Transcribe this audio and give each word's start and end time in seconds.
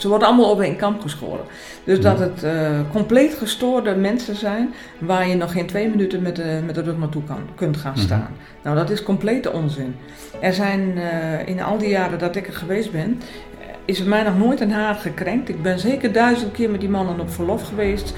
ze 0.00 0.08
worden 0.08 0.28
allemaal 0.28 0.50
op 0.50 0.60
één 0.60 0.76
kamp 0.76 1.00
geschoren. 1.00 1.44
Dus 1.84 2.00
dat 2.00 2.18
het 2.18 2.44
uh, 2.44 2.52
compleet 2.92 3.34
gestoorde 3.34 3.94
mensen 3.94 4.36
zijn 4.36 4.74
waar 4.98 5.28
je 5.28 5.34
nog 5.34 5.52
geen 5.52 5.66
twee 5.66 5.88
minuten 5.88 6.22
met 6.22 6.36
de, 6.36 6.60
met 6.66 6.74
de 6.74 6.82
rug 6.82 6.98
naartoe 6.98 7.24
kan, 7.24 7.40
kunt 7.54 7.76
gaan 7.76 7.92
Mhm. 7.92 8.00
staan. 8.00 8.28
Nou, 8.62 8.76
dat 8.76 8.90
is 8.90 9.02
complete 9.02 9.52
onzin. 9.52 9.96
Er 10.40 10.52
zijn 10.52 10.80
uh, 10.96 11.48
in 11.48 11.62
al 11.62 11.78
die 11.78 11.88
jaren 11.88 12.18
dat 12.18 12.36
ik 12.36 12.46
er 12.46 12.52
geweest 12.54 12.92
ben, 12.92 13.20
is 13.84 14.00
er 14.00 14.08
mij 14.08 14.22
nog 14.22 14.38
nooit 14.38 14.60
een 14.60 14.72
haar 14.72 14.94
gekrenkt. 14.94 15.48
Ik 15.48 15.62
ben 15.62 15.78
zeker 15.78 16.12
duizend 16.12 16.52
keer 16.52 16.70
met 16.70 16.80
die 16.80 16.88
mannen 16.88 17.20
op 17.20 17.30
verlof 17.30 17.62
geweest. 17.68 18.14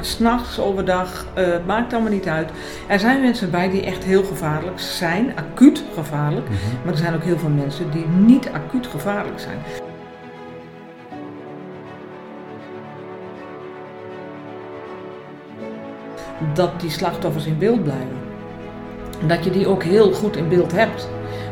S'nachts, 0.00 0.60
overdag, 0.60 1.26
uh, 1.38 1.46
maakt 1.66 1.92
allemaal 1.92 2.12
niet 2.12 2.28
uit. 2.28 2.50
Er 2.86 2.98
zijn 2.98 3.20
mensen 3.20 3.50
bij 3.50 3.70
die 3.70 3.84
echt 3.84 4.04
heel 4.04 4.24
gevaarlijk 4.24 4.80
zijn, 4.80 5.32
acuut 5.36 5.82
gevaarlijk. 5.94 6.46
Mhm. 6.48 6.56
Maar 6.84 6.92
er 6.92 6.98
zijn 6.98 7.14
ook 7.14 7.24
heel 7.24 7.38
veel 7.38 7.48
mensen 7.48 7.90
die 7.90 8.04
niet 8.06 8.48
acuut 8.52 8.86
gevaarlijk 8.86 9.40
zijn. 9.40 9.58
Dat 16.58 16.80
die 16.80 16.90
slachtoffers 16.90 17.46
in 17.46 17.58
beeld 17.58 17.82
blijven. 17.82 18.16
Dat 19.26 19.44
je 19.44 19.50
die 19.50 19.66
ook 19.66 19.82
heel 19.82 20.12
goed 20.12 20.36
in 20.36 20.48
beeld 20.48 20.72
hebt. 20.72 21.08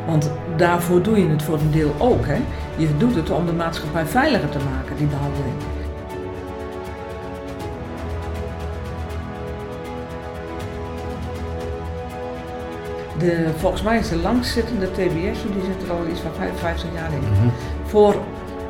Want 0.06 0.30
daarvoor 0.56 1.02
doe 1.02 1.20
je 1.20 1.28
het 1.28 1.42
voor 1.42 1.58
een 1.58 1.70
deel 1.70 1.94
ook. 1.98 2.26
Hè? 2.26 2.40
Je 2.76 2.96
doet 2.96 3.14
het 3.14 3.30
om 3.30 3.46
de 3.46 3.52
maatschappij 3.52 4.06
veiliger 4.06 4.48
te 4.48 4.58
maken, 4.58 4.96
die 4.96 5.06
behandeling. 5.06 5.54
De, 13.18 13.50
volgens 13.58 13.82
mij 13.82 13.98
is 13.98 14.08
de 14.08 14.16
langzittende 14.16 14.90
TBS, 14.90 15.42
die 15.42 15.64
zit 15.64 15.88
er 15.88 15.94
al 15.94 16.06
iets 16.10 16.20
van 16.20 16.30
55 16.36 16.88
jaar 16.94 17.12
in. 17.12 17.18
Mhm. 17.18 17.48
Voor 17.84 18.14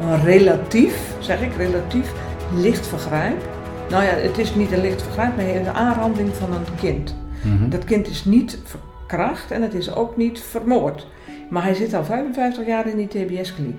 een 0.01 0.25
relatief, 0.25 1.15
zeg 1.19 1.41
ik, 1.41 1.57
relatief 1.57 2.13
licht 2.55 2.87
vergrijp. 2.87 3.56
Nou 3.91 4.05
ja, 4.05 4.11
het 4.11 4.39
is 4.39 4.55
niet 4.55 4.73
een 4.73 4.81
licht 4.81 5.03
vergrijp, 5.03 5.37
maar 5.37 5.49
een 5.49 5.69
aanranding 5.69 6.35
van 6.35 6.53
een 6.53 6.65
kind. 6.81 7.17
Mhm. 7.43 7.69
Dat 7.69 7.85
kind 7.85 8.09
is 8.09 8.25
niet 8.25 8.59
verkracht 8.65 9.51
en 9.51 9.63
het 9.63 9.75
is 9.75 9.95
ook 9.95 10.17
niet 10.17 10.41
vermoord. 10.41 11.07
Maar 11.51 11.63
hij 11.63 11.75
zit 11.75 11.95
al 11.95 12.05
55 12.05 12.67
jaar 12.67 12.87
in 12.87 12.97
die 12.97 13.09
TBS-kliniek. 13.09 13.77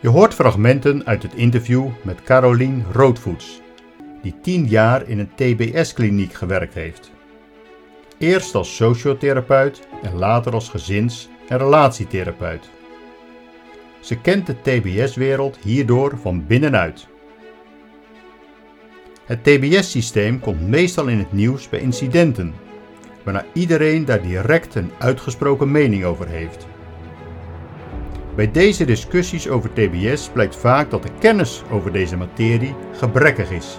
Je 0.00 0.08
hoort 0.08 0.34
fragmenten 0.34 1.06
uit 1.06 1.22
het 1.22 1.34
interview 1.34 1.88
met 2.02 2.22
Carolien 2.22 2.84
Roodvoets, 2.92 3.60
die 4.22 4.34
10 4.42 4.66
jaar 4.66 5.08
in 5.08 5.18
een 5.18 5.30
TBS-kliniek 5.34 6.32
gewerkt 6.32 6.74
heeft. 6.74 7.10
Eerst 8.18 8.54
als 8.54 8.76
sociotherapeut 8.76 9.88
en 10.02 10.14
later 10.14 10.52
als 10.52 10.68
gezins- 10.68 11.28
en 11.48 11.58
relatietherapeut. 11.58 12.70
Ze 14.06 14.16
kent 14.16 14.46
de 14.46 14.54
TBS-wereld 14.62 15.58
hierdoor 15.62 16.18
van 16.18 16.46
binnenuit. 16.46 17.06
Het 19.24 19.44
TBS-systeem 19.44 20.40
komt 20.40 20.68
meestal 20.68 21.06
in 21.06 21.18
het 21.18 21.32
nieuws 21.32 21.68
bij 21.68 21.80
incidenten, 21.80 22.54
waarna 23.24 23.44
iedereen 23.52 24.04
daar 24.04 24.22
direct 24.22 24.74
een 24.74 24.90
uitgesproken 24.98 25.70
mening 25.70 26.04
over 26.04 26.28
heeft. 26.28 26.66
Bij 28.34 28.50
deze 28.50 28.84
discussies 28.84 29.48
over 29.48 29.72
TBS 29.72 30.28
blijkt 30.28 30.56
vaak 30.56 30.90
dat 30.90 31.02
de 31.02 31.12
kennis 31.18 31.62
over 31.70 31.92
deze 31.92 32.16
materie 32.16 32.74
gebrekkig 32.92 33.50
is. 33.50 33.78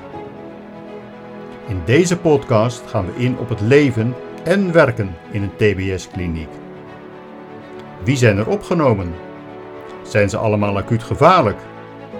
In 1.68 1.82
deze 1.86 2.18
podcast 2.18 2.84
gaan 2.88 3.06
we 3.06 3.24
in 3.24 3.38
op 3.38 3.50
het 3.50 3.62
leven 3.62 4.14
en 4.44 4.72
werken 4.72 5.16
in 5.32 5.42
een 5.42 5.56
TBS-kliniek. 5.56 6.50
Wie 8.04 8.16
zijn 8.16 8.38
er 8.38 8.48
opgenomen? 8.48 9.27
Zijn 10.08 10.30
ze 10.30 10.38
allemaal 10.38 10.78
acuut 10.78 11.04
gevaarlijk? 11.04 11.60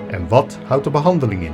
En 0.08 0.28
wat 0.28 0.58
houdt 0.66 0.84
de 0.84 0.90
behandeling 0.90 1.44
in? 1.44 1.54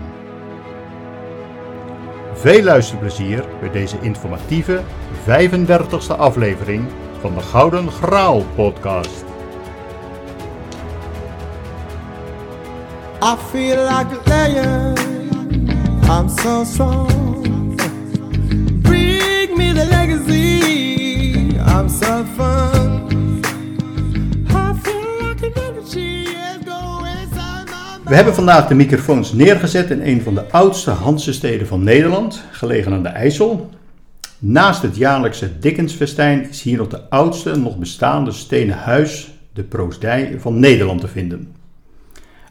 Veel 2.34 2.64
luisterplezier 2.64 3.44
bij 3.60 3.72
deze 3.72 3.98
informatieve 4.02 4.82
35e 5.28 6.18
aflevering 6.18 6.86
van 7.20 7.34
de 7.34 7.42
Gouden 7.42 7.92
Graal 7.92 8.44
podcast. 8.56 9.24
I 13.24 13.36
feel 13.52 13.78
like 13.78 14.32
a. 14.32 14.94
I'm 16.10 16.30
so 16.30 16.64
strong. 16.64 17.78
Bring 18.82 19.58
me 19.58 19.74
the 19.74 19.86
legacy. 19.86 21.58
I'm 21.58 21.90
so 21.90 22.26
fun. 22.36 22.83
We 28.06 28.16
hebben 28.16 28.36
vandaag 28.36 28.68
de 28.68 28.76
microfoons 28.76 29.34
neergezet 29.34 29.90
in 29.90 30.02
een 30.02 30.22
van 30.22 30.36
de 30.36 30.52
oudste 30.52 30.90
Hansensteden 30.90 31.68
van 31.68 31.84
Nederland, 31.84 32.44
gelegen 32.52 32.94
aan 32.94 33.04
de 33.04 33.10
IJssel. 33.10 33.70
Naast 34.40 34.82
het 34.82 34.96
jaarlijkse 34.96 35.60
Dickensfestijn 35.60 36.50
is 36.50 36.62
hier 36.62 36.78
nog 36.78 36.88
de 36.88 37.10
oudste 37.10 37.58
nog 37.58 37.78
bestaande 37.78 38.32
stenen 38.32 38.78
huis, 38.78 39.34
de 39.54 39.64
Proosdij 39.64 40.36
van 40.40 40.60
Nederland, 40.60 41.02
te 41.02 41.08
vinden. 41.08 41.56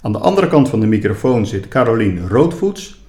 Aan 0.02 0.12
de 0.12 0.18
andere 0.18 0.48
kant 0.48 0.68
van 0.68 0.80
de 0.80 0.86
microfoon 0.86 1.46
zit 1.46 1.68
Carolien 1.68 2.28
Roodvoets. 2.28 3.00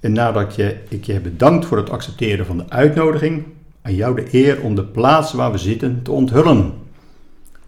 En 0.00 0.12
nadat 0.12 0.54
je, 0.54 0.76
ik 0.88 1.04
je 1.04 1.20
bedankt 1.20 1.66
voor 1.66 1.76
het 1.76 1.90
accepteren 1.90 2.46
van 2.46 2.56
de 2.56 2.64
uitnodiging, 2.68 3.44
aan 3.82 3.94
jou 3.94 4.16
de 4.16 4.26
eer 4.30 4.60
om 4.62 4.74
de 4.74 4.84
plaats 4.84 5.32
waar 5.32 5.52
we 5.52 5.58
zitten 5.58 6.02
te 6.02 6.12
onthullen. 6.12 6.72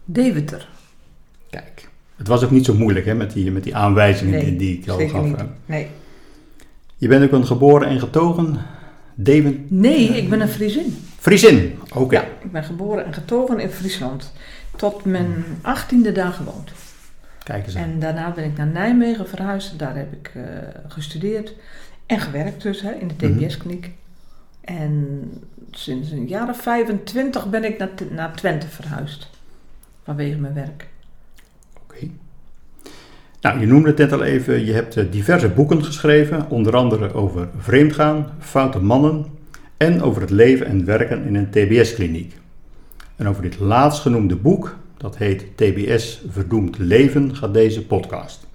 Deventer. 0.05 0.69
Het 2.17 2.27
was 2.29 2.45
ook 2.45 2.51
niet 2.51 2.65
zo 2.65 2.75
moeilijk 2.75 3.07
hè, 3.07 3.15
met, 3.15 3.33
die, 3.33 3.51
met 3.51 3.65
die 3.65 3.77
aanwijzingen 3.77 4.33
Nee, 4.33 4.45
die, 4.45 4.57
die 4.57 4.79
ik 4.79 4.89
al 4.89 5.09
gaf. 5.09 5.25
niet. 5.25 5.37
hè. 5.37 5.45
Nee. 5.67 5.89
Je 6.97 7.09
bent 7.09 7.25
ook 7.25 7.33
een 7.33 7.47
geboren 7.47 7.89
en 7.89 7.99
getogen 8.01 8.57
Deventer. 9.15 9.61
nee, 9.69 10.09
ik 10.09 10.31
ben 10.31 10.41
een 10.41 10.49
Friesin. 10.49 10.97
Friesin. 11.19 11.79
Oké. 11.95 12.15
Ja, 12.15 12.23
ik 12.43 12.53
ben 12.53 12.65
geboren 12.65 13.05
en 13.07 13.13
getogen 13.15 13.59
in 13.61 13.69
Friesland. 13.71 14.33
Tot 14.77 15.05
mijn 15.05 15.45
achttiende 15.63 16.13
daar 16.13 16.33
gewoond. 16.33 16.71
Kijk 17.43 17.67
eens 17.67 17.77
aan. 17.77 17.83
En 17.83 17.99
daarna 17.99 18.31
ben 18.33 18.45
ik 18.45 18.57
naar 18.57 18.67
Nijmegen 18.67 19.29
verhuisd. 19.29 19.79
Daar 19.79 19.97
heb 19.97 20.13
ik 20.13 20.31
eh, 20.35 20.43
gestudeerd 20.89 21.53
en 22.07 22.21
gewerkt 22.21 22.63
dus 22.63 22.81
hè, 22.81 22.93
in 22.93 23.09
de 23.17 23.27
Mhm. 23.29 23.39
TBS-kliniek. 23.39 23.91
En 24.61 25.23
sinds 25.71 26.11
een 26.11 26.27
jaar 26.27 26.49
of 26.49 26.61
25 26.63 27.51
ben 27.51 27.65
ik 27.65 27.79
naar, 27.79 27.89
naar 28.11 28.35
Twente 28.37 28.67
verhuisd. 28.69 29.31
Vanwege 30.05 30.37
mijn 30.39 30.55
werk. 30.55 30.87
Nou, 33.47 33.61
je 33.61 33.67
noemde 33.67 33.89
het 33.89 33.99
net 33.99 34.13
al 34.13 34.23
even. 34.23 34.65
Je 34.65 34.73
hebt 34.73 34.97
eh, 34.97 35.05
diverse 35.11 35.49
boeken 35.49 35.85
geschreven. 35.85 36.47
Onder 36.49 36.77
andere 36.77 37.15
over 37.15 37.49
vreemdgaan, 37.59 38.27
foute 38.39 38.79
mannen. 38.79 39.27
En 39.77 40.03
over 40.03 40.21
het 40.21 40.31
leven 40.31 40.67
en 40.67 40.85
werken 40.85 41.25
in 41.25 41.35
een 41.35 41.51
TBS-kliniek. 41.51 42.35
En 43.17 43.29
over 43.29 43.43
dit 43.43 43.59
laatstgenoemde 43.59 44.37
boek, 44.37 44.77
dat 44.97 45.17
heet 45.17 45.47
TBS 45.55 46.25
Verdoemd 46.29 46.79
Leven, 46.79 47.37
gaat 47.37 47.55
deze 47.55 47.87
podcast. 47.87 48.47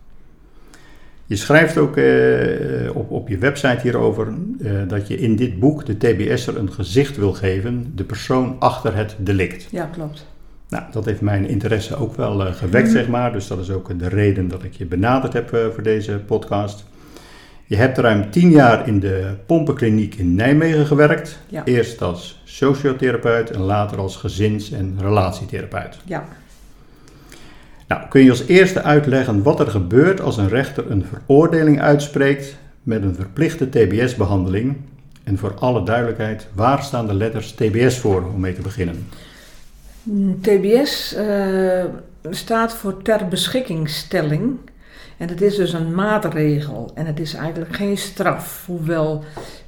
Je 1.25 1.35
schrijft 1.35 1.77
ook 1.77 1.97
eh, 1.97 2.95
op, 2.95 3.11
op 3.11 3.27
je 3.27 3.37
website 3.37 3.79
hierover 3.81 4.33
eh, 4.63 4.71
dat 4.87 5.07
je 5.07 5.17
in 5.17 5.35
dit 5.35 5.59
boek 5.59 5.85
de 5.85 5.97
TBS'er 5.97 6.57
een 6.57 6.71
gezicht 6.71 7.17
wil 7.17 7.33
geven, 7.33 7.91
de 7.95 8.03
persoon 8.03 8.55
achter 8.59 8.95
het 8.95 9.15
delict. 9.19 9.67
Ja, 9.69 9.85
klopt. 9.85 10.30
Nou, 10.71 10.83
dat 10.91 11.05
heeft 11.05 11.21
mijn 11.21 11.47
interesse 11.47 11.95
ook 11.95 12.15
wel 12.15 12.45
eh, 12.45 12.53
gewekt, 12.53 12.91
zeg 12.91 13.07
maar. 13.07 13.31
Dus 13.33 13.47
dat 13.47 13.59
is 13.59 13.69
ook 13.69 13.99
de 13.99 14.07
reden 14.07 14.47
dat 14.47 14.63
ik 14.63 14.73
je 14.73 14.85
benaderd 14.85 15.33
heb 15.33 15.53
eh, 15.53 15.59
voor 15.73 15.83
deze 15.83 16.21
podcast. 16.25 16.85
Je 17.65 17.75
hebt 17.75 17.97
ruim 17.97 18.31
tien 18.31 18.51
jaar 18.51 18.87
in 18.87 18.99
de 18.99 19.33
pompenkliniek 19.45 20.15
in 20.15 20.35
Nijmegen 20.35 20.85
gewerkt. 20.85 21.39
Ja. 21.47 21.65
Eerst 21.65 22.01
als 22.01 22.41
sociotherapeut 22.43 23.51
en 23.51 23.59
later 23.59 23.97
als 23.97 24.15
gezins- 24.15 24.71
en 24.71 24.97
relatietherapeut. 24.99 25.97
Ja. 26.05 26.23
Nou, 27.87 28.07
kun 28.09 28.23
je 28.23 28.29
als 28.29 28.45
eerste 28.47 28.81
uitleggen 28.81 29.43
wat 29.43 29.59
er 29.59 29.67
gebeurt 29.67 30.21
als 30.21 30.37
een 30.37 30.49
rechter 30.49 30.91
een 30.91 31.05
veroordeling 31.05 31.81
uitspreekt 31.81 32.55
met 32.83 33.03
een 33.03 33.15
verplichte 33.15 33.69
TBS-behandeling? 33.69 34.77
En 35.23 35.37
voor 35.37 35.53
alle 35.59 35.83
duidelijkheid, 35.83 36.47
waar 36.53 36.83
staan 36.83 37.07
de 37.07 37.13
letters 37.13 37.51
TBS 37.51 37.97
voor 37.97 38.25
om 38.33 38.39
mee 38.39 38.53
te 38.53 38.61
beginnen? 38.61 39.05
TBS 40.41 41.13
eh, 41.13 41.85
staat 42.29 42.73
voor 42.73 43.01
ter 43.01 43.27
beschikkingstelling. 43.27 44.57
En 45.17 45.29
het 45.29 45.41
is 45.41 45.55
dus 45.55 45.73
een 45.73 45.95
maatregel. 45.95 46.91
En 46.95 47.05
het 47.05 47.19
is 47.19 47.33
eigenlijk 47.33 47.75
geen 47.75 47.97
straf. 47.97 48.63
Hoewel 48.65 49.23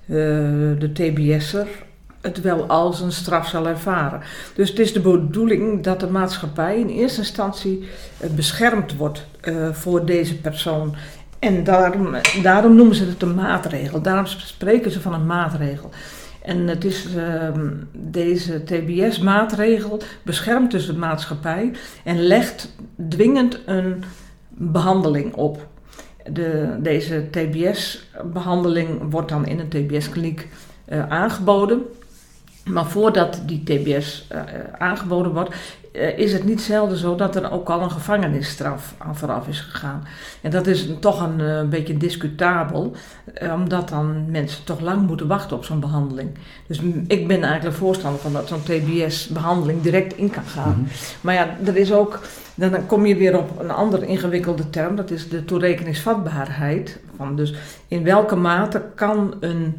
eh, 0.06 0.16
de 0.80 0.90
TBS'er 0.94 1.68
het 2.22 2.42
wel 2.42 2.66
als 2.66 3.02
een 3.02 3.12
straf 3.12 3.48
zal 3.48 3.68
ervaren. 3.68 4.22
Dus 4.56 4.70
het 4.70 4.80
is 4.80 4.94
de 4.94 5.00
bedoeling 5.00 5.84
dat 5.84 6.00
de 6.00 6.08
maatschappij 6.08 6.80
in 6.80 6.90
eerste 6.90 7.20
instantie 7.20 7.88
eh, 8.20 8.30
beschermd 8.30 8.96
wordt 8.96 9.26
voor 9.72 10.06
deze 10.06 10.38
persoon. 10.40 10.96
En 11.40 11.64
daarom, 11.64 12.16
daarom 12.42 12.76
noemen 12.76 12.96
ze 12.96 13.06
het 13.06 13.22
een 13.22 13.36
maatregel. 13.36 14.02
Daarom 14.02 14.26
spreken 14.26 14.92
ze 14.92 15.02
van 15.02 15.14
een 15.14 15.26
maatregel. 15.26 15.90
En 16.44 16.68
het 16.68 16.86
is, 16.86 17.16
ehm, 17.16 17.70
deze 17.92 18.64
TBS-maatregel 18.64 20.02
beschermt 20.24 20.72
dus 20.72 20.86
de 20.86 20.98
maatschappij 20.98 21.72
en 22.04 22.20
legt 22.20 22.76
dwingend 23.10 23.60
een 23.66 24.04
behandeling 24.48 25.34
op. 25.34 25.68
De, 26.32 26.76
deze 26.80 27.28
TBS-behandeling 27.30 29.12
wordt 29.12 29.30
dan 29.30 29.46
in 29.46 29.60
een 29.60 29.70
TBS-kliniek 29.70 30.48
eh, 30.86 31.10
aangeboden. 31.10 31.82
Maar 32.66 32.86
voordat 32.86 33.42
die 33.46 33.64
TBS 33.64 34.26
eh, 34.30 34.42
aangeboden 34.78 35.34
wordt, 35.34 35.50
eh, 35.50 35.56
is 36.16 36.34
het 36.34 36.44
niet 36.44 36.62
zelden 36.62 36.98
zo 36.98 37.16
dat 37.16 37.36
er 37.36 37.52
ook 37.52 37.70
al 37.70 37.82
een 37.82 37.92
gevangenisstraf 37.92 38.94
aan 38.98 39.16
vooraf 39.16 39.48
is 39.48 39.60
gegaan. 39.60 40.04
En 40.42 40.52
dat 40.52 40.68
is 40.68 40.90
toch 41.00 41.22
een, 41.22 41.40
uh, 41.40 41.62
beetje 41.62 41.98
discutabel, 41.98 42.96
omdat 43.54 43.90
dan 43.90 44.32
mensen 44.32 44.64
toch 44.64 44.80
lang 44.80 45.08
moeten 45.08 45.28
wachten 45.28 45.58
op 45.58 45.66
zo'n 45.66 45.80
behandeling. 45.80 46.30
Dus 46.68 46.82
ik 47.08 47.28
ben 47.28 47.44
eigenlijk 47.44 47.76
voorstander 47.76 48.22
van 48.22 48.34
dat 48.34 48.48
zo'n 48.48 48.64
TBS-behandeling 48.64 49.82
direct 49.82 50.18
in 50.18 50.30
kan 50.30 50.46
gaan. 50.46 50.80
Mhm. 50.80 50.90
Maar 51.22 51.34
ja, 51.34 51.58
er 51.66 51.76
is 51.76 51.94
ook, 51.94 52.20
dan 52.56 52.86
kom 52.86 53.06
je 53.06 53.16
weer 53.16 53.38
op 53.38 53.60
een 53.60 53.72
andere 53.72 54.06
ingewikkelde 54.06 54.70
term, 54.70 54.96
dat 54.96 55.12
is 55.12 55.30
de 55.30 55.46
toerekeningsvatbaarheid. 55.46 57.00
Van 57.18 57.36
dus 57.36 57.54
in 57.88 58.04
welke 58.04 58.36
mate 58.36 58.82
kan 58.96 59.36
een 59.40 59.76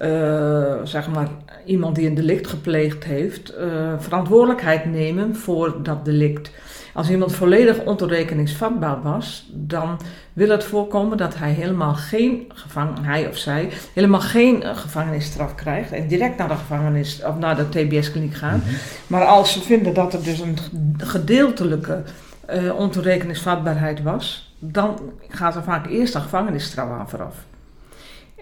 uh, 0.00 0.74
zeg 0.84 1.08
maar, 1.08 1.28
iemand 1.70 1.96
die 1.96 2.06
een 2.06 2.14
delict 2.14 2.46
gepleegd 2.46 3.04
heeft, 3.04 3.52
uh, 3.58 3.92
verantwoordelijkheid 3.98 4.84
nemen 4.84 5.36
voor 5.36 5.82
dat 5.82 6.04
delict. 6.04 6.50
Als 6.94 7.10
iemand 7.10 7.34
volledig 7.34 7.84
ontoerekeningsvatbaar 7.84 9.02
was, 9.02 9.50
dan 9.52 10.00
wil 10.32 10.48
het 10.48 10.64
voorkomen 10.64 11.16
dat 11.16 11.36
hij 11.36 11.52
helemaal 11.52 11.94
geen 11.94 12.52
gevangen, 12.54 13.04
hij 13.04 13.28
of 13.28 13.36
zij, 13.36 13.68
helemaal 13.94 14.20
geen 14.20 14.62
uh, 14.62 14.76
gevangenisstraf 14.76 15.54
krijgt 15.54 15.92
en 15.92 16.08
direct 16.08 16.38
naar 16.38 16.48
de 16.48 16.54
gevangenis 16.54 17.22
of 17.24 17.38
naar 17.38 17.56
de 17.56 17.68
TBS-kliniek 17.68 18.34
gaat. 18.34 18.56
Mm 18.56 18.62
-hmm. 18.62 18.76
Maar 19.06 19.24
als 19.24 19.52
ze 19.52 19.60
vinden 19.60 19.94
dat 19.94 20.12
er 20.12 20.22
dus 20.22 20.40
een 20.40 20.56
gedeeltelijke 20.96 22.02
uh, 22.50 22.74
ontoerekeningsvatbaarheid 22.74 24.02
was, 24.02 24.54
dan 24.58 24.98
gaat 25.28 25.56
er 25.56 25.62
vaak 25.62 25.86
eerst 25.86 26.14
een 26.14 26.20
gevangenisstraf 26.20 26.90
aan 26.90 27.08
vooraf. 27.08 27.34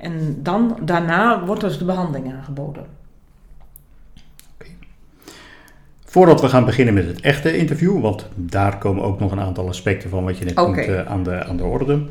En 0.01 0.43
dan, 0.43 0.79
daarna 0.81 1.45
wordt 1.45 1.61
dus 1.61 1.79
de 1.79 1.85
behandeling 1.85 2.33
aangeboden. 2.33 2.87
Okay. 4.55 4.77
Voordat 6.11 6.41
we 6.41 6.49
gaan 6.49 6.65
beginnen 6.65 6.95
met 6.95 7.07
het 7.07 7.21
echte 7.21 7.57
interview, 7.57 8.01
want 8.01 8.27
daar 8.35 8.79
komen 8.79 9.03
ook 9.03 9.21
nog 9.21 9.33
een 9.33 9.41
aantal 9.41 9.69
aspecten 9.69 10.11
van 10.11 10.25
wat 10.25 10.39
je 10.39 10.45
net 10.45 10.59
okay. 10.59 10.87
noemt 10.87 10.89
uh, 10.89 11.07
aan, 11.07 11.23
de, 11.23 11.45
aan 11.45 11.57
de 11.57 11.65
orde. 11.65 12.03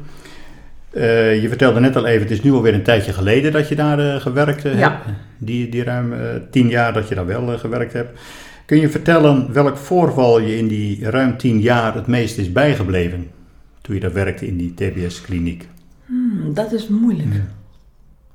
Uh, 0.91 1.41
je 1.41 1.47
vertelde 1.47 1.79
net 1.79 1.95
al 1.95 2.05
even, 2.05 2.21
het 2.21 2.31
is 2.31 2.43
nu 2.43 2.51
alweer 2.51 2.73
een 2.73 2.83
tijdje 2.83 3.13
geleden 3.13 3.51
dat 3.51 3.69
je 3.69 3.75
daar 3.75 3.99
uh, 3.99 4.15
gewerkt 4.15 4.61
ja. 4.61 4.69
hebt. 4.69 5.17
Die, 5.37 5.69
die 5.69 5.83
ruim 5.83 6.13
tien 6.51 6.67
jaar 6.67 6.93
dat 6.93 7.07
je 7.07 7.15
daar 7.15 7.25
wel 7.25 7.57
gewerkt 7.57 7.93
hebt. 7.93 8.19
Kun 8.65 8.79
je 8.79 8.89
vertellen 8.89 9.53
welk 9.53 9.77
voorval 9.77 10.39
je 10.39 10.57
in 10.57 10.67
die 10.67 11.09
ruim 11.09 11.37
tien 11.37 11.59
jaar 11.59 11.95
het 11.95 12.07
meest 12.07 12.37
is 12.37 12.51
bijgebleven? 12.51 13.29
Toen 13.81 13.95
je 13.95 14.01
daar 14.01 14.13
werkte 14.13 14.47
in 14.47 14.57
die 14.57 14.73
TBS-kliniek. 14.73 15.67
Hmm, 16.05 16.53
dat 16.53 16.71
is 16.71 16.87
moeilijk. 16.87 17.33
Ja. 17.33 17.47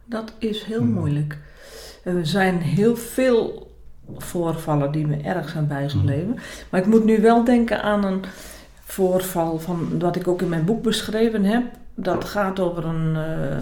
Dat 0.05 0.33
is 0.39 0.65
heel 0.65 0.79
Hmm. 0.79 0.93
moeilijk. 0.93 1.39
Er 2.05 2.27
zijn 2.27 2.59
heel 2.59 2.97
veel 2.97 3.71
voorvallen 4.17 4.93
die 4.93 5.07
me 5.07 5.17
erg 5.17 5.49
zijn 5.49 5.67
bijgebleven. 5.67 6.27
Hmm. 6.27 6.39
Maar 6.71 6.81
ik 6.81 6.87
moet 6.87 7.05
nu 7.05 7.21
wel 7.21 7.45
denken 7.45 7.83
aan 7.83 8.05
een 8.05 8.25
voorval 8.85 9.59
van 9.59 9.99
wat 9.99 10.17
ik 10.17 10.29
ook 10.29 10.43
in 10.43 10.49
mijn 10.49 10.65
boek 10.65 10.83
beschreven 10.83 11.45
heb. 11.45 11.63
Dat 11.95 12.25
gaat 12.25 12.61
over 12.61 12.85
een 12.85 13.15
uh, 13.15 13.57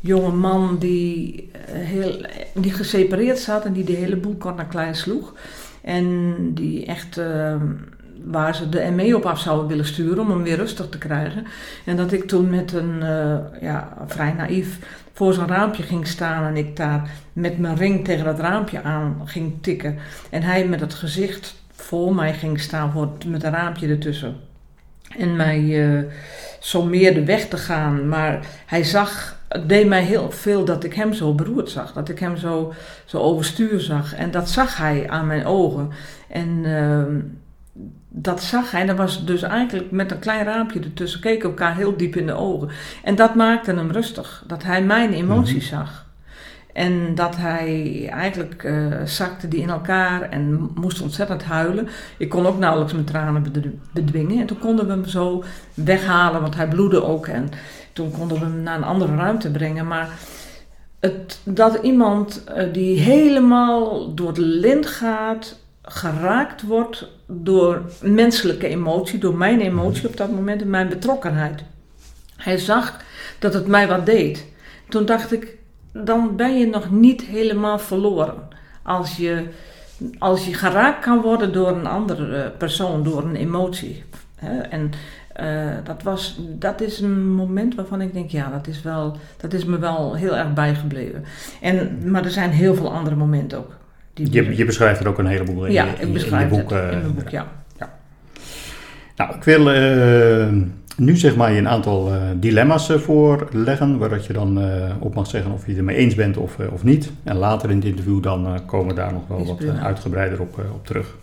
jonge 0.00 0.32
man 0.32 0.78
die, 0.78 1.50
uh, 1.52 1.74
heel, 1.74 2.26
die 2.54 2.72
gesepareerd 2.72 3.38
zat 3.38 3.64
en 3.64 3.72
die 3.72 3.84
de 3.84 3.92
hele 3.92 4.16
boel 4.16 4.34
kort 4.34 4.56
naar 4.56 4.66
klein 4.66 4.94
sloeg. 4.94 5.34
En 5.82 6.36
die 6.54 6.86
echt, 6.86 7.18
uh, 7.18 7.54
waar 8.24 8.54
ze 8.54 8.68
de 8.68 8.90
ME 8.90 9.16
op 9.16 9.26
af 9.26 9.40
zouden 9.40 9.66
willen 9.66 9.84
sturen 9.84 10.18
om 10.18 10.30
hem 10.30 10.42
weer 10.42 10.56
rustig 10.56 10.88
te 10.88 10.98
krijgen. 10.98 11.46
En 11.84 11.96
dat 11.96 12.12
ik 12.12 12.28
toen 12.28 12.50
met 12.50 12.72
een, 12.72 12.98
uh, 13.00 13.38
ja, 13.60 13.96
vrij 14.06 14.32
naïef 14.32 14.78
voor 15.12 15.32
zo'n 15.32 15.48
raampje 15.48 15.82
ging 15.82 16.06
staan 16.06 16.44
en 16.44 16.56
ik 16.56 16.76
daar 16.76 17.10
met 17.32 17.58
mijn 17.58 17.76
ring 17.76 18.04
tegen 18.04 18.24
dat 18.24 18.38
raampje 18.38 18.82
aan 18.82 19.20
ging 19.24 19.52
tikken. 19.60 19.98
En 20.30 20.42
hij 20.42 20.66
met 20.66 20.80
het 20.80 20.94
gezicht 20.94 21.54
voor 21.72 22.14
mij 22.14 22.34
ging 22.34 22.60
staan 22.60 22.92
voor, 22.92 23.08
met 23.26 23.42
een 23.42 23.50
raampje 23.50 23.88
ertussen. 23.88 24.36
En 25.18 25.36
mij 25.36 25.60
uh, 25.60 26.02
sommeerde 26.60 27.24
weg 27.24 27.48
te 27.48 27.56
gaan. 27.56 28.08
Maar 28.08 28.46
hij 28.66 28.84
zag, 28.84 29.40
het 29.48 29.68
deed 29.68 29.86
mij 29.86 30.02
heel 30.02 30.30
veel 30.30 30.64
dat 30.64 30.84
ik 30.84 30.94
hem 30.94 31.12
zo 31.12 31.34
beroerd 31.34 31.70
zag. 31.70 31.92
Dat 31.92 32.08
ik 32.08 32.18
hem 32.18 32.36
zo, 32.36 32.72
zo 33.04 33.18
overstuur 33.18 33.80
zag. 33.80 34.14
En 34.14 34.30
dat 34.30 34.50
zag 34.50 34.76
hij 34.76 35.08
aan 35.08 35.26
mijn 35.26 35.46
ogen. 35.46 35.90
En 36.28 36.48
uh, 36.64 37.04
dat 38.14 38.42
zag 38.42 38.70
hij. 38.70 38.80
En 38.80 38.86
dat 38.86 38.96
was 38.96 39.24
dus 39.24 39.42
eigenlijk 39.42 39.90
met 39.90 40.10
een 40.10 40.18
klein 40.18 40.44
raampje 40.44 40.80
ertussen. 40.80 41.20
Keken 41.20 41.48
elkaar 41.48 41.76
heel 41.76 41.96
diep 41.96 42.16
in 42.16 42.26
de 42.26 42.34
ogen. 42.34 42.68
En 43.02 43.14
dat 43.14 43.34
maakte 43.34 43.74
hem 43.74 43.90
rustig. 43.90 44.44
Dat 44.46 44.62
hij 44.62 44.82
mijn 44.82 45.12
emoties 45.12 45.70
mm-hmm. 45.70 45.86
zag. 45.86 46.10
En 46.72 47.14
dat 47.14 47.36
hij 47.36 48.08
eigenlijk 48.10 48.62
uh, 48.62 49.02
zakte 49.04 49.48
die 49.48 49.60
in 49.60 49.70
elkaar 49.70 50.22
en 50.22 50.70
moest 50.74 51.00
ontzettend 51.00 51.44
huilen. 51.44 51.88
Ik 52.16 52.28
kon 52.28 52.46
ook 52.46 52.58
nauwelijks 52.58 52.92
mijn 52.92 53.04
tranen 53.04 53.52
bedwingen. 53.92 54.40
En 54.40 54.46
toen 54.46 54.58
konden 54.58 54.86
we 54.86 54.92
hem 54.92 55.04
zo 55.04 55.44
weghalen, 55.74 56.40
want 56.40 56.54
hij 56.54 56.68
bloedde 56.68 57.04
ook. 57.04 57.26
En 57.26 57.48
toen 57.92 58.10
konden 58.10 58.38
we 58.38 58.44
hem 58.44 58.62
naar 58.62 58.76
een 58.76 58.84
andere 58.84 59.16
ruimte 59.16 59.50
brengen. 59.50 59.86
Maar 59.86 60.08
het, 61.00 61.40
dat 61.44 61.78
iemand 61.82 62.44
uh, 62.56 62.72
die 62.72 62.98
helemaal 62.98 64.14
door 64.14 64.34
de 64.34 64.40
lint 64.40 64.86
gaat, 64.86 65.60
geraakt 65.82 66.62
wordt 66.62 67.08
door 67.26 67.82
menselijke 68.00 68.66
emotie, 68.66 69.18
door 69.18 69.34
mijn 69.34 69.60
emotie 69.60 70.08
op 70.08 70.16
dat 70.16 70.30
moment 70.30 70.60
en 70.60 70.70
mijn 70.70 70.88
betrokkenheid. 70.88 71.62
Hij 72.36 72.58
zag 72.58 73.00
dat 73.38 73.54
het 73.54 73.66
mij 73.66 73.88
wat 73.88 74.06
deed. 74.06 74.46
Toen 74.88 75.04
dacht 75.04 75.32
ik, 75.32 75.56
dan 75.92 76.36
ben 76.36 76.58
je 76.58 76.66
nog 76.66 76.90
niet 76.90 77.22
helemaal 77.22 77.78
verloren. 77.78 78.48
Als 78.82 79.16
je, 79.16 79.48
als 80.18 80.46
je 80.46 80.54
geraakt 80.54 81.04
kan 81.04 81.20
worden 81.20 81.52
door 81.52 81.68
een 81.68 81.86
andere 81.86 82.52
persoon, 82.58 83.02
door 83.02 83.22
een 83.22 83.36
emotie. 83.36 84.04
En 84.70 84.90
uh, 85.40 85.76
dat, 85.84 86.02
was, 86.02 86.40
dat 86.40 86.80
is 86.80 87.00
een 87.00 87.32
moment 87.32 87.74
waarvan 87.74 88.00
ik 88.00 88.12
denk, 88.12 88.30
ja, 88.30 88.50
dat 88.50 88.66
is, 88.66 88.82
wel, 88.82 89.16
dat 89.36 89.52
is 89.52 89.64
me 89.64 89.78
wel 89.78 90.14
heel 90.14 90.36
erg 90.36 90.52
bijgebleven. 90.52 91.24
En, 91.60 91.98
maar 92.10 92.24
er 92.24 92.30
zijn 92.30 92.50
heel 92.50 92.74
veel 92.74 92.92
andere 92.92 93.16
momenten 93.16 93.58
ook. 93.58 93.80
Je, 94.14 94.56
je, 94.56 94.64
beschrijft 94.64 95.00
er 95.00 95.08
ook 95.08 95.18
een 95.18 95.26
heleboel 95.26 95.66
in, 95.66 95.72
ja, 95.72 95.84
in, 95.84 96.06
ik 96.06 96.12
beschrijf 96.12 96.50
in 96.50 96.56
je 96.56 96.62
boek. 96.62 96.70
Het 96.70 96.92
in 96.92 97.00
mijn 97.00 97.14
boek, 97.14 97.28
ja. 97.28 97.46
ja. 97.78 97.98
Nou, 99.16 99.34
ik 99.34 99.44
wil 99.44 99.74
uh, 99.74 100.62
nu 100.96 101.16
zeg 101.16 101.36
maar 101.36 101.52
je 101.52 101.58
een 101.58 101.68
aantal 101.68 102.14
uh, 102.14 102.22
dilemma's 102.36 102.92
voorleggen, 102.96 103.98
waar 103.98 104.08
dat 104.08 104.26
je 104.26 104.32
dan 104.32 104.60
op 104.98 105.14
mag 105.14 105.26
zeggen 105.26 105.52
of 105.52 105.62
je 105.62 105.68
het 105.68 105.78
ermee 105.78 105.96
eens 105.96 106.14
bent 106.14 106.36
of, 106.36 106.56
of 106.72 106.84
niet. 106.84 107.12
En 107.24 107.36
later 107.36 107.70
in 107.70 107.76
het 107.76 107.84
interview 107.84 108.22
dan 108.22 108.60
komen 108.66 108.88
we 108.88 108.94
daar 108.94 109.12
nog 109.12 109.26
wel 109.28 109.46
wat 109.46 109.78
uitgebreider 109.82 110.40
op, 110.40 110.58
op 110.74 110.86
terug. 110.86 111.16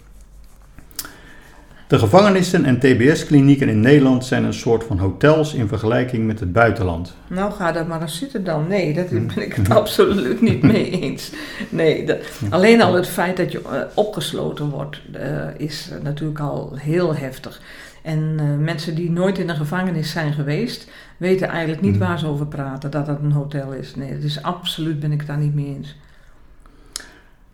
De 1.89 1.99
gevangenissen 1.99 2.65
en 2.65 2.79
TBS-klinieken 2.79 3.69
in 3.69 3.79
Nederland 3.79 4.25
zijn 4.25 4.43
een 4.43 4.53
soort 4.53 4.83
van 4.83 4.99
hotels 4.99 5.53
in 5.53 5.67
vergelijking 5.67 6.25
met 6.25 6.39
het 6.39 6.53
buitenland. 6.53 7.15
Nou, 7.27 7.51
ga 7.51 7.71
daar 7.71 7.87
maar 7.87 8.01
eens 8.01 8.17
zitten 8.17 8.43
dan. 8.43 8.67
Nee, 8.67 8.93
daar 8.93 9.05
ben 9.09 9.31
ik 9.37 9.53
het 9.53 9.69
absoluut 9.81 10.41
niet 10.41 10.61
mee 10.61 10.89
eens. 10.89 11.31
Nee, 11.69 12.05
dat, 12.05 12.17
alleen 12.49 12.81
al 12.81 12.93
het 12.93 13.07
feit 13.07 13.37
dat 13.37 13.51
je 13.51 13.61
uh, 13.61 13.81
opgesloten 13.93 14.69
wordt 14.69 15.01
uh, 15.15 15.47
is 15.57 15.91
natuurlijk 16.03 16.39
al 16.39 16.73
heel 16.75 17.15
heftig. 17.15 17.61
En 18.01 18.37
uh, 18.39 18.65
mensen 18.65 18.95
die 18.95 19.11
nooit 19.11 19.37
in 19.37 19.49
een 19.49 19.55
gevangenis 19.55 20.11
zijn 20.11 20.33
geweest, 20.33 20.89
weten 21.17 21.47
eigenlijk 21.47 21.81
niet 21.81 21.97
waar 21.97 22.19
ze 22.19 22.27
over 22.27 22.47
praten, 22.47 22.91
dat 22.91 23.07
het 23.07 23.19
een 23.21 23.31
hotel 23.31 23.73
is. 23.73 23.95
Nee, 23.95 24.13
dat 24.13 24.23
is 24.23 24.41
absoluut 24.41 24.99
ben 24.99 25.11
ik 25.11 25.27
daar 25.27 25.37
niet 25.37 25.55
mee 25.55 25.75
eens. 25.77 25.95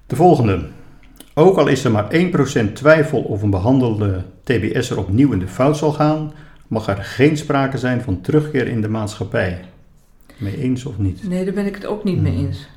De 0.07 0.15
volgende. 0.15 0.65
Ook 1.37 1.57
al 1.57 1.67
is 1.67 1.83
er 1.83 1.91
maar 1.91 2.11
1% 2.69 2.73
twijfel 2.73 3.21
of 3.21 3.41
een 3.41 3.49
behandelde 3.49 4.23
TBS'er 4.43 4.97
opnieuw 4.97 5.31
in 5.31 5.39
de 5.39 5.47
fout 5.47 5.77
zal 5.77 5.91
gaan, 5.91 6.33
mag 6.67 6.87
er 6.87 6.97
geen 6.97 7.37
sprake 7.37 7.77
zijn 7.77 8.01
van 8.01 8.21
terugkeer 8.21 8.67
in 8.67 8.81
de 8.81 8.87
maatschappij. 8.87 9.59
Mee 10.37 10.57
eens 10.57 10.85
of 10.85 10.97
niet? 10.97 11.27
Nee, 11.27 11.45
daar 11.45 11.53
ben 11.53 11.65
ik 11.65 11.75
het 11.75 11.85
ook 11.85 12.03
niet 12.03 12.21
mee 12.21 12.37
eens. 12.37 12.67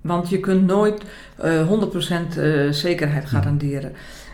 Want 0.00 0.28
je 0.28 0.40
kunt 0.40 0.66
nooit 0.66 1.02
uh, 1.44 1.70
100% 2.34 2.38
uh, 2.38 2.70
zekerheid 2.70 3.24
garanderen. 3.24 3.92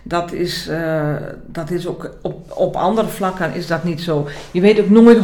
Dat 0.08 0.32
is, 0.32 0.68
uh, 0.68 1.14
dat 1.46 1.70
is 1.70 1.86
ook 1.86 2.10
op, 2.22 2.52
op 2.56 2.76
andere 2.76 3.08
vlakken 3.08 3.54
is 3.54 3.66
dat 3.66 3.84
niet 3.84 4.00
zo. 4.00 4.28
Je 4.50 4.60
weet 4.60 4.80
ook 4.80 4.90
nooit 4.90 5.18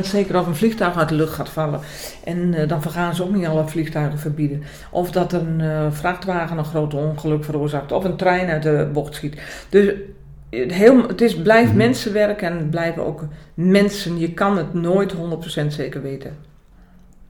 zeker 0.00 0.38
of 0.38 0.46
een 0.46 0.56
vliegtuig 0.56 0.96
uit 0.96 1.08
de 1.08 1.14
lucht 1.14 1.32
gaat 1.32 1.48
vallen. 1.48 1.80
En 2.24 2.38
uh, 2.38 2.68
dan 2.68 2.82
gaan 2.82 3.14
ze 3.14 3.22
ook 3.22 3.34
niet 3.34 3.46
alle 3.46 3.66
vliegtuigen 3.66 4.18
verbieden. 4.18 4.62
Of 4.90 5.10
dat 5.10 5.32
een 5.32 5.60
uh, 5.60 5.86
vrachtwagen 5.90 6.58
een 6.58 6.64
groot 6.64 6.94
ongeluk 6.94 7.44
veroorzaakt. 7.44 7.92
Of 7.92 8.04
een 8.04 8.16
trein 8.16 8.48
uit 8.48 8.62
de 8.62 8.88
bocht 8.92 9.14
schiet. 9.14 9.40
Dus 9.68 9.94
heel, 10.50 11.06
het 11.08 11.20
is, 11.20 11.36
blijft 11.36 11.72
mm-hmm. 11.72 11.86
mensenwerk 11.86 12.42
en 12.42 12.56
het 12.56 12.70
blijven 12.70 13.06
ook 13.06 13.24
mensen. 13.54 14.18
Je 14.18 14.32
kan 14.32 14.56
het 14.56 14.74
nooit 14.74 15.14
100% 15.14 15.66
zeker 15.66 16.02
weten. 16.02 16.36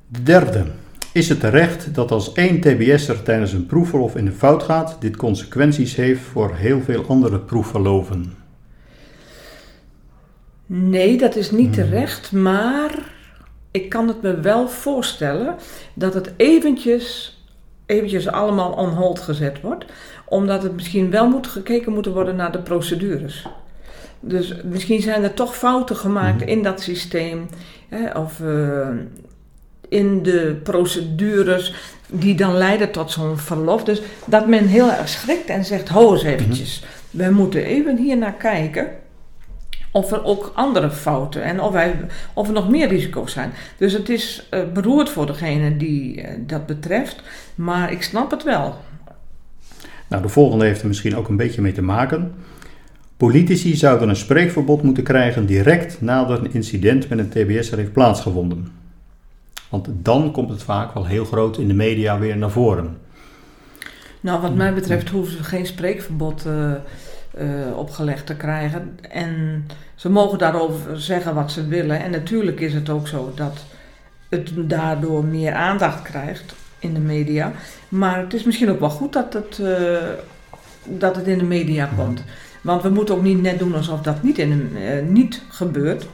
De 0.06 0.22
derde. 0.22 0.66
Is 1.12 1.28
het 1.28 1.40
terecht 1.40 1.94
dat 1.94 2.10
als 2.10 2.32
één 2.32 2.60
TBS'er 2.60 3.22
tijdens 3.22 3.52
een 3.52 3.66
proefverlof 3.66 4.16
in 4.16 4.24
de 4.24 4.32
fout 4.32 4.62
gaat, 4.62 4.96
dit 5.00 5.16
consequenties 5.16 5.96
heeft 5.96 6.20
voor 6.20 6.54
heel 6.54 6.80
veel 6.80 7.04
andere 7.08 7.38
proefverloven? 7.38 8.34
Nee, 10.66 11.18
dat 11.18 11.36
is 11.36 11.50
niet 11.50 11.72
terecht, 11.72 12.32
maar 12.32 12.98
ik 13.70 13.88
kan 13.88 14.08
het 14.08 14.22
me 14.22 14.40
wel 14.40 14.68
voorstellen 14.68 15.54
dat 15.94 16.14
het 16.14 16.32
eventjes, 16.36 17.38
eventjes 17.86 18.28
allemaal 18.28 18.72
on 18.72 18.88
hold 18.88 19.20
gezet 19.20 19.60
wordt, 19.60 19.84
omdat 20.24 20.62
het 20.62 20.74
misschien 20.74 21.10
wel 21.10 21.28
moet 21.28 21.46
gekeken 21.46 21.92
moeten 21.92 22.12
worden 22.12 22.36
naar 22.36 22.52
de 22.52 22.62
procedures. 22.62 23.46
Dus 24.20 24.54
misschien 24.64 25.02
zijn 25.02 25.22
er 25.22 25.34
toch 25.34 25.56
fouten 25.56 25.96
gemaakt 25.96 26.42
in 26.42 26.62
dat 26.62 26.80
systeem, 26.80 27.48
hè, 27.88 28.18
of 28.18 28.40
eh, 28.40 28.88
in 29.90 30.22
de 30.22 30.60
procedures 30.62 31.74
die 32.06 32.34
dan 32.34 32.54
leiden 32.56 32.90
tot 32.90 33.10
zo'n 33.10 33.38
verlof. 33.38 33.84
Dus 33.84 34.02
dat 34.24 34.46
men 34.46 34.66
heel 34.66 34.90
erg 34.90 35.08
schrikt 35.08 35.48
en 35.48 35.64
zegt, 35.64 35.88
ho 35.88 36.12
eens 36.12 36.22
eventjes, 36.22 36.84
we 37.10 37.30
moeten 37.30 37.64
even 37.64 37.96
hier 37.96 38.16
naar 38.16 38.34
kijken 38.34 38.88
of 39.90 40.12
er 40.12 40.24
ook 40.24 40.52
andere 40.54 40.90
fouten 40.90 41.42
en 41.42 41.60
of, 41.60 41.72
wij, 41.72 41.96
of 42.34 42.46
er 42.46 42.52
nog 42.52 42.68
meer 42.68 42.88
risico's 42.88 43.32
zijn. 43.32 43.52
Dus 43.76 43.92
het 43.92 44.08
is 44.08 44.46
eh, 44.50 44.60
beroerd 44.72 45.08
voor 45.08 45.26
degene 45.26 45.76
die 45.76 46.22
eh, 46.22 46.34
dat 46.46 46.66
betreft, 46.66 47.22
maar 47.54 47.92
ik 47.92 48.02
snap 48.02 48.30
het 48.30 48.42
wel. 48.42 48.74
Nou, 50.08 50.22
de 50.22 50.28
volgende 50.28 50.64
heeft 50.64 50.82
er 50.82 50.88
misschien 50.88 51.16
ook 51.16 51.28
een 51.28 51.36
beetje 51.36 51.60
mee 51.60 51.72
te 51.72 51.82
maken. 51.82 52.34
Politici 53.16 53.76
zouden 53.76 54.08
een 54.08 54.16
spreekverbod 54.16 54.82
moeten 54.82 55.02
krijgen 55.02 55.46
direct 55.46 56.00
nadat 56.00 56.38
een 56.38 56.52
incident 56.52 57.08
met 57.08 57.18
een 57.18 57.28
TBS'er 57.28 57.78
heeft 57.78 57.92
plaatsgevonden. 57.92 58.79
Want 59.70 59.88
dan 59.92 60.32
komt 60.32 60.50
het 60.50 60.62
vaak 60.62 60.94
wel 60.94 61.06
heel 61.06 61.24
groot 61.24 61.58
in 61.58 61.68
de 61.68 61.74
media 61.74 62.18
weer 62.18 62.36
naar 62.36 62.50
voren. 62.50 62.98
Nou, 64.20 64.40
wat 64.40 64.54
mij 64.54 64.74
betreft 64.74 65.08
hoeven 65.08 65.36
ze 65.36 65.44
geen 65.44 65.66
spreekverbod 65.66 66.46
eh, 66.46 66.72
eh, 67.30 67.76
opgelegd 67.76 68.26
te 68.26 68.36
krijgen. 68.36 68.98
En 69.10 69.66
ze 69.94 70.10
mogen 70.10 70.38
daarover 70.38 71.00
zeggen 71.00 71.34
wat 71.34 71.52
ze 71.52 71.66
willen. 71.66 72.00
En 72.00 72.10
natuurlijk 72.10 72.60
is 72.60 72.74
het 72.74 72.88
ook 72.88 73.08
zo 73.08 73.32
dat 73.34 73.64
het 74.28 74.50
daardoor 74.56 75.24
meer 75.24 75.52
aandacht 75.52 76.02
krijgt 76.02 76.54
in 76.78 76.94
de 76.94 77.00
media. 77.00 77.52
Maar 77.88 78.18
het 78.18 78.34
is 78.34 78.44
misschien 78.44 78.70
ook 78.70 78.80
wel 78.80 78.90
goed 78.90 79.12
dat 79.12 79.32
het, 79.32 79.58
eh, 79.58 80.08
dat 80.84 81.16
het 81.16 81.26
in 81.26 81.38
de 81.38 81.44
media 81.44 81.88
komt. 81.96 82.24
Want 82.60 82.82
we 82.82 82.88
moeten 82.88 83.14
ook 83.14 83.22
niet 83.22 83.42
net 83.42 83.58
doen 83.58 83.74
alsof 83.74 84.00
dat 84.00 84.22
niet, 84.22 84.38
in 84.38 84.70
de, 84.74 85.04
niet 85.08 85.42
gebeurt. 85.48 86.06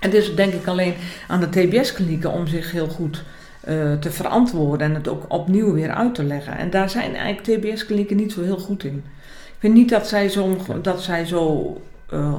Het 0.00 0.14
is 0.14 0.34
denk 0.34 0.52
ik 0.52 0.66
alleen 0.66 0.94
aan 1.28 1.40
de 1.40 1.48
TBS-klinieken 1.48 2.32
om 2.32 2.46
zich 2.46 2.72
heel 2.72 2.88
goed 2.88 3.22
eh, 3.60 3.92
te 3.92 4.10
verantwoorden 4.10 4.86
en 4.86 4.94
het 4.94 5.08
ook 5.08 5.24
opnieuw 5.28 5.72
weer 5.72 5.90
uit 5.90 6.14
te 6.14 6.24
leggen. 6.24 6.56
En 6.56 6.70
daar 6.70 6.90
zijn 6.90 7.14
eigenlijk 7.14 7.60
TBS-klinieken 7.60 8.16
niet 8.16 8.32
zo 8.32 8.42
heel 8.42 8.58
goed 8.58 8.84
in. 8.84 9.04
Ik 9.46 9.56
vind 9.58 9.74
niet 9.74 9.88
dat 9.88 10.08
zij 10.08 10.28
zo, 10.28 10.56
dat 10.82 11.02
zij 11.02 11.26
zo 11.26 11.76
eh, 12.10 12.34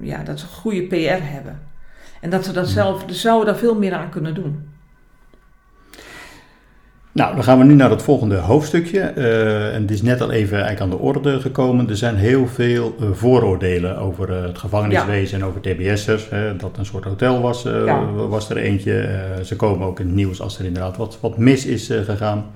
ja, 0.00 0.22
dat 0.22 0.40
ze 0.40 0.46
goede 0.46 0.82
PR 0.82 1.22
hebben. 1.22 1.60
En 2.20 2.30
dat 2.30 2.44
ze 2.44 2.52
dat 2.52 2.68
zelf, 2.68 3.04
ze 3.08 3.14
zouden 3.14 3.46
daar 3.46 3.56
veel 3.56 3.74
meer 3.74 3.94
aan 3.94 4.10
kunnen 4.10 4.34
doen. 4.34 4.73
Nou, 7.14 7.34
dan 7.34 7.44
gaan 7.44 7.58
we 7.58 7.64
nu 7.64 7.74
naar 7.74 7.90
het 7.90 8.02
volgende 8.02 8.36
hoofdstukje. 8.36 9.00
Eh, 9.00 9.74
en 9.74 9.82
het 9.82 9.90
is 9.90 10.02
net 10.02 10.20
al 10.20 10.30
even 10.30 10.52
eigenlijk 10.62 10.80
aan 10.80 10.98
de 10.98 11.04
orde 11.04 11.40
gekomen. 11.40 11.88
Er 11.88 11.96
zijn 11.96 12.16
heel 12.16 12.46
veel 12.46 12.94
eh, 13.00 13.06
vooroordelen 13.12 13.98
over 13.98 14.36
eh, 14.36 14.42
het 14.42 14.58
gevangeniswezen 14.58 15.40
en 15.40 15.46
over 15.46 15.60
TBS'ers. 15.60 16.28
Dat 16.56 16.76
een 16.76 16.86
soort 16.86 17.04
hotel 17.04 17.40
was, 17.40 17.62
Ja. 17.62 18.12
was 18.12 18.50
er 18.50 18.56
eentje. 18.56 19.18
Ze 19.44 19.56
komen 19.56 19.86
ook 19.86 20.00
in 20.00 20.06
het 20.06 20.14
nieuws 20.14 20.40
als 20.40 20.58
er 20.58 20.64
inderdaad 20.64 20.96
wat, 20.96 21.18
wat 21.20 21.38
mis 21.38 21.66
is 21.66 21.86
gegaan. 21.86 22.46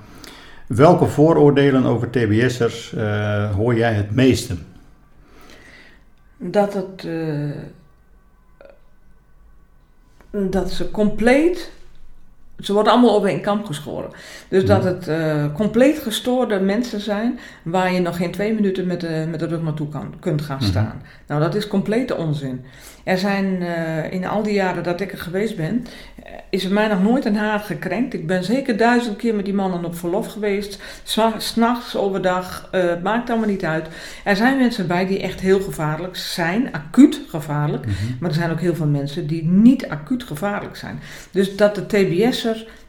Welke 0.66 1.06
vooroordelen 1.06 1.84
over 1.84 2.10
TBS'ers 2.10 2.94
hoor 3.56 3.76
jij 3.76 3.92
het 3.92 4.10
meeste? 4.14 4.54
Dat 6.36 6.74
het. 6.74 7.08
dat 10.30 10.70
ze 10.70 10.90
compleet. 10.90 11.72
Ze 12.60 12.72
worden 12.72 12.92
allemaal 12.92 13.16
over 13.16 13.28
één 13.28 13.40
kamp 13.40 13.64
geschoren. 13.66 14.10
Dus 14.48 14.64
dat 14.64 14.84
het 14.84 15.08
eh, 15.08 15.44
compleet 15.54 15.98
gestoorde 15.98 16.60
mensen 16.60 17.00
zijn. 17.00 17.38
waar 17.62 17.92
je 17.92 18.00
nog 18.00 18.16
geen 18.16 18.30
twee 18.30 18.54
minuten 18.54 18.86
met 18.86 19.00
de, 19.00 19.26
met 19.30 19.40
de 19.40 19.46
rug 19.46 19.62
naartoe 19.62 19.88
kan, 19.88 20.14
kunt 20.20 20.42
gaan 20.42 20.62
staan. 20.62 21.02
Nou, 21.26 21.40
dat 21.40 21.54
is 21.54 21.68
complete 21.68 22.16
onzin. 22.16 22.64
Er 23.04 23.18
zijn 23.18 23.62
eh, 23.62 24.12
in 24.12 24.26
al 24.26 24.42
die 24.42 24.52
jaren 24.54 24.82
dat 24.82 25.00
ik 25.00 25.12
er 25.12 25.18
geweest 25.18 25.56
ben. 25.56 25.86
eh, 26.24 26.32
is 26.50 26.64
er 26.64 26.72
mij 26.72 26.88
nog 26.88 27.02
nooit 27.02 27.24
een 27.24 27.36
haar 27.36 27.58
gekrenkt. 27.58 28.14
Ik 28.14 28.26
ben 28.26 28.44
zeker 28.44 28.76
duizend 28.76 29.16
keer 29.16 29.34
met 29.34 29.44
die 29.44 29.54
mannen 29.54 29.84
op 29.84 29.96
verlof 29.96 30.26
geweest. 30.26 30.78
S'na- 31.02 31.38
S'nachts, 31.38 31.96
overdag, 31.96 32.70
maakt 33.02 33.30
allemaal 33.30 33.48
niet 33.48 33.64
uit. 33.64 33.86
Er 34.24 34.36
zijn 34.36 34.58
mensen 34.58 34.86
bij 34.86 35.06
die 35.06 35.20
echt 35.22 35.40
heel 35.40 35.60
gevaarlijk 35.60 36.16
zijn, 36.16 36.72
acuut 36.72 37.20
gevaarlijk. 37.28 37.84
Maar 38.20 38.28
er 38.30 38.36
zijn 38.36 38.50
ook 38.50 38.60
heel 38.60 38.74
veel 38.74 38.86
mensen 38.86 39.26
die 39.26 39.44
niet 39.44 39.88
acuut 39.88 40.22
gevaarlijk 40.22 40.76
zijn. 40.76 41.00
Dus 41.30 41.56
dat 41.56 41.74
de 41.74 41.86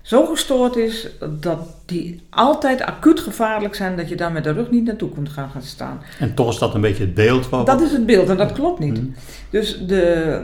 Zo 0.02 0.26
gestoord 0.26 0.76
is 0.76 1.08
dat 1.40 1.60
die 1.86 2.22
altijd 2.30 2.82
acuut 2.82 3.20
gevaarlijk 3.20 3.76
zijn, 3.76 3.98
dat 3.98 4.10
je 4.10 4.16
daar 4.16 4.32
met 4.32 4.44
de 4.44 4.52
rug 4.52 4.72
niet 4.72 4.86
naartoe 4.86 5.12
kunt 5.12 5.30
gaan, 5.30 5.50
gaan 5.50 5.62
staan. 5.62 6.02
En 6.20 6.34
toch 6.34 6.50
is 6.50 6.58
dat 6.58 6.74
een 6.74 6.82
beetje 6.82 7.04
het 7.04 7.14
beeld 7.14 7.50
wat... 7.50 7.66
Dat 7.66 7.82
is 7.82 7.92
het 7.92 8.06
beeld 8.06 8.30
en 8.30 8.38
dat 8.38 8.52
klopt 8.52 8.80
niet. 8.80 9.02
Mhm. 9.02 9.06
Dus 9.50 9.86
de, 9.86 10.42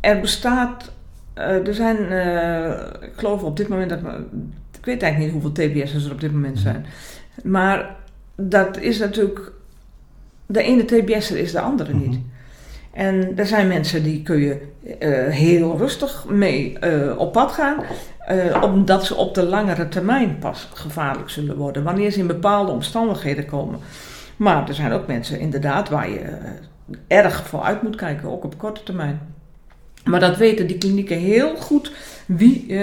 er 0.00 0.20
bestaat, 0.20 0.92
eh, 1.34 1.66
er 1.66 1.74
zijn, 1.74 2.08
eh, 2.08 3.08
ik 3.08 3.12
geloof 3.16 3.42
op 3.42 3.56
dit 3.56 3.68
moment, 3.68 3.90
dat, 3.90 3.98
ik 4.78 4.84
weet 4.84 5.02
eigenlijk 5.02 5.32
niet 5.32 5.42
hoeveel 5.42 5.68
TBS'ers 5.68 6.04
er 6.04 6.12
op 6.12 6.20
dit 6.20 6.32
moment 6.32 6.58
zijn. 6.58 6.86
Maar 7.42 7.96
dat 8.36 8.78
is 8.78 8.98
natuurlijk, 8.98 9.52
de 10.46 10.62
ene 10.62 10.84
TBS'er 10.84 11.38
is 11.38 11.52
de 11.52 11.60
andere 11.60 11.94
niet. 11.94 12.18
En 13.00 13.32
er 13.36 13.46
zijn 13.46 13.68
mensen 13.68 14.02
die 14.02 14.22
kun 14.22 14.38
je 14.38 14.60
eh, 14.98 15.34
heel 15.34 15.76
rustig 15.76 16.24
mee 16.28 16.78
eh, 16.78 17.18
op 17.18 17.32
pad 17.32 17.52
gaan, 17.52 17.76
eh, 18.26 18.62
omdat 18.62 19.04
ze 19.04 19.14
op 19.14 19.34
de 19.34 19.42
langere 19.42 19.88
termijn 19.88 20.38
pas 20.38 20.68
gevaarlijk 20.74 21.30
zullen 21.30 21.56
worden, 21.56 21.82
wanneer 21.82 22.10
ze 22.10 22.18
in 22.18 22.26
bepaalde 22.26 22.72
omstandigheden 22.72 23.46
komen. 23.46 23.78
Maar 24.36 24.68
er 24.68 24.74
zijn 24.74 24.92
ook 24.92 25.06
mensen 25.06 25.40
inderdaad 25.40 25.88
waar 25.88 26.10
je 26.10 26.20
erg 27.06 27.46
voor 27.46 27.62
uit 27.62 27.82
moet 27.82 27.96
kijken, 27.96 28.30
ook 28.30 28.44
op 28.44 28.58
korte 28.58 28.82
termijn. 28.82 29.20
Maar 30.04 30.20
dat 30.20 30.36
weten 30.36 30.66
die 30.66 30.78
klinieken 30.78 31.18
heel 31.18 31.56
goed 31.56 31.92
wie, 32.26 32.78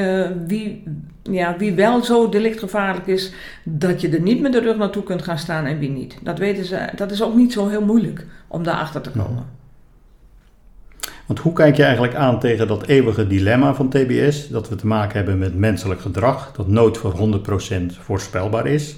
wie, 0.48 0.84
ja, 1.24 1.58
wie 1.58 1.74
wel 1.74 2.04
zo 2.04 2.30
delictgevaarlijk 2.30 3.08
is 3.08 3.34
dat 3.64 4.02
je 4.02 4.10
er 4.10 4.22
niet 4.22 4.42
met 4.42 4.52
de 4.52 4.60
rug 4.60 4.78
naartoe 4.78 5.04
kunt 5.04 5.22
gaan 5.22 5.40
staan 5.40 5.66
en 5.66 5.80
wie 5.80 5.90
niet. 5.90 6.18
Dat 6.24 6.38
weten 6.38 6.66
ze, 6.66 6.90
dat 6.96 7.12
is 7.12 7.24
ook 7.24 7.36
niet 7.36 7.54
zo 7.54 7.68
heel 7.68 7.86
moeilijk 7.86 8.26
om 8.48 8.64
daarachter 8.64 9.02
te 9.02 9.12
komen. 9.12 9.66
Want 11.28 11.40
hoe 11.40 11.54
kijk 11.54 11.76
je 11.76 11.84
eigenlijk 11.84 12.16
aan 12.16 12.40
tegen 12.40 12.68
dat 12.68 12.86
eeuwige 12.86 13.28
dilemma 13.28 13.74
van 13.74 13.90
TBS, 13.90 14.50
dat 14.50 14.70
we 14.70 14.76
te 14.76 14.88
maken 14.88 15.18
hebben 15.18 15.38
met 15.38 15.56
menselijk 15.56 16.02
gedrag, 16.02 16.52
dat 16.56 16.68
nooit 16.68 16.98
voor 16.98 17.40
100% 17.82 18.00
voorspelbaar 18.00 18.68
is, 18.68 18.96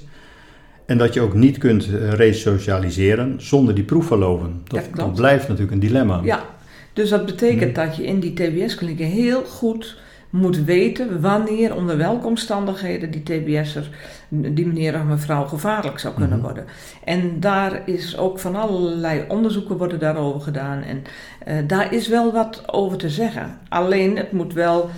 en 0.85 0.97
dat 0.97 1.13
je 1.13 1.21
ook 1.21 1.33
niet 1.33 1.57
kunt 1.57 1.85
eh, 1.85 2.13
resocialiseren 2.13 3.35
zonder 3.37 3.75
die 3.75 3.83
proefverloven? 3.83 4.61
Dat, 4.67 4.89
dat 4.93 5.13
blijft 5.13 5.47
natuurlijk 5.47 5.73
een 5.73 5.79
dilemma. 5.79 6.19
Ja, 6.23 6.45
dus 6.93 7.09
dat 7.09 7.25
betekent 7.25 7.75
dat 7.75 7.95
je 7.95 8.05
in 8.05 8.19
die 8.19 8.33
TBS-klinieken 8.33 9.05
heel 9.05 9.43
goed 9.43 9.97
moet 10.29 10.63
weten 10.63 11.21
wanneer, 11.21 11.75
onder 11.75 11.97
welke 11.97 12.27
omstandigheden 12.27 13.11
die 13.11 13.23
TBS'er, 13.23 13.89
die 14.29 14.67
meneer 14.67 14.95
of 14.95 15.03
mevrouw, 15.03 15.45
gevaarlijk 15.45 15.99
zou 15.99 16.13
kunnen 16.13 16.37
Mhm. 16.37 16.45
worden. 16.45 16.65
En 17.03 17.39
daar 17.39 17.81
is 17.85 18.17
ook 18.17 18.39
van 18.39 18.55
allerlei 18.55 19.23
onderzoeken 19.27 19.77
worden 19.77 19.99
daarover 19.99 20.41
gedaan. 20.41 20.81
En 20.81 21.03
eh, 21.45 21.55
daar 21.67 21.93
is 21.93 22.07
wel 22.07 22.31
wat 22.31 22.63
over 22.73 22.97
te 22.97 23.09
zeggen. 23.09 23.57
Alleen 23.69 24.17
het 24.17 24.31
moet 24.31 24.53
wel 24.53 24.89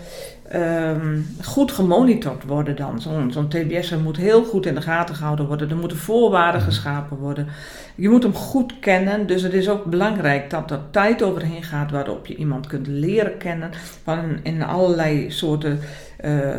ehm, 0.51 1.19
goed 1.41 1.71
gemonitord 1.71 2.43
worden 2.43 2.75
dan. 2.75 3.01
Zo'n 3.01 3.31
zo'n 3.31 3.47
TBS'er 3.47 3.99
moet 3.99 4.17
heel 4.17 4.43
goed 4.43 4.65
in 4.65 4.75
de 4.75 4.81
gaten 4.81 5.15
gehouden 5.15 5.47
worden. 5.47 5.69
Er 5.69 5.75
moeten 5.75 5.97
voorwaarden 5.97 6.61
geschapen 6.61 7.17
worden. 7.17 7.47
Je 7.95 8.09
moet 8.09 8.23
hem 8.23 8.33
goed 8.33 8.79
kennen, 8.79 9.27
dus 9.27 9.41
het 9.41 9.53
is 9.53 9.69
ook 9.69 9.85
belangrijk 9.85 10.49
dat 10.49 10.71
er 10.71 10.79
tijd 10.91 11.23
overheen 11.23 11.63
gaat 11.63 11.91
waarop 11.91 12.25
je 12.25 12.35
iemand 12.35 12.67
kunt 12.67 12.87
leren 12.87 13.37
kennen 13.37 13.71
van 14.03 14.39
in 14.43 14.63
allerlei 14.63 15.31
soorten 15.31 15.79
eh, 16.17 16.49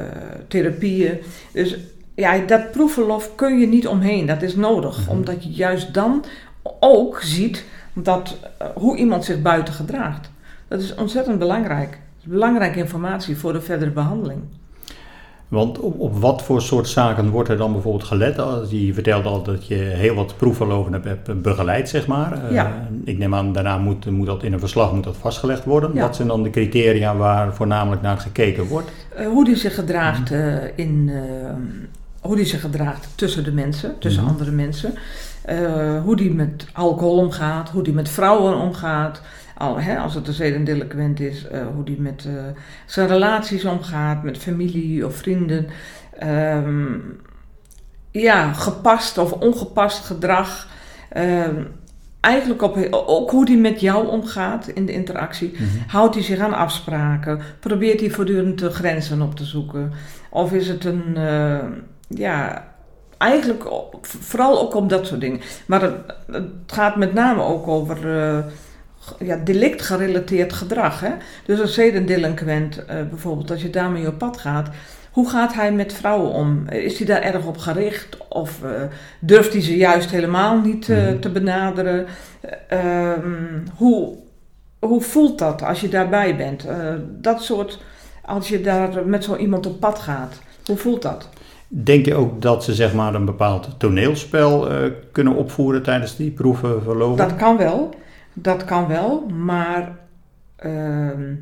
therapieën. 0.48 1.18
Dus 1.52 1.76
ja, 2.14 2.38
dat 2.38 2.70
proefverlof 2.70 3.34
kun 3.34 3.58
je 3.58 3.66
niet 3.66 3.86
omheen, 3.86 4.26
dat 4.26 4.42
is 4.42 4.56
nodig, 4.56 5.08
omdat 5.08 5.44
je 5.44 5.50
juist 5.50 5.94
dan 5.94 6.24
ook 6.80 7.20
ziet 7.22 7.64
dat, 7.92 8.36
eh, 8.58 8.66
hoe 8.74 8.96
iemand 8.96 9.24
zich 9.24 9.42
buiten 9.42 9.74
gedraagt. 9.74 10.30
Dat 10.68 10.80
is 10.80 10.94
ontzettend 10.94 11.38
belangrijk. 11.38 11.98
Is 12.22 12.28
belangrijke 12.28 12.78
informatie 12.78 13.36
voor 13.36 13.52
de 13.52 13.60
verdere 13.60 13.90
behandeling. 13.90 14.40
Want 15.48 15.78
op, 15.78 16.00
op 16.00 16.16
wat 16.20 16.42
voor 16.42 16.62
soort 16.62 16.88
zaken 16.88 17.30
wordt 17.30 17.48
er 17.48 17.56
dan 17.56 17.72
bijvoorbeeld 17.72 18.04
gelet? 18.04 18.38
Als 18.38 18.70
Je 18.70 18.94
vertelde 18.94 19.28
al 19.28 19.42
dat 19.42 19.66
je 19.66 19.74
heel 19.74 20.14
wat 20.14 20.36
proefverloven 20.36 20.92
hebt, 20.92 21.04
hebt 21.04 21.42
begeleid, 21.42 21.88
zeg 21.88 22.06
maar. 22.06 22.44
Eh, 22.44 22.52
Ja. 22.52 22.88
ik 23.04 23.18
neem 23.18 23.34
aan, 23.34 23.52
daarna 23.52 23.78
moet, 23.78 24.10
moet 24.10 24.26
dat 24.26 24.42
in 24.42 24.52
een 24.52 24.58
verslag 24.58 24.92
moet 24.92 25.04
dat 25.04 25.16
vastgelegd 25.16 25.64
worden. 25.64 25.90
Ja. 25.94 26.00
Wat 26.00 26.16
zijn 26.16 26.28
dan 26.28 26.42
de 26.42 26.50
criteria 26.50 27.16
waar 27.16 27.54
voornamelijk 27.54 28.02
naar 28.02 28.18
gekeken 28.18 28.66
wordt? 28.66 28.90
Eh, 29.16 29.26
hoe 29.26 29.44
die 29.44 29.56
zich 29.56 29.74
gedraagt 29.74 30.30
eh, 30.30 30.54
in. 30.78 31.10
eh, 31.12 31.50
hoe 32.20 32.36
die 32.36 32.44
zich 32.44 32.60
gedraagt 32.60 33.08
tussen 33.14 33.44
de 33.44 33.52
mensen, 33.52 33.98
tussen 33.98 34.22
Mhm. 34.22 34.30
andere 34.32 34.50
mensen. 34.50 34.94
Eh, 35.42 36.02
hoe 36.04 36.16
die 36.16 36.34
met 36.34 36.66
alcohol 36.72 37.16
omgaat, 37.16 37.70
hoe 37.70 37.82
die 37.82 37.92
met 37.92 38.08
vrouwen 38.08 38.56
omgaat. 38.56 39.22
Al, 39.62 39.80
hè, 39.80 39.98
als 39.98 40.14
het 40.14 40.28
een 40.28 40.34
zedendelinquent 40.34 41.20
is, 41.20 41.46
eh, 41.46 41.66
hoe 41.74 41.84
die 41.84 42.00
met 42.00 42.24
eh, 42.24 42.32
zijn 42.86 43.08
relaties 43.08 43.64
omgaat, 43.64 44.22
met 44.22 44.38
familie 44.38 45.06
of 45.06 45.16
vrienden. 45.16 45.66
Ehm, 46.18 46.98
ja, 48.10 48.52
gepast 48.52 49.18
of 49.18 49.32
ongepast 49.32 50.04
gedrag. 50.04 50.68
Ehm, 51.08 51.64
eigenlijk 52.20 52.62
op, 52.62 52.88
ook 52.90 53.30
hoe 53.30 53.44
die 53.44 53.56
met 53.56 53.80
jou 53.80 54.08
omgaat 54.08 54.68
in 54.68 54.86
de 54.86 54.92
interactie. 54.92 55.54
Houdt 55.86 56.14
hij 56.14 56.24
zich 56.24 56.38
aan 56.38 56.54
afspraken? 56.54 57.40
Probeert 57.60 58.00
hij 58.00 58.10
voortdurend 58.10 58.58
de 58.58 58.70
grenzen 58.70 59.22
op 59.22 59.34
te 59.34 59.44
zoeken? 59.44 59.92
Of 60.30 60.52
is 60.52 60.68
het 60.68 60.84
een, 60.84 61.16
eh, 61.16 61.64
ja, 62.08 62.66
eigenlijk 63.18 63.64
vooral 64.02 64.60
ook 64.60 64.74
om 64.74 64.88
dat 64.88 65.06
soort 65.06 65.20
dingen. 65.20 65.40
Maar 65.66 65.82
het, 65.82 65.94
het 66.26 66.50
gaat 66.66 66.96
met 66.96 67.14
name 67.14 67.42
ook 67.42 67.68
over 67.68 67.98
ja, 69.18 69.36
delict 69.44 69.82
gerelateerd 69.82 70.52
gedrag. 70.52 71.00
Hè? 71.00 71.10
Dus 71.46 71.58
een 71.58 71.68
zedendelinquent, 71.68 72.84
eh 72.84 72.96
bijvoorbeeld, 73.10 73.50
als 73.50 73.62
je 73.62 73.70
daarmee 73.70 74.06
op 74.06 74.18
pad 74.18 74.38
gaat. 74.38 74.68
Hoe 75.12 75.28
gaat 75.30 75.54
hij 75.54 75.72
met 75.72 75.92
vrouwen 75.92 76.30
om? 76.32 76.68
Is 76.68 76.98
hij 76.98 77.06
daar 77.06 77.22
erg 77.22 77.46
op 77.46 77.58
gericht? 77.58 78.16
Of 78.28 78.62
eh, 78.62 78.70
durft 79.20 79.52
hij 79.52 79.62
ze 79.62 79.76
juist 79.76 80.10
helemaal 80.10 80.60
niet 80.60 80.88
eh, 80.88 80.96
Mhm. 80.96 81.18
te 81.18 81.30
benaderen? 81.30 82.06
Eh, 82.40 82.78
ehm, 83.10 83.66
hoe, 83.76 84.14
hoe 84.78 85.00
voelt 85.00 85.38
dat 85.38 85.62
als 85.62 85.80
je 85.80 85.88
daarbij 85.88 86.36
bent? 86.36 86.66
Dat 87.20 87.42
soort, 87.42 87.78
als 88.24 88.48
je 88.48 88.60
daar 88.60 89.06
met 89.06 89.24
zo 89.24 89.36
iemand 89.36 89.66
op 89.66 89.80
pad 89.80 89.98
gaat, 89.98 90.40
hoe 90.66 90.76
voelt 90.76 91.02
dat? 91.02 91.28
Denk 91.68 92.06
je 92.06 92.14
ook 92.14 92.42
dat 92.42 92.64
ze 92.64 92.74
zeg 92.74 92.94
maar 92.94 93.14
een 93.14 93.24
bepaald 93.24 93.68
toneelspel 93.78 94.68
kunnen 95.12 95.34
opvoeren 95.34 95.82
tijdens 95.82 96.16
die 96.16 96.30
proeven 96.30 96.82
verloven? 96.82 97.16
Dat 97.28 97.36
kan 97.36 97.56
wel, 97.56 97.94
dat 98.32 98.64
kan 98.64 98.86
wel, 98.88 99.26
maar 99.28 99.96
ehm, 100.56 101.34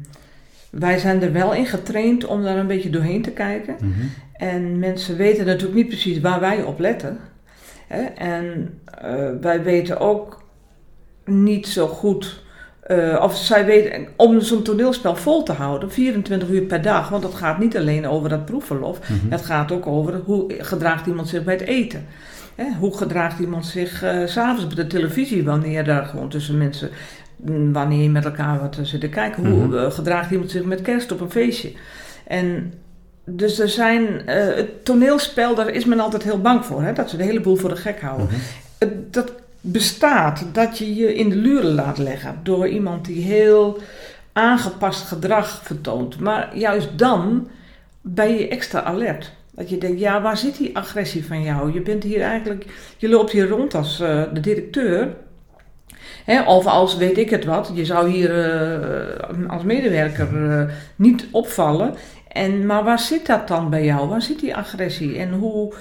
wij 0.70 0.98
zijn 0.98 1.22
er 1.22 1.32
wel 1.32 1.54
in 1.54 1.66
getraind 1.66 2.24
om 2.26 2.42
daar 2.42 2.56
een 2.56 2.66
beetje 2.66 2.90
doorheen 2.90 3.22
te 3.22 3.30
kijken. 3.30 3.74
Mhm. 3.80 3.90
En 4.32 4.78
mensen 4.78 5.16
weten 5.16 5.46
natuurlijk 5.46 5.74
niet 5.74 5.88
precies 5.88 6.20
waar 6.20 6.40
wij 6.40 6.62
op 6.62 6.78
letten. 6.78 7.18
Hè? 7.86 8.02
En 8.02 8.78
eh, 8.84 9.28
wij 9.40 9.62
weten 9.62 9.98
ook 10.00 10.42
niet 11.24 11.66
zo 11.68 11.86
goed. 11.86 12.42
eh, 12.80 13.20
of 13.22 13.36
zij 13.36 13.64
weten, 13.64 14.06
om 14.16 14.40
zo'n 14.40 14.62
toneelspel 14.62 15.16
vol 15.16 15.42
te 15.42 15.52
houden, 15.52 15.90
24 15.92 16.48
uur 16.48 16.62
per 16.62 16.82
dag, 16.82 17.08
want 17.08 17.22
het 17.22 17.34
gaat 17.34 17.58
niet 17.58 17.76
alleen 17.76 18.06
over 18.08 18.28
dat 18.28 18.44
proefverlof, 18.44 18.98
Mhm. 19.00 19.30
het 19.30 19.42
gaat 19.44 19.72
ook 19.72 19.86
over 19.86 20.20
hoe 20.24 20.54
gedraagt 20.58 21.06
iemand 21.06 21.28
zich 21.28 21.44
bij 21.44 21.54
het 21.54 21.62
eten. 21.66 22.06
Hè? 22.60 22.66
Hoe 22.78 22.96
gedraagt 22.96 23.38
iemand 23.40 23.66
zich 23.66 24.02
eh, 24.02 24.26
s 24.26 24.32
s'avonds 24.32 24.66
bij 24.66 24.84
de 24.84 24.86
televisie, 24.90 25.44
wanneer 25.44 25.84
daar 25.84 26.04
gewoon 26.06 26.28
tussen 26.28 26.58
mensen, 26.58 26.90
mm, 27.36 27.72
wanneer 27.72 28.02
je 28.02 28.10
met 28.10 28.24
elkaar 28.24 28.60
wat 28.60 28.78
zit 28.82 29.00
te 29.00 29.08
kijken, 29.08 29.46
hoe 29.46 29.66
Mhm. 29.66 29.76
eh, 29.76 29.90
gedraagt 29.90 30.30
iemand 30.30 30.50
zich 30.50 30.64
met 30.64 30.82
kerst 30.82 31.12
op 31.12 31.20
een 31.20 31.30
feestje. 31.30 31.72
En 32.26 32.72
dus 33.24 33.58
er 33.58 33.68
zijn, 33.68 34.26
eh, 34.26 34.54
het 34.56 34.84
toneelspel, 34.84 35.54
daar 35.54 35.68
is 35.70 35.84
men 35.84 36.00
altijd 36.00 36.22
heel 36.22 36.40
bang 36.40 36.64
voor, 36.64 36.82
hè? 36.82 36.92
dat 36.92 37.10
ze 37.10 37.16
de 37.16 37.22
hele 37.22 37.40
boel 37.40 37.56
voor 37.56 37.68
de 37.68 37.76
gek 37.76 38.00
houden. 38.00 38.26
Mhm. 38.26 38.90
Dat 39.10 39.32
bestaat 39.60 40.44
dat 40.52 40.78
je 40.78 40.94
je 40.94 41.14
in 41.14 41.28
de 41.28 41.36
luren 41.36 41.74
laat 41.74 41.98
leggen 41.98 42.34
door 42.42 42.68
iemand 42.68 43.04
die 43.04 43.22
heel 43.22 43.78
aangepast 44.32 45.06
gedrag 45.06 45.60
vertoont. 45.64 46.18
Maar 46.20 46.56
juist 46.56 46.88
dan 46.98 47.48
ben 48.00 48.34
je 48.34 48.48
extra 48.48 48.82
alert. 48.82 49.32
Dat 49.50 49.70
je 49.70 49.78
denkt, 49.78 50.00
ja, 50.00 50.22
waar 50.22 50.36
zit 50.36 50.56
die 50.56 50.76
agressie 50.76 51.26
van 51.26 51.42
jou? 51.42 51.72
Je 51.72 51.80
bent 51.80 52.02
hier 52.02 52.20
eigenlijk, 52.20 52.64
je 52.96 53.08
loopt 53.08 53.32
hier 53.32 53.48
rond 53.48 53.74
als 53.74 54.00
eh, 54.00 54.22
de 54.32 54.40
directeur. 54.40 55.16
Hè, 56.24 56.42
of 56.42 56.66
als 56.66 56.96
weet 56.96 57.18
ik 57.18 57.30
het 57.30 57.44
wat, 57.44 57.70
je 57.74 57.84
zou 57.84 58.08
hier 58.10 58.44
eh, 58.44 59.48
als 59.48 59.62
medewerker 59.62 60.50
eh, 60.50 60.74
niet 60.96 61.26
opvallen. 61.30 61.94
En, 62.28 62.66
maar 62.66 62.84
waar 62.84 62.98
zit 62.98 63.26
dat 63.26 63.48
dan 63.48 63.70
bij 63.70 63.84
jou? 63.84 64.08
Waar 64.08 64.22
zit 64.22 64.40
die 64.40 64.56
agressie? 64.56 65.18
En 65.18 65.32
hoe, 65.32 65.74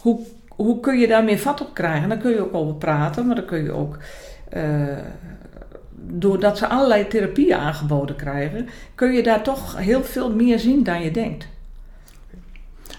hoe, 0.00 0.20
hoe 0.48 0.80
kun 0.80 0.98
je 0.98 1.06
daar 1.06 1.24
meer 1.24 1.38
vat 1.38 1.60
op 1.60 1.74
krijgen? 1.74 2.08
Daar 2.08 2.18
kun 2.18 2.30
je 2.30 2.44
ook 2.44 2.54
over 2.54 2.74
praten, 2.74 3.26
maar 3.26 3.36
dan 3.36 3.44
kun 3.44 3.62
je 3.62 3.72
ook, 3.72 3.98
doordat 6.00 6.58
ze 6.58 6.66
allerlei 6.66 7.06
therapieën 7.06 7.56
aangeboden 7.56 8.16
krijgen, 8.16 8.68
kun 8.94 9.12
je 9.12 9.22
daar 9.22 9.42
toch 9.42 9.76
heel 9.78 10.04
veel 10.04 10.34
meer 10.34 10.58
zien 10.58 10.82
dan 10.82 11.02
je 11.02 11.10
denkt. 11.10 11.48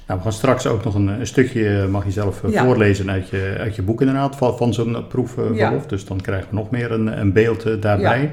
Nou, 0.08 0.20
we 0.20 0.26
gaan 0.26 0.34
straks 0.38 0.68
ook 0.68 0.84
nog 0.84 0.96
een, 0.96 1.08
een 1.08 1.28
stukje, 1.28 1.80
eh, 1.80 1.86
mag 1.88 2.06
je 2.06 2.12
zelf 2.12 2.44
eh, 2.44 2.52
Ja. 2.52 2.64
voorlezen 2.64 3.12
uit 3.12 3.30
je, 3.30 3.56
uit 3.60 3.76
je 3.76 3.82
boek 3.82 4.00
inderdaad, 4.02 4.36
van, 4.36 4.58
van 4.58 4.74
zo'n 4.74 5.08
proefverlof. 5.08 5.58
Ja. 5.58 5.88
Dus 5.88 6.06
dan 6.06 6.22
krijgen 6.22 6.48
we 6.50 6.56
nog 6.56 6.70
meer 6.70 6.92
een, 6.92 7.20
een 7.20 7.34
beeld 7.34 7.66
eh, 7.66 7.74
daarbij. 7.82 8.32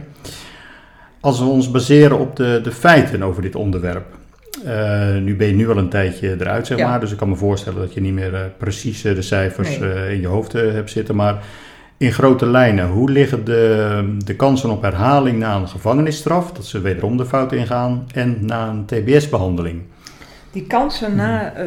Als 1.21 1.39
we 1.39 1.45
ons 1.45 1.71
baseren 1.71 2.19
op 2.19 2.37
de, 2.37 2.61
de 2.63 2.73
feiten 2.73 3.23
over 3.23 3.43
dit 3.43 3.55
onderwerp. 3.55 4.05
eh, 4.65 5.17
nu 5.17 5.37
ben 5.37 5.47
je 5.47 5.55
nu 5.55 5.71
al 5.71 5.77
een 5.77 5.89
tijdje 5.89 6.37
eruit, 6.41 6.67
zeg 6.67 6.79
maar. 6.79 7.01
Dus 7.01 7.11
ik 7.13 7.17
kan 7.17 7.29
me 7.29 7.37
voorstellen 7.37 7.81
dat 7.81 7.95
je 7.95 8.01
niet 8.01 8.13
meer 8.13 8.35
eh, 8.35 8.41
precies 8.59 9.05
eh, 9.05 9.15
de 9.15 9.23
cijfers 9.23 9.79
Nee. 9.79 9.93
eh, 9.93 10.13
in 10.13 10.21
je 10.21 10.27
hoofd 10.27 10.55
eh, 10.55 10.73
hebt 10.73 10.91
zitten. 10.91 11.15
Maar 11.17 11.43
in 11.97 12.13
grote 12.13 12.47
lijnen, 12.47 12.89
hoe 12.89 13.11
liggen 13.11 13.45
de, 13.45 14.17
de 14.25 14.35
kansen 14.37 14.71
op 14.71 14.83
herhaling 14.83 15.39
na 15.39 15.57
een 15.57 15.69
gevangenisstraf, 15.69 16.53
dat 16.53 16.65
ze 16.67 16.81
wederom 16.81 17.17
de 17.17 17.27
fout 17.27 17.53
ingaan, 17.53 18.07
en 18.15 18.37
na 18.41 18.69
een 18.69 18.85
TBS-behandeling? 18.87 19.83
Die 20.55 20.67
kansen 20.67 21.17
na 21.17 21.53
eh, 21.53 21.67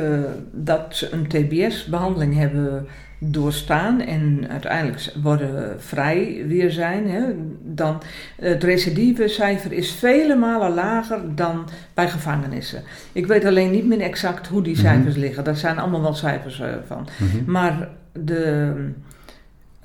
dat 0.51 0.85
ze 0.89 1.11
een 1.11 1.27
TBS-behandeling 1.27 2.35
hebben 2.35 2.87
doorstaan 3.19 4.01
en 4.01 4.45
uiteindelijk 4.49 5.11
worden 5.21 5.75
vrij 5.81 6.43
weer 6.47 6.71
zijn, 6.71 7.09
hè, 7.09 7.21
dan 7.63 8.01
het 8.35 8.63
recidivecijfer 8.63 9.71
is 9.71 9.91
vele 9.91 10.35
malen 10.35 10.73
lager 10.73 11.35
dan 11.35 11.67
bij 11.93 12.09
gevangenissen. 12.09 12.83
Ik 13.11 13.27
weet 13.27 13.45
alleen 13.45 13.71
niet 13.71 13.87
meer 13.87 14.01
exact 14.01 14.47
hoe 14.47 14.61
die 14.63 14.73
Mhm. 14.73 14.81
cijfers 14.81 15.15
liggen. 15.15 15.43
Daar 15.43 15.55
zijn 15.55 15.79
allemaal 15.79 16.01
wel 16.01 16.13
cijfers 16.13 16.59
eh, 16.59 16.67
van. 16.87 17.07
Mhm. 17.17 17.51
Maar 17.51 17.87
de, 18.11 18.73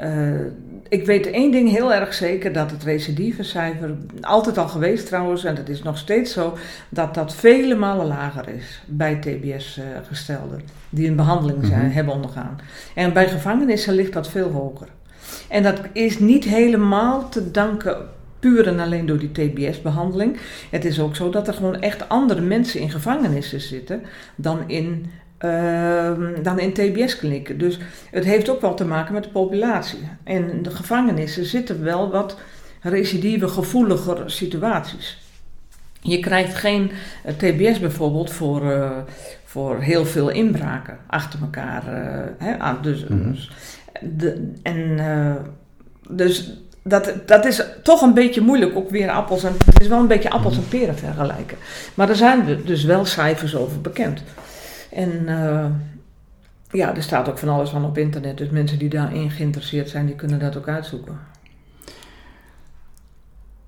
eh, 0.02 0.40
ik 0.88 1.06
weet 1.06 1.26
één 1.30 1.50
ding 1.50 1.70
heel 1.70 1.94
erg 1.94 2.14
zeker, 2.14 2.52
dat 2.52 2.70
het 2.70 2.82
recidivecijfer, 2.84 3.94
altijd 4.20 4.58
al 4.58 4.68
geweest 4.68 5.06
trouwens, 5.06 5.44
en 5.44 5.54
dat 5.54 5.68
is 5.68 5.82
nog 5.82 5.98
steeds 5.98 6.32
zo, 6.32 6.56
dat 6.88 7.14
dat 7.14 7.34
vele 7.34 7.74
malen 7.74 8.06
lager 8.06 8.48
is 8.48 8.82
bij 8.86 9.14
TBS-gestelden 9.16 10.60
die 10.90 11.08
een 11.08 11.16
behandeling 11.16 11.64
zijn, 11.66 11.84
Mhm. 11.84 11.92
hebben 11.94 12.14
ondergaan. 12.14 12.58
En 12.94 13.12
bij 13.12 13.28
gevangenissen 13.28 13.94
ligt 13.94 14.12
dat 14.12 14.28
veel 14.30 14.50
hoger. 14.50 14.88
En 15.48 15.62
dat 15.62 15.80
is 15.92 16.18
niet 16.18 16.44
helemaal 16.44 17.28
te 17.28 17.50
danken 17.50 17.96
puur 18.38 18.66
en 18.66 18.80
alleen 18.80 19.06
door 19.06 19.18
die 19.18 19.32
TBS-behandeling. 19.32 20.36
Het 20.70 20.84
is 20.84 21.00
ook 21.00 21.16
zo 21.16 21.30
dat 21.30 21.48
er 21.48 21.54
gewoon 21.54 21.80
echt 21.80 22.08
andere 22.08 22.40
mensen 22.40 22.80
in 22.80 22.90
gevangenissen 22.90 23.60
zitten 23.60 24.02
dan 24.36 24.58
in, 24.66 25.10
dan 26.42 26.58
in 26.58 26.72
TBS-klinieken. 26.72 27.58
Dus 27.58 27.78
het 28.10 28.24
heeft 28.24 28.48
ook 28.48 28.60
wel 28.60 28.74
te 28.74 28.84
maken 28.84 29.14
met 29.14 29.22
de 29.24 29.28
populatie. 29.30 30.08
En 30.24 30.50
in 30.50 30.62
de 30.62 30.70
gevangenissen 30.70 31.44
zitten 31.44 31.84
wel 31.84 32.10
wat 32.10 32.36
recidieve, 32.80 33.48
gevoeliger 33.48 34.30
situaties. 34.30 35.20
Je 36.00 36.18
krijgt 36.20 36.54
geen 36.54 36.90
eh, 37.24 37.34
TBS 37.34 37.80
bijvoorbeeld 37.80 38.30
voor, 38.32 38.72
eh, 38.72 38.90
voor 39.44 39.80
heel 39.80 40.04
veel 40.06 40.28
inbraken 40.28 40.98
achter 41.06 41.40
elkaar. 41.40 41.86
eh, 41.86 42.24
hè, 42.46 42.58
aan- 42.58 42.78
dus, 42.82 43.04
Mhm. 43.04 43.30
dus, 43.32 43.50
de, 44.00 44.52
en, 44.62 44.98
dus 46.10 46.52
dat, 46.84 47.12
dat 47.26 47.44
is 47.44 47.62
toch 47.82 48.02
een 48.02 48.14
beetje 48.14 48.40
moeilijk, 48.40 48.76
ook 48.76 48.90
weer 48.90 49.10
appels 49.10 49.44
en... 49.44 49.52
Het 49.64 49.80
is 49.80 49.88
wel 49.88 49.98
een 49.98 50.06
beetje 50.06 50.30
appels 50.30 50.56
en 50.56 50.68
peren 50.68 50.96
vergelijken. 50.98 51.56
Maar 51.94 52.08
er 52.08 52.16
zijn 52.16 52.60
dus 52.64 52.84
wel 52.84 53.04
cijfers 53.04 53.56
over 53.56 53.80
bekend. 53.80 54.22
En 54.94 55.28
eh, 55.28 55.66
ja, 56.70 56.96
er 56.96 57.02
staat 57.02 57.28
ook 57.28 57.38
van 57.38 57.48
alles 57.48 57.70
van 57.70 57.84
op 57.84 57.98
internet. 57.98 58.38
Dus 58.38 58.48
mensen 58.48 58.78
die 58.78 58.88
daarin 58.88 59.30
geïnteresseerd 59.30 59.88
zijn, 59.90 60.06
die 60.06 60.14
kunnen 60.14 60.38
dat 60.38 60.56
ook 60.56 60.68
uitzoeken. 60.68 61.18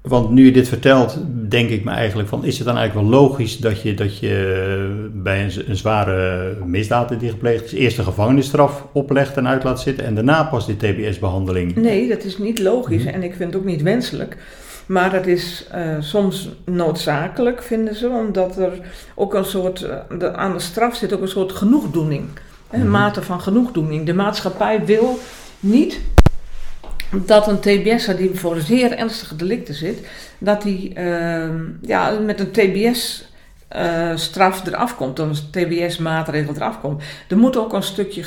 Want 0.01 0.31
nu 0.31 0.45
je 0.45 0.53
dit 0.53 0.69
vertelt, 0.69 1.19
denk 1.49 1.71
ik 1.71 1.85
me 1.85 1.91
eigenlijk 1.91 2.29
van, 2.29 2.45
is 2.45 2.57
het 2.59 2.67
dan 2.67 2.77
eigenlijk 2.77 3.09
wel 3.09 3.21
logisch 3.21 3.59
dat 3.59 3.83
je, 3.83 3.95
dat 3.95 4.19
je 4.19 5.11
bij 5.15 5.45
een, 5.45 5.77
zware 5.77 6.57
misdaad 6.65 7.21
die 7.21 7.31
gepleegd 7.31 7.65
is, 7.65 7.73
eerst 7.73 7.99
een 7.99 8.05
gevangenisstraf 8.05 8.87
oplegt 8.93 9.37
en 9.37 9.49
uit 9.49 9.65
laat 9.65 9.81
zitten 9.81 10.05
en 10.05 10.15
daarna 10.15 10.45
pas 10.45 10.67
die 10.67 10.77
TBS-behandeling? 10.77 11.77
Nee, 11.77 12.09
dat 12.09 12.25
is 12.25 12.39
niet 12.39 12.59
logisch 12.59 13.05
Mhm. 13.05 13.15
en 13.15 13.23
ik 13.23 13.35
vind 13.35 13.53
het 13.53 13.63
ook 13.63 13.69
niet 13.69 13.83
wenselijk. 13.83 14.37
Maar 14.87 15.11
dat 15.11 15.27
is 15.27 15.67
eh, 15.71 15.83
soms 16.01 16.49
noodzakelijk, 16.65 17.63
vinden 17.63 17.95
ze, 17.95 18.09
omdat 18.09 18.57
er 18.59 18.73
ook 19.15 19.35
een 19.35 19.45
soort, 19.45 19.83
eh, 19.83 19.97
de, 20.19 20.35
aan 20.35 20.53
de 20.53 20.59
straf 20.59 20.97
zit 20.97 21.13
ook 21.13 21.21
een 21.21 21.29
soort 21.29 21.53
genoegdoening. 21.53 22.25
Een 22.71 22.81
Mhm. 22.81 22.91
mate 22.91 23.23
van 23.23 23.41
genoegdoening. 23.41 24.07
De 24.07 24.15
maatschappij 24.15 24.85
wil 24.85 25.19
niet 25.61 26.01
dat 27.11 27.47
een 27.49 27.61
TBS'er 27.61 28.17
die 28.17 28.31
voor 28.35 28.57
zeer 28.61 28.93
ernstige 28.93 29.37
delicten 29.37 29.75
zit, 29.75 30.07
dat 30.39 30.63
die 30.63 30.95
ehm, 30.95 31.61
ja, 31.81 32.11
met 32.11 32.41
een 32.41 32.51
TBS 32.51 33.33
eh, 33.69 34.11
straf 34.15 34.67
eraf 34.67 34.97
komt, 34.97 35.19
een 35.19 35.33
TBS-maatregel 35.51 36.55
eraf 36.55 36.81
komt. 36.81 37.03
Er 37.29 37.37
moet 37.39 37.57
ook 37.57 37.73
een 37.73 37.83
stukje 37.83 38.23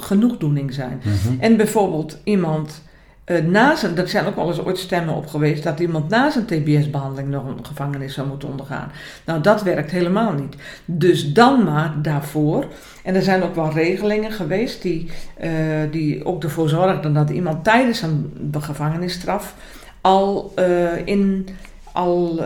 genoegdoening 0.00 0.74
zijn. 0.74 1.02
Mhm. 1.04 1.40
En 1.40 1.56
bijvoorbeeld 1.56 2.18
iemand 2.24 2.82
zijn, 3.24 3.96
er 3.96 4.08
zijn 4.08 4.26
ook 4.26 4.36
wel 4.36 4.48
eens 4.48 4.64
ooit 4.64 4.78
stemmen 4.78 5.14
op 5.14 5.26
geweest, 5.26 5.62
dat 5.62 5.80
iemand 5.80 6.08
na 6.08 6.30
zijn 6.30 6.44
TBS-behandeling 6.44 7.28
nog 7.28 7.46
een 7.46 7.66
gevangenis 7.66 8.14
zou 8.14 8.28
moeten 8.28 8.48
ondergaan. 8.48 8.90
Nou, 9.24 9.40
dat 9.40 9.62
werkt 9.62 9.90
helemaal 9.90 10.32
niet. 10.32 10.56
Dus 10.84 11.32
dan 11.32 11.64
maar 11.64 11.94
daarvoor. 12.02 12.66
En 13.02 13.14
er 13.14 13.22
zijn 13.22 13.42
ook 13.42 13.54
wel 13.54 13.72
regelingen 13.72 14.32
geweest 14.32 14.82
die, 14.82 15.10
eh, 15.36 15.50
die 15.90 16.24
ook 16.24 16.42
ervoor 16.42 16.68
zorgden 16.68 17.12
dat 17.12 17.30
iemand 17.30 17.64
tijdens 17.64 18.02
een 18.02 18.52
gevangenisstraf 18.60 19.54
al 20.00 20.52
eh, 20.54 21.06
in 21.06 21.48
al 21.92 22.40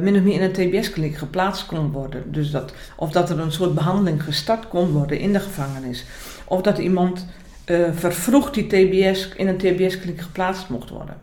min 0.00 0.16
of 0.16 0.22
meer 0.22 0.40
in 0.40 0.42
een 0.42 0.52
TBS-kliniek 0.52 1.16
geplaatst 1.16 1.66
kon 1.66 1.92
worden. 1.92 2.32
Dus 2.32 2.50
dat, 2.50 2.72
of 2.96 3.10
dat 3.10 3.30
er 3.30 3.40
een 3.40 3.52
soort 3.52 3.74
behandeling 3.74 4.22
gestart 4.22 4.68
kon 4.68 4.90
worden 4.90 5.18
in 5.18 5.32
de 5.32 5.40
gevangenis. 5.40 6.04
Of 6.44 6.62
dat 6.62 6.78
iemand 6.78 7.26
eh, 7.64 7.80
vervroegd 7.92 8.54
die 8.54 8.66
TBS 8.66 9.28
in 9.36 9.48
een 9.48 9.56
TBS-kliniek 9.56 10.20
geplaatst 10.20 10.68
mocht 10.68 10.90
worden. 10.90 11.20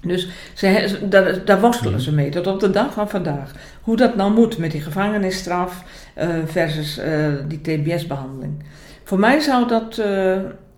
Dus 0.00 0.28
ze, 0.54 0.98
daar, 1.08 1.44
daar 1.44 1.60
worstelen 1.60 2.00
ze 2.00 2.12
mee 2.12 2.30
tot 2.30 2.46
op 2.46 2.60
de 2.60 2.70
dag 2.70 2.92
van 2.92 3.08
vandaag. 3.08 3.52
Hoe 3.82 3.96
dat 3.96 4.16
nou 4.16 4.32
moet 4.32 4.58
met 4.58 4.70
die 4.70 4.80
gevangenisstraf 4.80 5.82
eh, 6.14 6.28
versus 6.44 6.98
eh, 6.98 7.32
die 7.48 7.60
TBS-behandeling. 7.60 8.62
Voor 9.04 9.18
mij 9.18 9.40
zou 9.40 9.68
dat, 9.68 10.02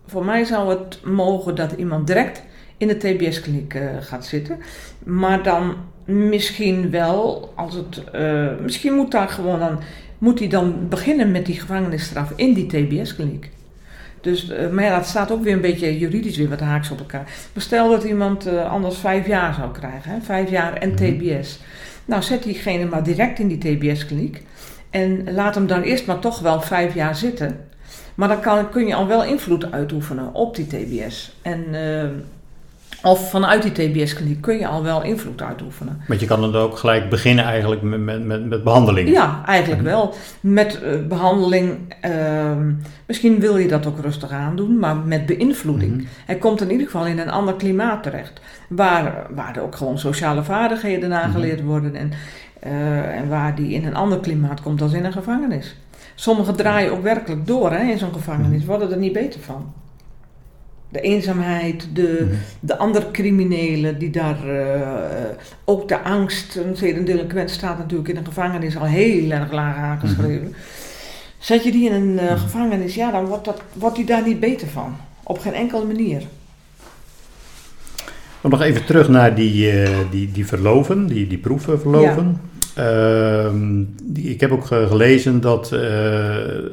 voor 0.05 0.25
mij 0.25 0.43
zou 0.43 0.69
het 0.69 0.99
mogen 1.03 1.55
dat 1.55 1.71
iemand 1.71 2.07
direct 2.07 2.43
in 2.77 2.87
de 2.87 2.97
TBS-kliniek 2.97 3.79
gaat 3.99 4.25
zitten. 4.25 4.57
Maar 5.03 5.43
dan 5.43 5.75
misschien 6.05 6.89
wel, 6.89 7.51
als 7.55 7.75
het, 7.75 8.03
misschien 8.61 8.93
moet 8.93 9.11
daar 9.11 9.29
gewoon 9.29 9.59
dan, 9.59 9.79
moet 10.17 10.39
hij 10.39 10.47
dan 10.47 10.89
beginnen 10.89 11.31
met 11.31 11.45
die 11.45 11.59
gevangenisstraf 11.59 12.33
in 12.35 12.53
die 12.53 12.65
TBS-kliniek. 12.65 13.49
Dus, 14.21 14.49
eh, 14.49 14.69
maar 14.69 14.83
ja, 14.83 14.95
dat 14.97 15.05
staat 15.07 15.31
ook 15.31 15.43
weer 15.43 15.53
een 15.53 15.61
beetje 15.61 15.97
juridisch 15.97 16.37
weer 16.37 16.49
wat 16.49 16.59
haaks 16.59 16.91
op 16.91 16.99
elkaar. 16.99 17.23
Maar 17.53 17.63
stel 17.63 17.89
dat 17.89 18.03
iemand 18.03 18.45
eh, 18.45 18.71
anders 18.71 18.97
vijf 18.97 19.27
jaar 19.27 19.53
zou 19.53 19.71
krijgen, 19.71 20.11
hè? 20.11 20.21
vijf 20.21 20.49
jaar 20.49 20.73
en 20.73 20.89
Mhm. 20.89 20.97
TBS. 20.97 21.59
Nou, 22.05 22.21
zet 22.21 22.43
diegene 22.43 22.85
maar 22.85 23.03
direct 23.03 23.39
in 23.39 23.47
die 23.47 23.57
TBS-kliniek. 23.57 24.43
En 24.89 25.33
laat 25.33 25.55
hem 25.55 25.67
dan 25.67 25.81
eerst 25.81 26.05
maar 26.05 26.19
toch 26.19 26.39
wel 26.39 26.61
vijf 26.61 26.93
jaar 26.93 27.15
zitten. 27.15 27.59
Maar 28.15 28.27
dan 28.27 28.39
kan, 28.39 28.69
kun 28.69 28.87
je 28.87 28.95
al 28.95 29.07
wel 29.07 29.23
invloed 29.23 29.71
uitoefenen 29.71 30.33
op 30.33 30.55
die 30.55 30.67
TBS. 30.67 31.37
En, 31.41 31.65
eh, 31.71 32.03
of 33.03 33.29
vanuit 33.29 33.61
die 33.61 33.71
TBS-kliniek 33.71 34.41
kun 34.41 34.57
je 34.57 34.67
al 34.67 34.83
wel 34.83 35.03
invloed 35.03 35.41
uitoefenen. 35.41 36.01
Want 36.07 36.19
je 36.19 36.25
kan 36.25 36.41
dan 36.41 36.55
ook 36.55 36.77
gelijk 36.77 37.09
beginnen 37.09 37.45
eigenlijk 37.45 37.81
met, 37.81 37.99
met, 37.99 38.25
met, 38.25 38.45
met 38.45 38.63
behandeling. 38.63 39.09
Ja, 39.09 39.41
eigenlijk 39.45 39.81
Mhm. 39.81 39.89
wel. 39.91 40.13
Met 40.39 40.81
eh, 40.81 40.91
behandeling, 41.07 41.77
ehm, 42.01 42.71
misschien 43.05 43.39
wil 43.39 43.57
je 43.57 43.67
dat 43.67 43.85
ook 43.85 43.99
rustig 43.99 44.31
aandoen, 44.31 44.79
maar 44.79 44.95
met 44.95 45.25
beïnvloeding. 45.25 45.95
Mhm. 45.95 46.05
Hij 46.25 46.35
komt 46.35 46.61
in 46.61 46.71
ieder 46.71 46.85
geval 46.85 47.05
in 47.05 47.19
een 47.19 47.29
ander 47.31 47.53
klimaat 47.55 48.03
terecht. 48.03 48.41
Waar, 48.69 49.25
waar 49.29 49.55
er 49.55 49.61
ook 49.61 49.75
gewoon 49.75 49.99
sociale 49.99 50.43
vaardigheden 50.43 51.13
aangeleerd 51.13 51.63
worden. 51.63 51.95
En, 51.95 52.11
eh, 52.59 53.15
en 53.17 53.29
waar 53.29 53.55
die 53.55 53.73
in 53.73 53.85
een 53.85 53.95
ander 53.95 54.19
klimaat 54.19 54.61
komt 54.61 54.79
dan 54.79 54.93
in 54.95 55.05
een 55.05 55.11
gevangenis. 55.11 55.75
Sommigen 56.15 56.55
draaien 56.55 56.91
ook 56.91 57.03
werkelijk 57.03 57.47
door 57.47 57.71
hè, 57.71 57.91
in 57.91 57.97
zo'n 57.97 58.13
gevangenis, 58.13 58.65
worden 58.65 58.91
er 58.91 58.97
niet 58.97 59.13
beter 59.13 59.39
van. 59.39 59.73
De 60.89 60.99
eenzaamheid, 61.01 61.87
de, 61.93 62.21
Mhm. 62.25 62.35
de 62.59 62.77
andere 62.77 63.11
criminelen 63.11 63.99
die 63.99 64.09
daar, 64.09 64.49
eh, 64.59 64.87
ook 65.65 65.87
de 65.87 66.01
angst, 66.01 66.55
een 66.55 66.75
zedend 66.75 67.07
delinquent 67.07 67.49
staat 67.49 67.77
natuurlijk 67.77 68.09
in 68.09 68.17
een 68.17 68.25
gevangenis 68.25 68.77
al 68.77 68.85
heel 68.85 69.31
erg 69.31 69.51
laag 69.51 69.75
aangeschreven. 69.75 70.55
Zet 71.37 71.63
je 71.63 71.71
die 71.71 71.89
in 71.89 71.93
een 71.93 72.19
eh, 72.19 72.29
Mhm. 72.31 72.37
gevangenis, 72.37 72.95
ja, 72.95 73.11
dan 73.11 73.25
wordt, 73.25 73.45
dat, 73.45 73.61
wordt 73.73 73.95
die 73.95 74.05
daar 74.05 74.23
niet 74.27 74.39
beter 74.39 74.67
van. 74.67 74.95
Op 75.23 75.39
geen 75.39 75.53
enkele 75.53 75.85
manier. 75.85 76.21
Maar 78.41 78.51
nog 78.51 78.61
even 78.61 78.85
terug 78.85 79.09
naar 79.09 79.35
die, 79.35 79.71
eh, 79.71 79.97
die, 80.11 80.31
die 80.31 80.45
verloven, 80.47 81.07
die, 81.07 81.27
die 81.27 81.37
proefverloven. 81.37 82.17
Ehm, 82.17 82.25
die, 82.27 82.56
ik 84.13 84.39
heb 84.39 84.51
ook 84.51 84.65
ge- 84.65 84.85
gelezen 84.87 85.41
dat 85.41 85.71
eh, 85.71 85.79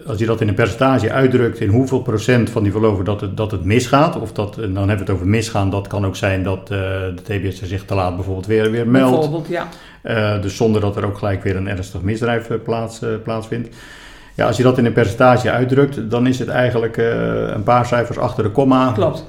als 0.06 0.18
je 0.18 0.26
dat 0.26 0.40
in 0.40 0.48
een 0.48 0.54
percentage 0.54 1.12
uitdrukt 1.12 1.60
in 1.60 1.68
hoeveel 1.68 2.00
procent 2.02 2.50
van 2.50 2.62
die 2.62 2.72
verloven 2.72 3.04
dat 3.04 3.20
het, 3.20 3.36
dat 3.36 3.50
het 3.50 3.64
misgaat, 3.64 4.20
of 4.20 4.32
dat, 4.32 4.58
en 4.58 4.74
dan 4.74 4.88
hebben 4.88 5.06
we 5.06 5.12
het 5.12 5.20
over 5.20 5.26
misgaan, 5.26 5.70
dat 5.70 5.86
kan 5.86 6.06
ook 6.06 6.16
zijn 6.16 6.42
dat 6.42 6.60
eh, 6.70 6.78
de 6.78 7.22
TBS 7.22 7.62
zich 7.62 7.84
te 7.84 7.94
laat 7.94 8.14
bijvoorbeeld 8.14 8.46
weer, 8.46 8.70
weer 8.70 8.88
meldt. 8.88 9.10
Bijvoorbeeld, 9.14 9.48
ja. 9.48 9.68
Eh, 10.02 10.42
dus 10.42 10.56
zonder 10.56 10.80
dat 10.80 10.96
er 10.96 11.04
ook 11.06 11.18
gelijk 11.18 11.42
weer 11.42 11.56
een 11.56 11.68
ernstig 11.68 12.02
misdrijf 12.02 12.50
eh, 12.50 12.56
plaats, 12.64 13.02
eh, 13.02 13.08
plaatsvindt. 13.22 13.76
Ja, 14.36 14.46
als 14.46 14.56
je 14.56 14.62
dat 14.62 14.78
in 14.78 14.84
een 14.84 14.92
percentage 14.92 15.50
uitdrukt, 15.50 16.10
dan 16.10 16.26
is 16.26 16.38
het 16.38 16.48
eigenlijk 16.48 16.96
eh, 16.96 17.06
een 17.54 17.62
paar 17.62 17.86
cijfers 17.86 18.18
achter 18.18 18.42
de 18.44 18.50
komma 18.50 18.92
Klopt. 18.92 19.24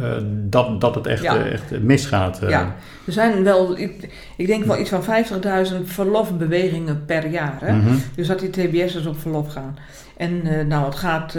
Eh, 0.00 0.12
dat, 0.48 0.80
dat 0.80 0.94
het 0.94 1.06
echt, 1.06 1.22
Ja. 1.22 1.36
eh, 1.36 1.52
echt 1.52 1.80
misgaat. 1.82 2.42
eh. 2.42 2.48
Ja. 2.48 2.74
Er 3.06 3.12
zijn 3.12 3.44
wel, 3.44 3.78
ik, 3.78 4.08
ik 4.36 4.46
denk 4.46 4.64
wel 4.64 4.78
iets 4.78 4.90
van 4.90 5.02
50.000 5.02 5.84
verlofbewegingen 5.84 7.04
per 7.06 7.26
jaar. 7.28 7.56
Hè? 7.60 7.72
Mhm. 7.76 7.94
Dus 8.14 8.26
dat 8.26 8.38
die 8.40 8.50
TBS'ers 8.50 9.06
op 9.06 9.20
verlof 9.20 9.48
gaan. 9.52 9.78
En 10.16 10.42
nou, 10.68 10.84
het 10.84 10.94
gaat 10.94 11.36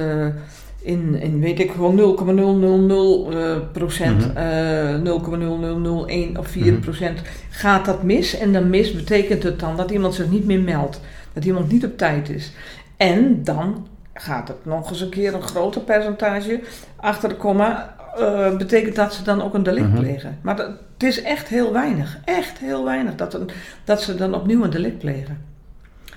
in, 0.82 1.15
in, 1.21 1.39
weet 1.39 1.60
ik 1.60 1.71
wel, 1.71 1.91
0,000 1.91 2.91
eh, 3.34 3.56
procent, 3.71 4.28
Mhm. 4.34 4.38
eh 4.38 4.95
0,0001 5.02 6.38
of 6.39 6.47
4 6.47 6.71
Mhm. 6.71 6.80
procent 6.82 7.21
gaat 7.49 7.86
dat 7.86 8.04
mis. 8.04 8.38
En 8.38 8.54
dan 8.54 8.69
mis 8.69 8.93
betekent 8.95 9.43
het 9.43 9.60
dan 9.60 9.78
dat 9.78 9.91
iemand 9.91 10.13
zich 10.15 10.30
niet 10.30 10.45
meer 10.45 10.60
meldt. 10.62 11.02
Dat 11.34 11.45
iemand 11.45 11.71
niet 11.71 11.86
op 11.86 11.97
tijd 11.97 12.30
is. 12.30 12.52
En 12.97 13.43
dan 13.43 13.88
gaat 14.13 14.47
het 14.47 14.58
nog 14.65 14.89
eens 14.89 15.02
een 15.02 15.10
keer 15.10 15.34
een 15.34 15.41
groter 15.41 15.82
percentage 15.82 16.60
achter 16.95 17.30
de 17.30 17.36
komma. 17.36 17.95
Eh, 18.17 18.58
betekent 18.58 18.95
dat 18.95 19.13
ze 19.13 19.24
dan 19.24 19.41
ook 19.41 19.54
een 19.54 19.63
delict 19.63 19.88
Mhm. 19.88 20.00
plegen. 20.00 20.38
Maar 20.41 20.56
dat, 20.56 20.67
het 20.93 21.04
is 21.04 21.22
echt 21.22 21.48
heel 21.48 21.74
weinig. 21.74 22.17
Echt 22.26 22.58
heel 22.58 22.84
weinig 22.86 23.15
dat, 23.15 23.34
een- 23.34 23.50
dat 23.84 24.02
ze 24.02 24.15
dan 24.15 24.34
opnieuw 24.34 24.63
een 24.63 24.69
delict 24.69 24.98
plegen. 24.98 25.48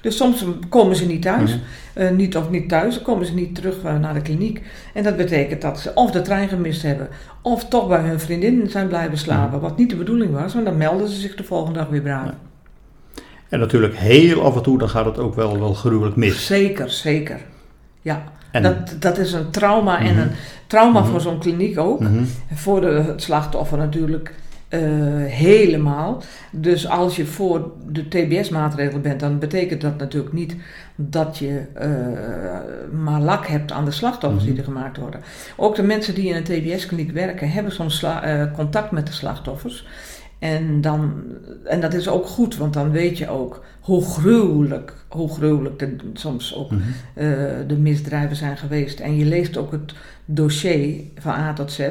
Dus 0.00 0.16
soms 0.16 0.44
komen 0.68 0.96
ze 0.96 1.07
niet 1.07 1.22
thuis, 1.22 1.50
Mhm. 1.50 1.61
eh, 2.07 2.11
niet 2.11 2.37
of 2.37 2.50
niet 2.50 2.68
thuis, 2.68 2.94
dan 2.94 3.02
komen 3.05 3.26
ze 3.26 3.35
niet 3.35 3.55
terug 3.55 3.83
eh, 3.85 3.98
naar 3.98 4.14
de 4.14 4.22
kliniek. 4.22 4.62
En 4.94 5.02
dat 5.02 5.16
betekent 5.16 5.62
dat 5.62 5.81
ze 5.81 5.94
of 5.94 6.11
de 6.11 6.22
trein 6.22 6.48
gemist 6.48 6.83
hebben, 6.83 7.09
of 7.42 7.68
toch 7.68 7.88
bij 7.88 8.00
hun 8.00 8.20
vriendin 8.20 8.70
zijn 8.70 8.88
blijven 8.88 9.18
slapen, 9.18 9.61
wat 9.61 9.76
niet 9.76 9.90
de 9.90 9.96
bedoeling 9.96 10.33
was. 10.33 10.55
Maar 10.55 10.64
dan 10.64 10.76
melden 10.76 11.09
ze 11.09 11.20
zich 11.20 11.35
de 11.35 11.44
volgende 11.44 11.78
dag 11.78 11.88
weer 11.88 12.00
braaf. 12.00 12.26
Ja. 12.26 12.35
En 13.48 13.59
natuurlijk 13.59 13.96
heel 13.96 14.42
af 14.42 14.57
en 14.57 14.62
toe 14.62 14.78
dan 14.78 14.88
gaat 14.88 15.05
het 15.05 15.18
ook 15.18 15.35
wel, 15.35 15.59
wel 15.59 15.74
gruwelijk 15.74 16.16
mis. 16.16 16.46
Zeker, 16.46 16.90
zeker. 16.90 17.40
Ja, 18.00 18.22
En, 18.53 18.62
dat, 18.62 18.97
dat 18.99 19.19
is 19.19 19.33
een 19.33 19.51
trauma 19.51 19.99
en 19.99 20.12
Mhm. 20.15 20.19
een 20.23 20.31
trauma 20.67 21.01
Mhm. 21.01 21.11
voor 21.11 21.21
zo'n 21.21 21.38
kliniek 21.38 21.79
ook. 21.79 22.01
Mhm. 22.01 22.25
Voor 22.55 22.81
de, 22.81 22.87
het 22.87 23.23
slachtoffer 23.23 23.79
natuurlijk 23.79 24.35
eh, 24.69 24.81
helemaal. 25.27 26.23
Dus 26.51 26.88
als 26.88 27.17
je 27.17 27.27
voor 27.27 27.71
de 27.88 28.09
TBS-maatregelen 28.09 29.03
bent, 29.03 29.21
dan 29.21 29.38
betekent 29.38 29.81
dat 29.81 29.99
natuurlijk 29.99 30.33
niet 30.33 30.57
dat 30.97 31.38
je 31.38 31.61
eh, 31.75 31.88
maar 33.03 33.21
lak 33.21 33.47
hebt 33.47 33.73
aan 33.73 33.85
de 33.85 33.91
slachtoffers 33.91 34.45
die 34.45 34.57
er 34.59 34.65
gemaakt 34.65 34.97
worden. 34.97 35.21
Ook 35.57 35.75
de 35.77 35.83
mensen 35.83 36.15
die 36.15 36.29
in 36.29 36.37
een 36.37 36.43
TBS-kliniek 36.45 37.11
werken, 37.12 37.51
hebben 37.51 37.73
soms 37.73 38.03
eh, 38.03 38.43
contact 38.55 38.91
met 38.91 39.07
de 39.07 39.12
slachtoffers. 39.12 39.87
En, 40.42 40.81
dan, 40.81 41.12
en 41.64 41.81
dat 41.81 41.94
is 41.94 42.09
ook 42.09 42.26
goed, 42.26 42.57
want 42.57 42.72
dan 42.72 42.90
weet 42.90 43.18
je 43.18 43.28
ook 43.28 43.64
hoe 43.81 44.05
gruwelijk, 44.05 44.94
hoe 45.09 45.28
gruwelijk 45.28 45.78
de, 45.78 45.96
soms 46.12 46.55
ook 46.55 46.70
Mhm. 46.70 46.81
eh, 47.14 47.26
de 47.66 47.76
misdrijven 47.78 48.37
zijn 48.37 48.57
geweest. 48.57 49.00
En 49.00 49.16
je 49.16 49.24
leest 49.24 49.57
ook 49.57 49.72
het 49.72 49.94
dossier 50.24 51.00
van 51.18 51.33
A 51.33 51.52
tot 51.52 51.72
Z. 51.72 51.88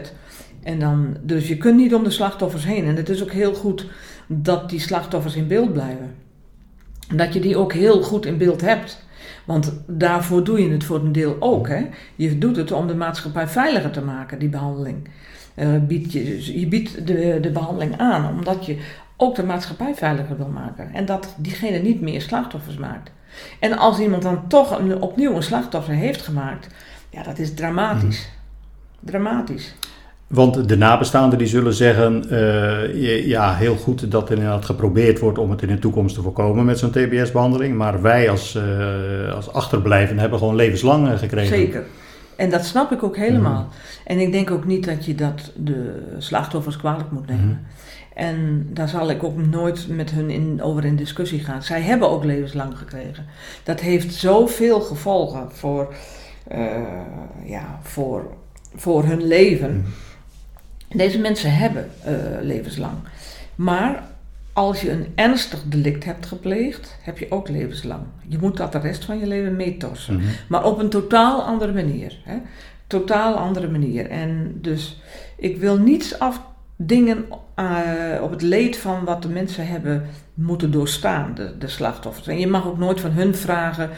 En 0.63 0.79
dan, 0.79 1.17
dus 1.21 1.47
je 1.47 1.57
kunt 1.57 1.75
niet 1.75 1.93
om 1.93 2.03
de 2.03 2.09
slachtoffers 2.09 2.65
heen. 2.65 2.85
En 2.85 2.95
het 2.95 3.09
is 3.09 3.23
ook 3.23 3.31
heel 3.31 3.53
goed 3.53 3.85
dat 4.27 4.69
die 4.69 4.79
slachtoffers 4.79 5.35
in 5.35 5.47
beeld 5.47 5.73
blijven. 5.73 6.13
En 7.09 7.17
Dat 7.17 7.33
je 7.33 7.39
die 7.39 7.57
ook 7.57 7.73
heel 7.73 8.01
goed 8.03 8.25
in 8.25 8.37
beeld 8.37 8.61
hebt. 8.61 9.05
Want 9.45 9.73
daarvoor 9.87 10.43
doe 10.43 10.61
je 10.63 10.69
het 10.71 10.83
voor 10.83 10.99
een 10.99 11.11
deel 11.11 11.35
ook. 11.39 11.67
Hè? 11.67 11.85
Je 12.15 12.37
doet 12.37 12.55
het 12.55 12.71
om 12.71 12.87
de 12.87 12.95
maatschappij 12.95 13.47
veiliger 13.47 13.91
te 13.91 14.01
maken, 14.01 14.39
die 14.39 14.49
behandeling. 14.49 15.07
Eh, 15.61 15.67
biedt 15.87 16.11
je, 16.11 16.59
je 16.59 16.67
biedt 16.67 17.07
de, 17.07 17.37
de 17.41 17.51
behandeling 17.51 17.97
aan 17.97 18.27
omdat 18.37 18.65
je 18.65 18.77
ook 19.17 19.35
de 19.35 19.43
maatschappij 19.43 19.95
veiliger 19.95 20.37
wil 20.37 20.47
maken. 20.53 20.93
En 20.93 21.05
dat 21.05 21.35
diegene 21.37 21.77
niet 21.77 22.01
meer 22.01 22.21
slachtoffers 22.21 22.77
maakt. 22.77 23.11
En 23.59 23.77
als 23.77 23.99
iemand 23.99 24.23
dan 24.23 24.47
toch 24.47 24.79
een, 24.79 25.01
opnieuw 25.01 25.35
een 25.35 25.43
slachtoffer 25.43 25.93
heeft 25.93 26.21
gemaakt, 26.21 26.67
ja, 27.09 27.23
dat 27.23 27.39
is 27.39 27.53
dramatisch. 27.53 28.29
Dramatisch. 28.99 29.75
Want 30.27 30.69
de 30.69 30.77
nabestaanden 30.77 31.37
die 31.37 31.47
zullen 31.47 31.73
zeggen, 31.73 32.29
eh, 32.29 33.27
ja, 33.27 33.55
heel 33.55 33.75
goed 33.75 34.11
dat 34.11 34.29
er 34.29 34.35
inderdaad 34.35 34.65
geprobeerd 34.65 35.19
wordt 35.19 35.37
om 35.37 35.51
het 35.51 35.61
in 35.61 35.67
de 35.67 35.79
toekomst 35.79 36.15
te 36.15 36.21
voorkomen 36.21 36.65
met 36.65 36.79
zo'n 36.79 36.91
TBS-behandeling. 36.91 37.75
Maar 37.75 38.01
wij 38.01 38.29
als, 38.29 38.55
uh, 38.55 39.33
als 39.33 39.53
achterblijvenden 39.53 40.19
hebben 40.19 40.39
gewoon 40.39 40.55
levenslang 40.55 41.19
gekregen. 41.19 41.57
Zeker. 41.57 41.83
En 42.41 42.49
dat 42.49 42.65
snap 42.65 42.91
ik 42.91 43.03
ook 43.03 43.17
helemaal. 43.17 43.67
En 44.05 44.19
ik 44.19 44.31
denk 44.31 44.51
ook 44.51 44.65
niet 44.65 44.85
dat 44.85 45.05
je 45.05 45.15
dat 45.15 45.51
de 45.55 46.13
slachtoffers 46.17 46.77
kwalijk 46.77 47.11
moet 47.11 47.27
nemen. 47.27 47.65
En 48.13 48.67
daar 48.73 48.87
zal 48.87 49.09
ik 49.09 49.23
ook 49.23 49.45
nooit 49.45 49.87
met 49.87 50.11
hun 50.11 50.29
in, 50.29 50.61
over 50.61 50.85
in 50.85 50.95
discussie 50.95 51.39
gaan. 51.39 51.63
Zij 51.63 51.81
hebben 51.81 52.09
ook 52.09 52.23
levenslang 52.23 52.77
gekregen. 52.77 53.25
Dat 53.63 53.79
heeft 53.79 54.13
zoveel 54.13 54.81
gevolgen 54.81 55.51
voor, 55.51 55.93
ja, 57.45 57.79
voor, 57.81 58.33
voor 58.75 59.03
hun 59.03 59.23
leven. 59.23 59.85
Deze 60.89 61.19
mensen 61.19 61.55
hebben 61.55 61.89
uh, 62.07 62.13
levenslang. 62.41 62.97
Maar 63.55 64.03
als 64.53 64.81
je 64.81 64.91
een 64.91 65.07
ernstig 65.15 65.63
delict 65.63 66.03
hebt 66.03 66.25
gepleegd, 66.25 66.97
heb 67.01 67.17
je 67.17 67.31
ook 67.31 67.49
levenslang. 67.49 68.03
Je 68.27 68.37
moet 68.37 68.57
dat 68.57 68.71
de 68.71 68.79
rest 68.79 69.05
van 69.05 69.19
je 69.19 69.27
leven 69.27 69.55
meetorsen. 69.55 70.15
Mm 70.15 70.21
Maar 70.47 70.65
op 70.65 70.79
een 70.79 70.89
totaal 70.89 71.41
andere 71.43 71.73
manier. 71.73 72.21
Hè? 72.23 72.37
Totaal 72.87 73.35
andere 73.35 73.69
manier. 73.69 74.09
En 74.09 74.57
dus 74.61 75.01
ik 75.37 75.57
wil 75.57 75.77
niets 75.77 76.19
afdingen 76.19 77.25
uh, 77.55 78.21
op 78.21 78.31
het 78.31 78.41
leed 78.41 78.77
van 78.77 79.05
wat 79.05 79.21
de 79.21 79.29
mensen 79.29 79.67
hebben 79.67 80.05
moeten 80.33 80.71
doorstaan, 80.71 81.35
de, 81.35 81.57
de 81.57 81.67
slachtoffers. 81.67 82.27
En 82.27 82.39
je 82.39 82.47
mag 82.47 82.67
ook 82.67 82.77
nooit 82.77 82.99
van 82.99 83.11
hun 83.11 83.35
vragen 83.35 83.89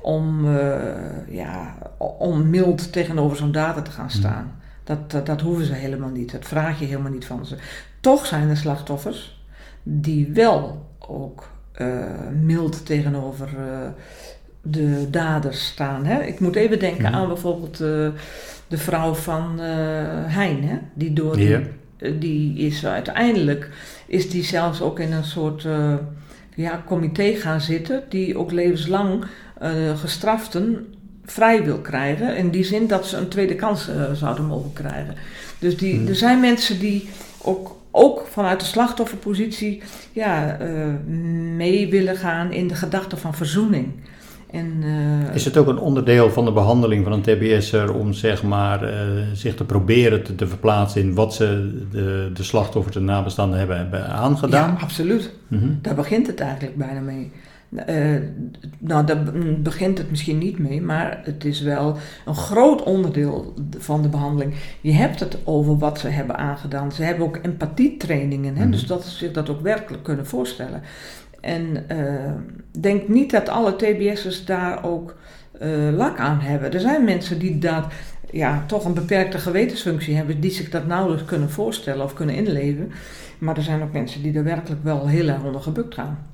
om, 0.00 0.44
uh, 0.44 0.74
ja, 1.28 1.76
om 2.18 2.50
mild 2.50 2.92
tegenover 2.92 3.36
zo'n 3.36 3.52
dader 3.52 3.82
te 3.82 3.90
gaan 3.90 4.04
mhm. 4.04 4.16
staan. 4.16 4.60
Dat, 4.84 5.10
dat, 5.10 5.26
dat, 5.26 5.40
hoeven 5.40 5.64
ze 5.64 5.72
helemaal 5.72 6.10
niet. 6.10 6.32
Dat 6.32 6.44
vraag 6.44 6.78
je 6.78 6.84
helemaal 6.84 7.12
niet 7.12 7.26
van 7.26 7.46
ze. 7.46 7.56
Toch 8.00 8.26
zijn 8.26 8.48
er 8.48 8.56
slachtoffers 8.56 9.41
die 9.82 10.30
wel 10.32 10.86
ook 10.98 11.50
uh, 11.80 12.04
mild 12.42 12.86
tegenover 12.86 13.48
uh, 13.58 13.88
de 14.62 15.10
daders 15.10 15.66
staan. 15.66 16.04
Hè? 16.04 16.22
Ik 16.22 16.40
moet 16.40 16.56
even 16.56 16.78
denken 16.78 17.12
aan 17.12 17.28
bijvoorbeeld 17.28 17.80
uh, 17.80 18.08
de 18.68 18.78
vrouw 18.78 19.14
van 19.14 19.58
Hein, 20.26 20.62
hè? 20.62 20.78
die 20.94 21.12
door 21.12 21.36
die, 21.36 21.58
die, 22.18 22.58
is 22.58 22.86
uiteindelijk 22.86 23.70
is 24.06 24.30
die 24.30 24.44
zelfs 24.44 24.80
ook 24.80 24.98
in 24.98 25.12
een 25.12 25.24
soort 25.24 25.66
ja, 26.54 26.82
comité 26.86 27.34
gaan 27.34 27.60
zitten, 27.60 28.02
die 28.08 28.38
ook 28.38 28.52
levenslang 28.52 29.24
gestraften 29.96 30.94
vrij 31.24 31.64
wil 31.64 31.78
krijgen. 31.78 32.36
In 32.36 32.50
die 32.50 32.64
zin 32.64 32.86
dat 32.86 33.06
ze 33.06 33.16
een 33.16 33.28
tweede 33.28 33.54
kans 33.54 33.90
zouden 34.12 34.44
mogen 34.44 34.72
krijgen. 34.72 35.14
Dus 35.58 35.76
die, 35.76 35.96
hmm. 35.96 36.06
er 36.06 36.14
zijn 36.14 36.40
mensen 36.40 36.78
die 36.78 37.08
ook, 37.42 37.76
ook 37.92 38.26
vanuit 38.30 38.60
de 38.60 38.66
slachtofferpositie 38.66 39.82
ja, 40.12 40.60
uh, 40.60 40.86
mee 41.56 41.90
willen 41.90 42.16
gaan 42.16 42.52
in 42.52 42.68
de 42.68 42.74
gedachte 42.74 43.16
van 43.16 43.34
verzoening. 43.34 43.92
En, 44.50 44.82
uh, 44.82 45.34
is 45.34 45.44
het 45.44 45.56
ook 45.56 45.66
een 45.66 45.78
onderdeel 45.78 46.30
van 46.30 46.44
de 46.44 46.52
behandeling 46.52 47.04
van 47.04 47.12
een 47.12 47.22
TBS'er 47.22 47.94
om 47.94 48.12
zeg 48.12 48.42
maar, 48.42 48.92
zich 49.32 49.54
te 49.54 49.64
proberen 49.64 50.22
te, 50.22 50.34
te, 50.34 50.46
verplaatsen 50.46 51.00
in 51.00 51.14
wat 51.14 51.34
ze 51.34 51.78
de, 51.90 52.30
de 52.34 52.42
slachtoffers 52.42 52.96
en 52.96 53.04
nabestaanden 53.04 53.58
hebben, 53.58 53.76
hebben 53.76 54.08
aangedaan? 54.08 54.70
Ja, 54.70 54.80
absoluut. 54.80 55.32
Mm 55.48 55.78
Daar 55.82 55.94
begint 55.94 56.26
het 56.26 56.40
eigenlijk 56.40 56.76
bijna 56.76 57.00
mee. 57.00 57.30
Uh, 57.88 58.16
nou, 58.78 59.06
daar 59.06 59.22
begint 59.58 59.98
het 59.98 60.10
misschien 60.10 60.38
niet 60.38 60.58
mee, 60.58 60.82
maar 60.82 61.20
het 61.24 61.44
is 61.44 61.60
wel 61.60 61.96
een 62.26 62.34
groot 62.34 62.82
onderdeel 62.82 63.54
van 63.78 64.02
de 64.02 64.08
behandeling. 64.08 64.54
Je 64.80 64.92
hebt 64.92 65.20
het 65.20 65.38
over 65.44 65.78
wat 65.78 65.98
ze 65.98 66.08
hebben 66.08 66.38
aangedaan. 66.38 66.92
Ze 66.92 67.02
hebben 67.02 67.26
ook 67.26 67.38
empathietrainingen, 67.42 68.56
hè, 68.56 68.64
mm 68.64 68.70
dus 68.70 68.86
dat 68.86 69.04
ze 69.04 69.10
zich 69.10 69.32
dat 69.32 69.48
ook 69.48 69.60
werkelijk 69.60 70.02
kunnen 70.02 70.26
voorstellen. 70.26 70.82
En 71.40 71.84
uh, 71.92 72.32
denk 72.80 73.08
niet 73.08 73.30
dat 73.30 73.48
alle 73.48 73.76
TBS'ers 73.76 74.44
daar 74.44 74.84
ook 74.84 75.16
uh, 75.62 75.90
lak 75.92 76.18
aan 76.18 76.40
hebben. 76.40 76.72
Er 76.72 76.80
zijn 76.80 77.04
mensen 77.04 77.38
die 77.38 77.58
dat 77.58 77.84
ja, 78.30 78.64
toch 78.66 78.84
een 78.84 78.94
beperkte 78.94 79.38
gewetensfunctie 79.38 80.16
hebben, 80.16 80.40
die 80.40 80.50
zich 80.50 80.70
dat 80.70 80.86
nauwelijks 80.86 81.24
kunnen 81.24 81.50
voorstellen 81.50 82.04
of 82.04 82.14
kunnen 82.14 82.34
inleven. 82.34 82.92
Maar 83.38 83.56
er 83.56 83.62
zijn 83.62 83.82
ook 83.82 83.92
mensen 83.92 84.22
die 84.22 84.34
er 84.34 84.44
werkelijk 84.44 84.84
wel 84.84 85.06
heel 85.06 85.28
erg 85.28 85.44
onder 85.44 85.60
gebukt 85.60 85.94
gaan. 85.94 86.31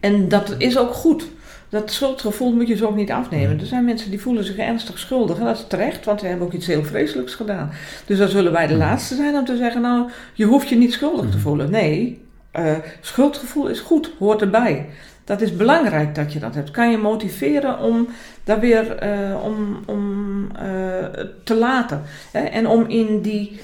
En 0.00 0.28
dat 0.28 0.54
is 0.58 0.78
ook 0.78 0.92
goed. 0.92 1.26
Dat 1.68 1.90
schuldgevoel 1.90 2.52
moet 2.52 2.68
je 2.68 2.76
zo 2.76 2.86
ook 2.86 2.96
niet 2.96 3.10
afnemen. 3.10 3.60
Er 3.60 3.66
zijn 3.66 3.84
mensen 3.84 4.10
die 4.10 4.20
voelen 4.20 4.44
zich 4.44 4.56
ernstig 4.56 4.98
schuldig. 4.98 5.38
En 5.38 5.44
dat 5.44 5.56
is 5.56 5.64
terecht, 5.68 6.04
want 6.04 6.20
ze 6.20 6.26
hebben 6.26 6.46
ook 6.46 6.52
iets 6.52 6.66
heel 6.66 6.84
vreselijks 6.84 7.34
gedaan. 7.34 7.70
Dus 8.06 8.18
dan 8.18 8.28
zullen 8.28 8.52
wij 8.52 8.66
de 8.66 8.76
laatste 8.76 9.14
zijn 9.14 9.34
om 9.34 9.44
te 9.44 9.56
zeggen: 9.56 9.80
Nou, 9.80 10.10
je 10.34 10.44
hoeft 10.44 10.68
je 10.68 10.76
niet 10.76 10.92
schuldig 10.92 11.30
te 11.30 11.38
voelen. 11.38 11.70
Nee, 11.70 12.22
uh, 12.56 12.76
schuldgevoel 13.00 13.66
is 13.66 13.80
goed, 13.80 14.10
hoort 14.18 14.40
erbij. 14.40 14.86
Dat 15.24 15.40
is 15.40 15.56
belangrijk 15.56 16.14
dat 16.14 16.32
je 16.32 16.38
dat 16.38 16.54
hebt. 16.54 16.70
Kan 16.70 16.90
je 16.90 16.96
motiveren 16.96 17.78
om 17.78 18.08
daar 18.44 18.60
weer 18.60 19.02
uh, 19.02 19.44
om, 19.44 19.78
om, 19.86 20.40
uh, 20.62 21.24
te 21.44 21.54
laten. 21.54 22.02
Hè? 22.32 22.40
En 22.40 22.66
om 22.66 22.86
in 22.86 23.20
die 23.20 23.60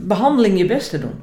behandeling 0.00 0.58
je 0.58 0.66
best 0.66 0.90
te 0.90 0.98
doen. 0.98 1.22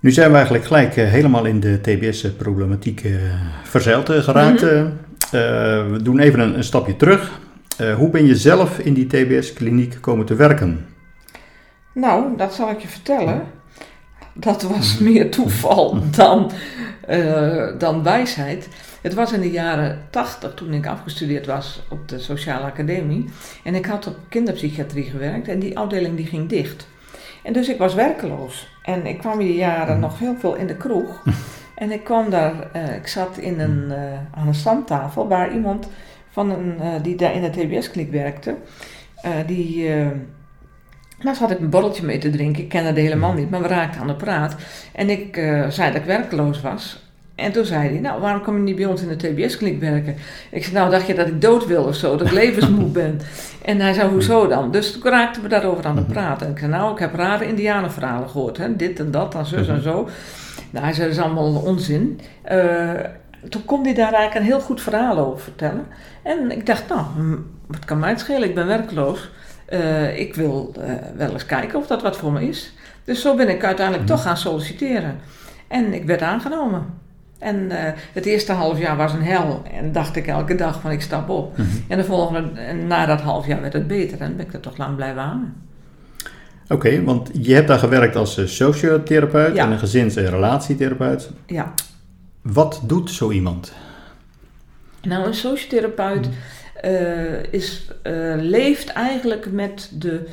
Nu 0.00 0.10
zijn 0.10 0.28
we 0.28 0.34
eigenlijk 0.34 0.64
gelijk 0.64 0.96
uh, 0.96 1.08
helemaal 1.08 1.44
in 1.44 1.60
de 1.60 1.80
TBS-problematiek 1.80 3.04
uh, 3.04 3.20
verzeild 3.62 4.10
uh, 4.10 4.18
geraakt. 4.18 4.60
-hmm. 4.60 4.98
we 5.92 5.98
doen 6.02 6.18
even 6.18 6.40
een, 6.40 6.56
een 6.56 6.64
stapje 6.64 6.96
terug. 6.96 7.40
hoe 7.96 8.10
ben 8.10 8.26
je 8.26 8.36
zelf 8.36 8.78
in 8.78 8.94
die 8.94 9.06
TBS-kliniek 9.06 9.98
komen 10.00 10.26
te 10.26 10.34
werken? 10.34 10.86
Nou, 11.94 12.36
dat 12.36 12.54
zal 12.54 12.70
ik 12.70 12.80
je 12.80 12.88
vertellen. 12.88 13.42
Dat 14.34 14.62
was 14.62 14.94
mhm. 14.94 15.04
meer 15.12 15.30
toeval 15.30 16.02
dan, 16.10 16.50
dan 17.78 18.02
wijsheid. 18.02 18.68
Het 19.02 19.14
was 19.14 19.32
in 19.32 19.40
de 19.40 19.50
jaren 19.50 20.06
80 20.10 20.54
toen 20.54 20.72
ik 20.72 20.86
afgestudeerd 20.86 21.46
was 21.46 21.82
op 21.88 22.08
de 22.08 22.18
Sociale 22.18 22.64
Academie. 22.64 23.24
En 23.64 23.74
ik 23.74 23.86
had 23.86 24.06
op 24.06 24.16
kinderpsychiatrie 24.28 25.10
gewerkt 25.10 25.48
en 25.48 25.58
die 25.58 25.78
afdeling 25.78 26.16
die 26.16 26.26
ging 26.26 26.48
dicht. 26.48 26.88
En 27.42 27.52
dus 27.52 27.68
ik 27.68 27.78
was 27.78 27.94
werkeloos. 27.94 28.68
En 28.90 29.06
ik 29.06 29.18
kwam 29.18 29.38
die 29.38 29.54
jaren 29.54 29.94
mm. 29.94 30.00
nog 30.00 30.18
heel 30.18 30.36
veel 30.38 30.54
in 30.54 30.66
de 30.66 30.76
kroeg. 30.76 31.22
en 31.82 31.90
ik 31.90 32.04
kwam 32.04 32.30
daar, 32.30 32.52
uh, 32.76 32.96
ik 32.96 33.06
zat 33.06 33.38
in 33.38 33.60
een, 33.60 33.84
uh, 33.88 33.96
aan 34.40 34.46
een 34.46 34.54
stamtafel 34.54 35.28
waar 35.28 35.52
iemand 35.52 35.88
van 36.30 36.50
een, 36.50 36.76
uh, 36.80 36.86
die 37.02 37.16
daar 37.16 37.34
in 37.34 37.42
de 37.42 37.50
TBS-kliniek 37.50 38.12
werkte, 38.12 38.54
die, 39.46 39.90
daar 41.22 41.34
zat 41.34 41.50
ik 41.50 41.58
een 41.58 41.70
borreltje 41.70 42.04
mee 42.04 42.18
te 42.18 42.30
drinken. 42.30 42.62
Ik 42.62 42.68
kende 42.68 42.92
de 42.92 43.00
helemaal 43.00 43.32
niet, 43.32 43.50
maar 43.50 43.62
we 43.62 43.68
raakten 43.68 44.00
aan 44.00 44.06
de 44.06 44.14
praat. 44.14 44.56
En 44.92 45.10
ik 45.10 45.34
zei 45.68 45.92
dat 45.92 46.00
ik 46.00 46.04
werkeloos 46.04 46.60
was. 46.60 47.10
En 47.34 47.52
toen 47.52 47.64
zei 47.64 47.88
hij, 47.88 47.98
nou, 47.98 48.20
waarom 48.20 48.42
kom 48.42 48.56
je 48.56 48.62
niet 48.62 48.76
bij 48.76 48.84
ons 48.84 49.02
in 49.02 49.08
de 49.08 49.16
TBS-kliniek 49.16 49.80
werken? 49.80 50.16
Ik 50.50 50.64
zei, 50.64 50.74
nou, 50.74 50.90
dacht 50.90 51.06
je 51.06 51.14
dat 51.14 51.26
ik 51.26 51.40
dood 51.40 51.66
wil 51.66 51.84
of 51.84 51.94
zo, 51.94 52.16
dat 52.16 52.26
ik 52.26 52.32
levensmoe 52.42 52.88
ben? 52.88 53.20
En 53.64 53.80
hij 53.80 53.92
zei, 53.92 54.08
hoezo 54.08 54.46
dan? 54.46 54.70
Dus 54.70 54.92
toen 54.92 55.02
raakten 55.02 55.42
we 55.42 55.48
daarover 55.48 55.86
aan 55.86 55.96
het 55.96 56.08
mhm. 56.08 56.14
praten. 56.14 56.46
En 56.46 56.52
ik 56.52 56.58
zei, 56.58 56.70
nou, 56.70 56.92
ik 56.92 56.98
heb 56.98 57.14
rare 57.14 57.46
indianenverhalen 57.46 58.28
gehoord, 58.28 58.56
hè? 58.56 58.76
dit 58.76 59.00
en 59.00 59.10
dat, 59.10 59.34
en 59.34 59.46
zus 59.46 59.68
en 59.68 59.74
mhm. 59.74 59.82
zo. 59.82 60.08
Nou, 60.70 60.84
hij 60.84 60.94
zei, 60.94 61.08
dat 61.08 61.16
is 61.16 61.22
allemaal 61.22 61.54
onzin. 61.54 62.20
Uh, 62.52 62.90
toen 63.48 63.64
kon 63.64 63.84
hij 63.84 63.94
daar 63.94 64.12
eigenlijk 64.12 64.34
een 64.34 64.52
heel 64.52 64.60
goed 64.60 64.82
verhaal 64.82 65.18
over 65.18 65.40
vertellen. 65.40 65.86
En 66.22 66.50
ik 66.50 66.66
dacht, 66.66 66.88
nou, 66.88 67.04
wat 67.66 67.84
kan 67.84 67.98
mij 67.98 68.10
het 68.10 68.20
schelen, 68.20 68.48
ik 68.48 68.54
ben 68.54 68.66
werkloos. 68.66 69.30
Uh, 69.72 70.18
ik 70.18 70.34
wil 70.34 70.74
uh, 70.78 70.84
wel 71.16 71.30
eens 71.30 71.46
kijken 71.46 71.78
of 71.78 71.86
dat 71.86 72.02
wat 72.02 72.16
voor 72.16 72.32
me 72.32 72.48
is. 72.48 72.72
Dus 73.04 73.20
zo 73.20 73.34
ben 73.34 73.48
ik 73.48 73.64
uiteindelijk 73.64 74.06
toch 74.06 74.22
gaan 74.22 74.36
solliciteren. 74.36 75.20
En 75.68 75.94
ik 75.94 76.04
werd 76.04 76.22
aangenomen. 76.22 76.99
En 77.40 77.56
uh, 77.56 77.76
het 78.12 78.26
eerste 78.26 78.52
half 78.52 78.78
jaar 78.78 78.96
was 78.96 79.12
een 79.12 79.22
hel. 79.22 79.62
En 79.72 79.92
dacht 79.92 80.16
ik 80.16 80.26
elke 80.26 80.54
dag 80.54 80.80
van 80.80 80.90
ik 80.90 81.00
stap 81.00 81.28
op. 81.28 81.58
Mm 81.58 81.64
-hmm. 81.64 81.84
En 81.88 81.98
de 81.98 82.04
volgende, 82.04 82.60
en 82.60 82.86
na 82.86 83.06
dat 83.06 83.20
half 83.20 83.46
jaar 83.46 83.60
werd 83.60 83.72
het 83.72 83.86
beter. 83.86 84.20
En 84.20 84.36
ben 84.36 84.46
ik 84.46 84.52
er 84.52 84.60
toch 84.60 84.76
lang 84.76 84.96
blijven 84.96 85.22
hangen. 85.22 85.54
Oké, 86.64 86.74
okay, 86.74 87.02
want 87.02 87.30
je 87.32 87.54
hebt 87.54 87.68
daar 87.68 87.78
gewerkt 87.78 88.16
als 88.16 88.38
uh, 88.38 88.46
sociotherapeut 88.46 89.54
ja. 89.54 89.64
en 89.64 89.72
een 89.72 89.78
gezins- 89.78 90.16
en 90.16 90.30
relatietherapeut. 90.30 91.30
Ja. 91.46 91.74
Wat 92.42 92.80
doet 92.84 93.10
zo 93.10 93.30
iemand? 93.30 93.72
Nou, 95.02 95.26
een 95.26 95.34
sociotherapeut 95.34 96.28
uh, 96.84 97.52
is, 97.52 97.90
leeft 98.36 98.88
eigenlijk 98.88 99.52
met 99.52 99.90
de, 99.98 100.28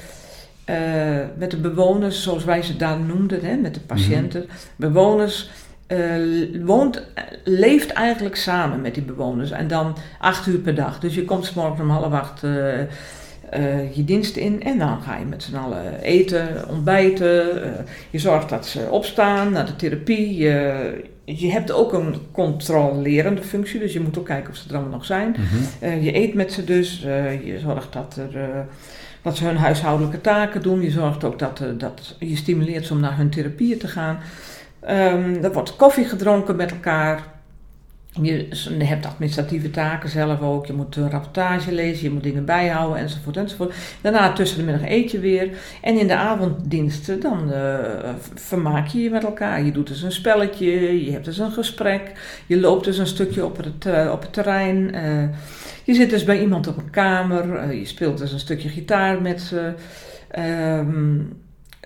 met 1.38 1.52
de 1.52 1.58
bewoners, 1.58 2.24
zoals 2.24 2.44
wij 2.44 2.62
ze 2.62 2.76
daar 2.76 3.00
noemden, 3.00 3.46
hè, 3.46 3.56
met 3.56 3.74
de 3.74 3.80
patiënten. 3.80 4.42
Mm. 4.42 4.50
Bewoners 4.76 5.50
uh, 5.88 6.66
woont, 6.66 7.04
leeft 7.44 7.92
eigenlijk 7.92 8.36
samen 8.36 8.82
met 8.82 8.94
die 8.94 9.04
bewoners. 9.04 9.52
En 9.52 9.68
dan 9.68 9.96
acht 10.20 10.48
uur 10.48 10.60
per 10.60 10.76
dag. 10.76 11.00
Dus 11.00 11.16
je 11.16 11.26
komt 11.26 11.46
s 11.46 11.54
morgens 11.54 11.82
om 11.82 11.90
half 11.90 12.14
acht 12.14 12.44
uh, 12.44 12.80
uh, 13.58 13.96
je 13.96 14.04
dienst 14.06 14.36
in. 14.36 14.64
En 14.64 14.78
dan 14.78 15.02
ga 15.02 15.18
je 15.18 15.26
met 15.26 15.44
z'n 15.44 15.56
allen 15.56 16.00
eten, 16.02 16.70
ontbijten. 16.70 17.46
je 18.10 18.20
zorgt 18.20 18.50
dat 18.50 18.66
ze 18.66 18.88
opstaan 18.90 19.52
naar 19.52 19.66
de 19.66 19.76
therapie. 19.76 20.38
Je, 20.38 21.06
je 21.36 21.52
hebt 21.52 21.72
ook 21.72 21.94
een 21.94 22.16
controlerende 22.32 23.44
functie, 23.44 23.80
dus 23.80 23.94
je 23.94 24.00
moet 24.00 24.18
ook 24.20 24.26
kijken 24.26 24.50
of 24.50 24.56
ze 24.56 24.70
er 24.70 24.76
allemaal 24.76 24.92
nog 24.92 25.06
zijn. 25.06 25.30
Mhm. 25.32 25.44
Eh, 25.80 26.04
je 26.04 26.16
eet 26.16 26.34
met 26.34 26.54
ze 26.54 26.64
dus, 26.64 27.04
eh, 27.04 27.46
je 27.46 27.60
zorgt 27.60 27.94
dat, 27.94 28.18
er, 28.18 28.42
eh, 28.42 28.60
dat 29.22 29.38
ze 29.38 29.46
hun 29.46 29.58
huishoudelijke 29.58 30.22
taken 30.22 30.62
doen. 30.62 30.82
Je 30.82 30.92
zorgt 30.92 31.24
ook 31.24 31.40
dat, 31.40 31.60
eh, 31.60 31.68
dat 31.78 32.16
je 32.20 32.36
stimuleert 32.36 32.86
ze 32.86 32.94
om 32.94 33.00
naar 33.00 33.18
hun 33.18 33.30
therapieën 33.30 33.78
te 33.78 33.88
gaan. 33.88 34.20
Ehm, 34.88 35.44
er 35.44 35.54
wordt 35.54 35.76
koffie 35.76 36.06
gedronken 36.06 36.56
met 36.56 36.72
elkaar. 36.72 37.24
Je 38.22 38.48
hebt 38.78 39.06
administratieve 39.06 39.72
taken 39.72 40.10
zelf 40.10 40.42
ook. 40.42 40.66
Je 40.66 40.74
moet 40.74 40.96
een 40.96 41.10
rapportage 41.10 41.72
lezen, 41.72 42.04
je 42.04 42.14
moet 42.14 42.24
dingen 42.24 42.46
bijhouden 42.46 42.98
enzovoort 42.98 43.38
enzovoort. 43.38 43.76
Daarna 44.02 44.34
tussen 44.34 44.58
de 44.58 44.64
middag 44.64 44.90
eet 44.90 45.12
je 45.12 45.20
weer. 45.20 45.58
En 45.82 46.00
in 46.00 46.08
de 46.08 46.16
avonddiensten 46.16 47.20
dan 47.20 47.52
eh, 47.52 47.76
vermaak 48.36 48.88
je 48.88 49.02
je 49.02 49.10
met 49.10 49.24
elkaar. 49.24 49.64
Je 49.64 49.72
doet 49.72 49.88
dus 49.88 50.02
een 50.02 50.12
spelletje, 50.12 51.06
je 51.06 51.12
hebt 51.12 51.26
dus 51.26 51.38
een 51.38 51.52
gesprek. 51.52 52.12
Je 52.46 52.60
loopt 52.60 52.86
dus 52.86 52.98
een 52.98 53.08
stukje 53.08 53.46
op 53.46 53.58
het, 53.58 53.86
eh, 53.86 54.12
op 54.12 54.22
het 54.22 54.34
terrein. 54.34 54.94
eh, 54.94 55.24
je 55.84 55.94
zit 55.94 56.10
dus 56.10 56.24
bij 56.24 56.42
iemand 56.42 56.68
op 56.68 56.78
een 56.78 56.90
kamer. 56.90 57.74
je 57.74 57.86
speelt 57.86 58.18
dus 58.18 58.32
een 58.32 58.40
stukje 58.40 58.70
gitaar 58.70 59.22
met 59.22 59.42
ze. 59.42 59.74
Ehm, 60.32 61.20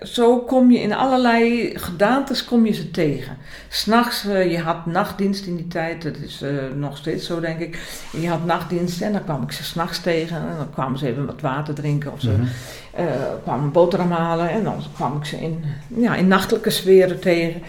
zo 0.04 0.38
kom 0.38 0.70
je 0.70 0.78
in 0.80 0.92
allerlei 0.94 1.70
gedaantes 1.78 2.44
kom 2.44 2.66
je 2.66 2.72
ze 2.72 2.90
tegen. 2.90 3.36
S'nachts, 3.68 4.26
eh 4.26 4.50
je 4.50 4.58
had 4.58 4.86
nachtdienst 4.86 5.46
in 5.46 5.56
die 5.56 5.68
tijd, 5.68 6.02
dat 6.02 6.16
is 6.16 6.42
eh, 6.42 6.50
nog 6.76 6.96
steeds 6.96 7.26
zo 7.26 7.40
denk 7.40 7.58
ik. 7.60 7.78
Je 8.20 8.28
had 8.28 8.44
nachtdienst 8.44 9.00
en 9.02 9.12
dan 9.12 9.24
kwam 9.24 9.42
ik 9.42 9.52
ze 9.52 9.64
s'nachts 9.64 10.00
tegen 10.00 10.36
en 10.36 10.56
dan 10.56 10.70
kwamen 10.70 10.98
ze 10.98 11.06
even 11.06 11.26
wat 11.26 11.40
water 11.40 11.74
drinken 11.74 12.12
of 12.12 12.20
ze 12.20 12.30
Mhm. 12.30 12.42
eh, 12.94 13.04
kwamen 13.42 13.64
een 13.64 13.72
boterham 13.72 14.10
halen 14.10 14.50
en 14.50 14.64
dan 14.64 14.82
kwam 14.94 15.16
ik 15.16 15.24
ze 15.24 15.36
in, 15.36 15.64
ja, 15.96 16.14
in 16.14 16.28
nachtelijke 16.28 16.70
sferen 16.70 17.20
tegen. 17.20 17.62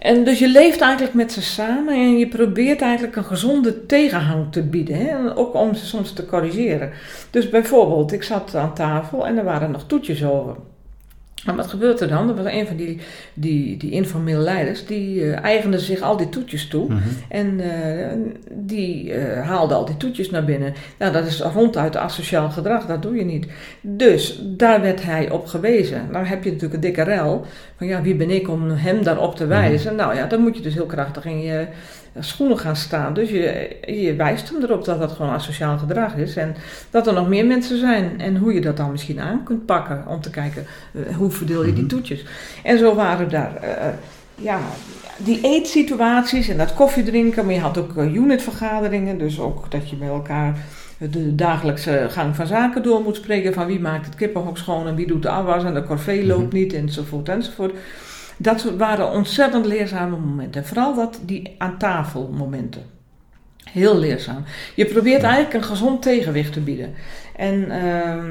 En 0.00 0.24
dus 0.24 0.38
je 0.38 0.48
leeft 0.48 0.80
eigenlijk 0.80 1.14
met 1.14 1.32
ze 1.32 1.42
samen 1.42 1.94
en 1.94 2.18
je 2.18 2.28
probeert 2.28 2.80
eigenlijk 2.80 3.16
een 3.16 3.24
gezonde 3.24 3.86
tegenhang 3.86 4.52
te 4.52 4.62
bieden. 4.62 4.96
Hè? 4.96 5.06
En 5.06 5.34
ook 5.36 5.54
om 5.54 5.74
ze 5.74 5.86
soms 5.86 6.12
te 6.12 6.26
corrigeren. 6.26 6.90
Dus 7.30 7.48
bijvoorbeeld, 7.50 8.12
ik 8.12 8.22
zat 8.22 8.54
aan 8.54 8.74
tafel 8.74 9.26
en 9.26 9.36
er 9.38 9.44
waren 9.44 9.70
nog 9.70 9.84
toetjes 9.86 10.24
over. 10.24 10.56
Maar 11.48 11.56
wat 11.56 11.66
gebeurt 11.66 12.00
er 12.00 12.08
dan? 12.08 12.28
Er 12.28 12.34
was 12.34 12.52
een 12.52 12.66
van 12.66 12.76
die, 12.76 12.98
die, 13.34 13.76
die 13.76 13.90
informele 13.90 14.38
leiders, 14.38 14.86
die 14.86 15.22
eh, 15.22 15.44
eigende 15.44 15.78
zich 15.78 16.00
al 16.00 16.16
die 16.16 16.28
toetjes 16.28 16.68
toe. 16.68 16.88
Mhm. 16.88 16.98
En 17.28 17.60
eh, 17.60 18.16
die 18.52 19.12
eh, 19.12 19.46
haalde 19.46 19.74
al 19.74 19.84
die 19.84 19.96
toetjes 19.96 20.30
naar 20.30 20.44
binnen. 20.44 20.74
Nou, 20.98 21.12
dat 21.12 21.26
is 21.26 21.40
ronduit 21.40 21.96
asociaal 21.96 22.50
gedrag, 22.50 22.86
dat 22.86 23.02
doe 23.02 23.16
je 23.16 23.24
niet. 23.24 23.46
Dus 23.80 24.42
daar 24.44 24.80
werd 24.80 25.02
hij 25.02 25.30
op 25.30 25.46
gewezen. 25.46 26.08
Nou 26.10 26.26
heb 26.26 26.44
je 26.44 26.50
natuurlijk 26.50 26.74
een 26.74 26.92
dikke 26.94 27.02
rel. 27.02 27.46
Van 27.76 27.86
ja, 27.86 28.02
wie 28.02 28.14
ben 28.14 28.30
ik 28.30 28.48
om 28.48 28.70
hem 28.70 29.02
daarop 29.02 29.36
te 29.36 29.46
wijzen? 29.46 29.96
Nou 29.96 30.14
ja, 30.14 30.26
dan 30.26 30.40
moet 30.40 30.56
je 30.56 30.62
dus 30.62 30.74
heel 30.74 30.86
krachtig 30.86 31.24
in 31.24 31.40
je 31.40 31.66
schoenen 32.20 32.58
gaan 32.58 32.76
staan. 32.76 33.14
Dus 33.14 33.30
je, 33.30 33.76
je 33.86 34.14
wijst 34.14 34.48
hem 34.48 34.62
erop 34.62 34.84
dat 34.84 34.98
dat 34.98 35.12
gewoon 35.12 35.32
asociaal 35.32 35.78
gedrag 35.78 36.16
is. 36.16 36.36
En 36.36 36.54
dat 36.90 37.06
er 37.06 37.12
nog 37.12 37.28
meer 37.28 37.46
mensen 37.46 37.78
zijn. 37.78 38.20
En 38.20 38.36
hoe 38.36 38.54
je 38.54 38.60
dat 38.60 38.76
dan 38.76 38.90
misschien 38.90 39.20
aan 39.20 39.42
kunt 39.44 39.66
pakken. 39.66 40.04
Om 40.06 40.20
te 40.20 40.30
kijken, 40.30 40.66
eh, 40.92 41.16
hoe 41.16 41.30
verdeel 41.30 41.64
je 41.66 41.72
die 41.72 41.84
Mhm. 41.84 41.90
toetjes. 41.94 42.24
En 42.62 42.78
zo 42.78 42.94
waren 42.94 43.28
daar... 43.30 43.56
eh, 43.56 43.86
ja, 44.34 44.58
die 45.16 45.40
eetsituaties 45.42 46.48
en 46.48 46.56
dat 46.58 46.74
koffiedrinken, 46.74 47.44
maar 47.44 47.54
je 47.54 47.60
had 47.60 47.78
ook 47.78 47.96
eh, 47.96 48.14
unitvergaderingen, 48.14 49.18
dus 49.18 49.40
ook 49.40 49.70
dat 49.70 49.90
je 49.90 49.96
met 49.96 50.08
elkaar 50.08 50.56
de 51.10 51.34
dagelijkse 51.34 52.06
gang 52.10 52.36
van 52.36 52.46
zaken 52.46 52.82
door 52.82 53.02
moet 53.02 53.16
spreken, 53.16 53.52
van 53.54 53.66
wie 53.66 53.80
maakt 53.80 54.06
het 54.06 54.14
kippenhok 54.14 54.58
schoon 54.58 54.86
en 54.86 54.94
wie 54.94 55.06
doet 55.06 55.22
de 55.22 55.28
afwas 55.28 55.64
en 55.64 55.74
de 55.74 55.82
corvée 55.84 56.26
loopt 56.26 56.52
niet 56.52 56.72
enzovoort 56.72 57.28
enzovoort. 57.28 57.72
Dat 58.38 58.62
waren 58.62 59.10
ontzettend 59.10 59.66
leerzame 59.66 60.16
momenten, 60.16 60.66
vooral 60.66 60.94
dat, 60.94 61.20
die 61.22 61.54
aan 61.58 61.78
tafel 61.78 62.30
momenten. 62.36 62.82
Heel 63.72 63.98
leerzaam. 63.98 64.44
Je 64.74 64.84
probeert 64.84 65.22
eigenlijk 65.22 65.54
een 65.54 65.62
gezond 65.62 66.02
tegenwicht 66.02 66.52
te 66.52 66.60
bieden. 66.60 66.94
En, 67.36 67.70
ehm, 67.70 68.30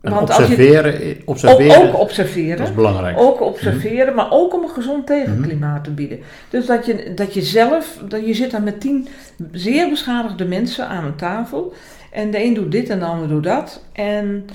want 0.00 0.30
als 0.30 0.36
je 0.36 0.42
observeren, 0.44 0.94
ook, 0.94 1.28
observeren 1.28 1.88
ook 1.88 1.98
observeren. 1.98 2.56
dat 2.56 2.68
is 2.68 2.74
belangrijk. 2.74 3.18
Ook 3.20 3.40
observeren, 3.40 4.14
maar 4.14 4.30
ook 4.30 4.54
om 4.54 4.62
een 4.62 4.68
gezond 4.68 5.06
tegenklimaat 5.06 5.84
te 5.84 5.90
bieden. 5.90 6.18
Dus 6.50 6.66
dat 6.66 6.86
je, 6.86 7.12
dat 7.14 7.34
je 7.34 7.42
zelf, 7.42 7.98
dat 8.08 8.26
je 8.26 8.34
zit 8.34 8.50
dan 8.50 8.64
met 8.64 8.80
tien 8.80 9.08
zeer 9.52 9.88
beschadigde 9.88 10.44
mensen 10.44 10.88
aan 10.88 11.04
een 11.04 11.16
tafel. 11.16 11.72
En 12.12 12.30
de 12.30 12.44
een 12.44 12.54
doet 12.54 12.72
dit 12.72 12.88
en 12.88 12.98
de 12.98 13.04
ander 13.04 13.28
doet 13.28 13.44
dat. 13.44 13.84
En 13.92 14.46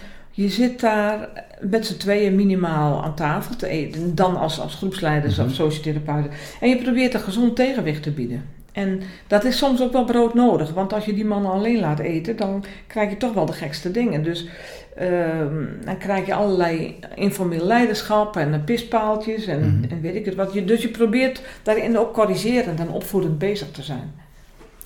je 0.41 0.49
zit 0.49 0.79
daar 0.79 1.29
met 1.61 1.85
z'n 1.85 1.97
tweeën 1.97 2.35
minimaal 2.35 3.03
aan 3.03 3.15
tafel 3.15 3.55
te 3.55 3.67
eten. 3.67 4.15
Dan 4.15 4.37
als, 4.37 4.59
als 4.59 4.75
groepsleiders 4.75 5.37
Mhm. 5.37 5.47
of 5.47 5.53
sociotherapeuten. 5.53 6.31
En 6.59 6.69
je 6.69 6.77
probeert 6.77 7.13
een 7.13 7.19
gezond 7.19 7.55
tegenwicht 7.55 8.03
te 8.03 8.11
bieden. 8.11 8.43
En 8.71 9.01
dat 9.27 9.43
is 9.43 9.57
soms 9.57 9.81
ook 9.81 9.91
wel 9.91 10.05
broodnodig. 10.05 10.73
Want 10.73 10.93
als 10.93 11.05
je 11.05 11.13
die 11.13 11.25
mannen 11.25 11.51
alleen 11.51 11.79
laat 11.79 11.99
eten, 11.99 12.35
dan 12.35 12.63
krijg 12.87 13.09
je 13.09 13.17
toch 13.17 13.33
wel 13.33 13.45
de 13.45 13.53
gekste 13.53 13.91
dingen. 13.91 14.23
Dus 14.23 14.47
Ehm, 14.95 15.65
dan 15.85 15.97
krijg 15.97 16.25
je 16.25 16.33
allerlei 16.33 16.99
informeel 17.15 17.65
leiderschap 17.65 18.35
en 18.37 18.63
pispaaltjes 18.63 19.45
en, 19.45 19.59
Mhm. 19.59 19.91
en 19.91 20.01
weet 20.01 20.15
ik 20.15 20.25
het 20.25 20.35
wat. 20.35 20.53
Je, 20.53 20.65
dus 20.65 20.81
je 20.81 20.87
probeert 20.87 21.41
daarin 21.63 21.97
ook 21.97 22.13
corrigerend 22.13 22.79
en 22.79 22.89
opvoedend 22.89 23.37
bezig 23.39 23.71
te 23.71 23.81
zijn. 23.83 24.11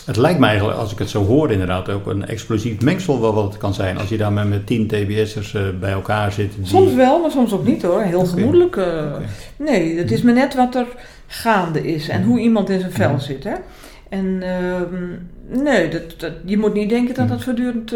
Het 0.06 0.18
lijkt 0.18 0.40
mij 0.40 0.50
eigenlijk, 0.50 0.80
als 0.80 0.92
ik 0.92 1.00
het 1.00 1.10
zo 1.10 1.26
hoor 1.26 1.52
inderdaad, 1.52 1.90
ook 1.90 2.08
een 2.08 2.26
explosief 2.26 2.82
mengsel 2.82 3.22
wel 3.22 3.34
wat 3.34 3.44
het 3.44 3.58
kan 3.58 3.74
zijn. 3.74 3.98
Als 3.98 4.10
je 4.10 4.18
daar 4.18 4.32
met, 4.34 4.50
met 4.50 4.66
tien 4.68 4.88
TBS'ers 4.88 5.54
eh, 5.54 5.62
bij 5.80 5.92
elkaar 5.92 6.32
zit. 6.32 6.52
Die... 6.56 6.66
Soms 6.66 6.94
wel, 6.94 7.22
maar 7.22 7.32
soms 7.32 7.54
ook 7.54 7.66
niet 7.66 7.82
hoor. 7.84 8.02
Heel 8.02 8.26
gemoedelijk. 8.26 8.76
eh. 8.76 9.04
Nee, 9.58 9.98
het 9.98 10.12
is 10.12 10.22
maar 10.22 10.34
net 10.34 10.56
wat 10.56 10.76
er 10.76 10.88
gaande 11.28 11.88
is 11.94 12.10
en 12.10 12.24
hoe 12.24 12.40
iemand 12.40 12.70
in 12.70 12.80
zijn 12.80 12.92
vel 12.92 13.20
zit. 13.20 13.44
Hè? 13.44 13.54
En 14.10 14.38
ehm, 14.42 15.64
nee, 15.64 15.90
dat, 15.90 16.02
dat, 16.18 16.32
je 16.46 16.58
moet 16.58 16.74
niet 16.74 16.90
denken 16.90 17.16
dat 17.16 17.28
dat 17.28 17.44
voortdurend 17.44 17.94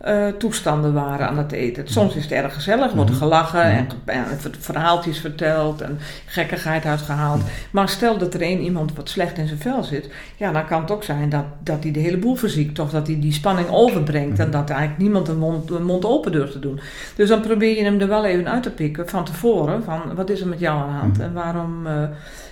eh, 0.00 0.26
toestanden 0.28 0.92
waren 0.92 1.28
aan 1.28 1.38
het 1.38 1.52
eten. 1.52 1.88
Soms 1.88 2.14
is 2.16 2.22
het 2.22 2.32
erg 2.32 2.54
gezellig, 2.54 2.92
wordt 2.92 3.10
er 3.10 3.16
Mhm. 3.16 3.24
gelachen 3.24 3.62
en, 3.62 3.84
Mhm. 4.04 4.16
en 4.18 4.24
verhaaltjes 4.58 5.18
verteld 5.18 5.80
en 5.80 5.98
gekkigheid 6.26 6.84
uitgehaald. 6.84 7.38
Mhm. 7.38 7.48
Maar 7.70 7.88
stel 7.88 8.18
dat 8.18 8.34
er 8.34 8.40
één 8.42 8.60
iemand 8.60 8.94
wat 8.94 9.08
slecht 9.08 9.38
in 9.38 9.46
zijn 9.46 9.58
vel 9.60 9.82
zit, 9.84 10.08
ja, 10.36 10.52
dan 10.52 10.66
kan 10.66 10.80
het 10.80 10.90
ook 10.90 11.02
zijn 11.04 11.28
dat, 11.28 11.44
dat 11.62 11.82
hij 11.82 11.92
de 11.92 12.00
hele 12.00 12.16
boel 12.16 12.34
verziekt. 12.34 12.78
Of 12.78 12.90
dat 12.90 13.06
hij 13.06 13.20
die 13.20 13.32
spanning 13.32 13.68
overbrengt 13.70 14.38
en 14.38 14.50
dat 14.50 14.70
eigenlijk 14.70 15.00
niemand 15.00 15.26
de 15.26 15.34
mond, 15.34 15.68
de 15.68 15.80
mond 15.80 16.04
open 16.04 16.32
durft 16.32 16.52
te 16.52 16.58
doen. 16.58 16.80
Dus 17.16 17.28
dan 17.28 17.40
probeer 17.40 17.76
je 17.76 17.84
hem 17.84 18.00
er 18.00 18.08
wel 18.08 18.24
even 18.24 18.48
uit 18.50 18.62
te 18.62 18.70
pikken 18.70 19.08
van 19.08 19.24
tevoren. 19.24 19.84
Van 19.84 20.00
wat 20.14 20.30
is 20.30 20.40
er 20.40 20.48
met 20.48 20.60
jou 20.60 20.80
aan 20.80 20.88
de 20.92 20.98
hand 20.98 21.18
en 21.20 21.32
waarom, 21.32 21.86
eh, 21.86 21.92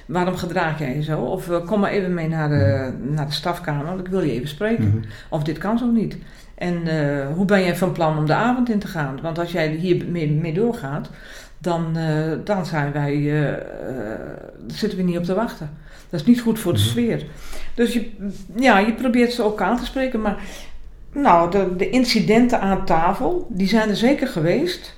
waarom 0.06 0.36
gedraag 0.36 0.78
jij 0.78 0.94
je 0.94 1.02
zo? 1.02 1.20
Of 1.20 1.50
eh, 1.50 1.66
kom 1.66 1.80
maar 1.80 1.90
even 1.90 2.14
mee 2.14 2.28
naar 2.28 2.48
de, 2.48 2.92
naar 3.02 3.26
de 3.26 3.32
stafkamer, 3.32 3.84
want 3.86 4.00
ik 4.00 4.06
wil 4.08 4.22
je 4.22 4.32
even 4.32 4.48
spreken. 4.48 5.04
Of 5.28 5.42
dit 5.42 5.58
kan 5.58 5.78
zo 5.78 5.86
niet. 5.90 6.16
En 6.54 6.86
eh, 6.86 7.26
hoe 7.34 7.44
ben 7.44 7.62
jij 7.62 7.76
van 7.76 7.92
plan 7.92 8.18
om 8.18 8.26
de 8.26 8.34
avond 8.34 8.70
in 8.70 8.78
te 8.78 8.86
gaan? 8.86 9.18
Want 9.22 9.38
als 9.38 9.52
jij 9.52 9.68
hier 9.68 10.04
mee, 10.08 10.30
mee 10.30 10.52
doorgaat, 10.52 11.10
dan, 11.58 11.96
eh, 11.96 12.32
dan 12.44 12.66
zijn 12.66 12.92
wij, 12.92 13.42
eh, 13.46 13.54
zitten 14.66 14.98
we 14.98 15.04
niet 15.04 15.18
op 15.18 15.24
te 15.24 15.34
wachten. 15.34 15.70
Dat 16.10 16.20
is 16.20 16.26
niet 16.26 16.40
goed 16.40 16.58
voor 16.58 16.72
de 16.72 16.78
Mhm. 16.78 16.88
sfeer. 16.88 17.24
Dus 17.74 17.92
je, 17.92 18.10
ja, 18.56 18.78
je 18.78 18.92
probeert 18.92 19.32
ze 19.32 19.42
ook 19.42 19.60
aan 19.62 19.78
te 19.78 19.84
spreken. 19.84 20.20
Maar 20.20 20.36
nou, 21.12 21.50
de, 21.50 21.76
de 21.76 21.90
incidenten 21.90 22.60
aan 22.60 22.84
tafel, 22.84 23.46
die 23.50 23.68
zijn 23.68 23.88
er 23.88 23.96
zeker 23.96 24.26
geweest. 24.28 24.96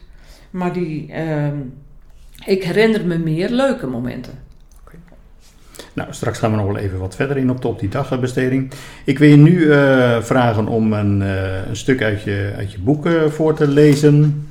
Maar 0.50 0.72
die, 0.72 1.12
ehm, 1.12 1.56
ik 2.44 2.64
herinner 2.64 3.06
me 3.06 3.18
meer 3.18 3.50
leuke 3.50 3.86
momenten. 3.86 4.38
Nou, 5.96 6.08
straks 6.12 6.38
gaan 6.38 6.50
we 6.50 6.56
nog 6.56 6.66
wel 6.66 6.76
even 6.76 6.98
wat 6.98 7.16
verder 7.16 7.36
in 7.36 7.50
op 7.50 7.62
de, 7.62 7.68
op 7.68 7.80
die 7.80 7.88
dagbesteding. 7.88 8.70
Ik 9.04 9.18
wil 9.18 9.28
je 9.28 9.36
nu 9.36 9.72
eh, 9.72 10.22
vragen 10.22 10.68
om 10.68 10.92
een, 10.92 11.22
eh, 11.22 11.66
een 11.68 11.76
stuk 11.76 12.02
uit 12.02 12.22
je, 12.22 12.52
uit 12.56 12.72
je 12.72 12.78
boek 12.78 13.06
eh, 13.06 13.24
voor 13.26 13.54
te 13.54 13.68
lezen. 13.68 14.48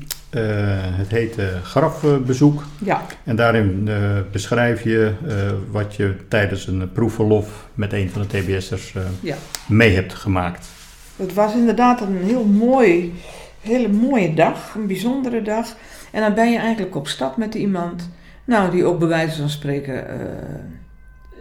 Het 0.95 1.09
heet 1.09 1.35
Grafbezoek. 1.63 2.63
Ja, 2.83 3.01
En 3.23 3.35
daarin 3.35 3.89
beschrijf 4.31 4.83
je 4.83 5.11
wat 5.71 5.95
je 5.95 6.15
tijdens 6.27 6.67
een 6.67 6.91
proefverlof 6.91 7.67
met 7.73 7.93
een 7.93 8.09
van 8.09 8.21
de 8.21 8.27
TBS'ers 8.27 8.93
Ja. 9.19 9.35
mee 9.67 9.95
hebt 9.95 10.13
gemaakt. 10.13 10.67
Het 11.15 11.33
was 11.33 11.53
inderdaad 11.53 12.01
een 12.01 12.17
heel 12.23 12.43
mooi, 12.45 13.13
hele 13.61 13.87
mooie 13.87 14.33
dag, 14.33 14.75
een 14.75 14.87
bijzondere 14.87 15.41
dag. 15.41 15.67
En 16.11 16.21
dan 16.21 16.33
ben 16.33 16.51
je 16.51 16.57
eigenlijk 16.57 16.95
op 16.95 17.07
stap 17.07 17.37
met 17.37 17.53
iemand, 17.53 18.09
nou, 18.45 18.71
die 18.71 18.85
ook 18.85 18.99
bij 18.99 19.07
wijze 19.07 19.39
van 19.39 19.49
spreken, 19.49 20.05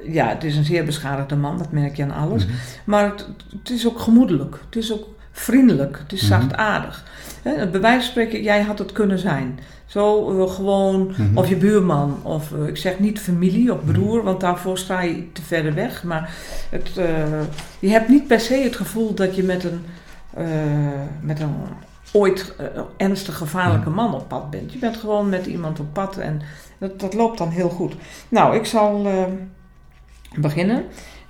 ja, 0.07 0.29
het 0.29 0.45
is 0.45 0.57
een 0.57 0.65
zeer 0.65 0.85
beschadigde 0.85 1.37
man, 1.37 1.59
dat 1.59 1.71
merk 1.73 1.97
je 1.97 2.03
aan 2.03 2.11
alles. 2.29 2.47
Mhm. 2.47 2.55
Maar 2.85 3.05
het, 3.05 3.29
het 3.59 3.71
is 3.71 3.87
ook 3.87 3.99
gemoedelijk, 4.01 4.59
het 4.67 4.77
is 4.77 4.93
ook 4.93 5.09
vriendelijk, 5.33 5.99
het 6.03 6.13
is 6.13 6.21
Mhm. 6.29 6.31
zachtaardig. 6.41 7.05
Hè, 7.43 7.67
bij 7.69 7.81
wijze 7.81 7.99
van 8.01 8.11
spreken, 8.11 8.43
jij 8.43 8.63
had 8.63 8.79
het 8.79 8.93
kunnen 8.93 9.19
zijn. 9.19 9.59
Zo 9.87 10.31
eh, 10.45 10.51
gewoon, 10.53 11.07
Mhm. 11.07 11.39
of 11.39 11.49
je 11.49 11.57
buurman, 11.57 12.19
of 12.23 12.53
eh, 12.53 12.67
ik 12.67 12.77
zeg 12.77 12.99
niet 12.99 13.21
familie 13.21 13.73
of 13.73 13.85
broer, 13.85 14.23
want 14.23 14.41
daarvoor 14.41 14.79
sta 14.79 15.01
je 15.01 15.33
te 15.33 15.43
verder 15.43 15.75
weg. 15.75 16.05
Maar 16.05 16.31
het, 16.71 16.91
eh, 16.97 17.07
je 17.79 17.89
hebt 17.89 18.09
niet 18.09 18.27
per 18.27 18.41
se 18.41 18.55
het 18.55 18.77
gevoel 18.77 19.15
dat 19.15 19.37
je 19.37 19.43
met 19.43 19.65
een, 19.65 19.81
met 21.21 21.41
een 21.41 21.55
ooit 22.13 22.55
ernstig 22.97 23.37
gevaarlijke 23.37 23.91
man 23.91 24.15
op 24.15 24.29
pad 24.29 24.51
bent. 24.51 24.73
Je 24.73 24.79
bent 24.79 24.97
gewoon 24.97 25.29
met 25.29 25.47
iemand 25.47 25.81
op 25.81 25.93
pad 25.93 26.17
en 26.17 26.41
dat, 26.79 27.01
dat 27.01 27.15
loopt 27.15 27.39
dan 27.39 27.49
heel 27.49 27.69
goed. 27.69 27.95
Nou, 28.29 28.57
ik 28.57 28.65
zal 28.65 29.07
beginnen. 30.41 30.85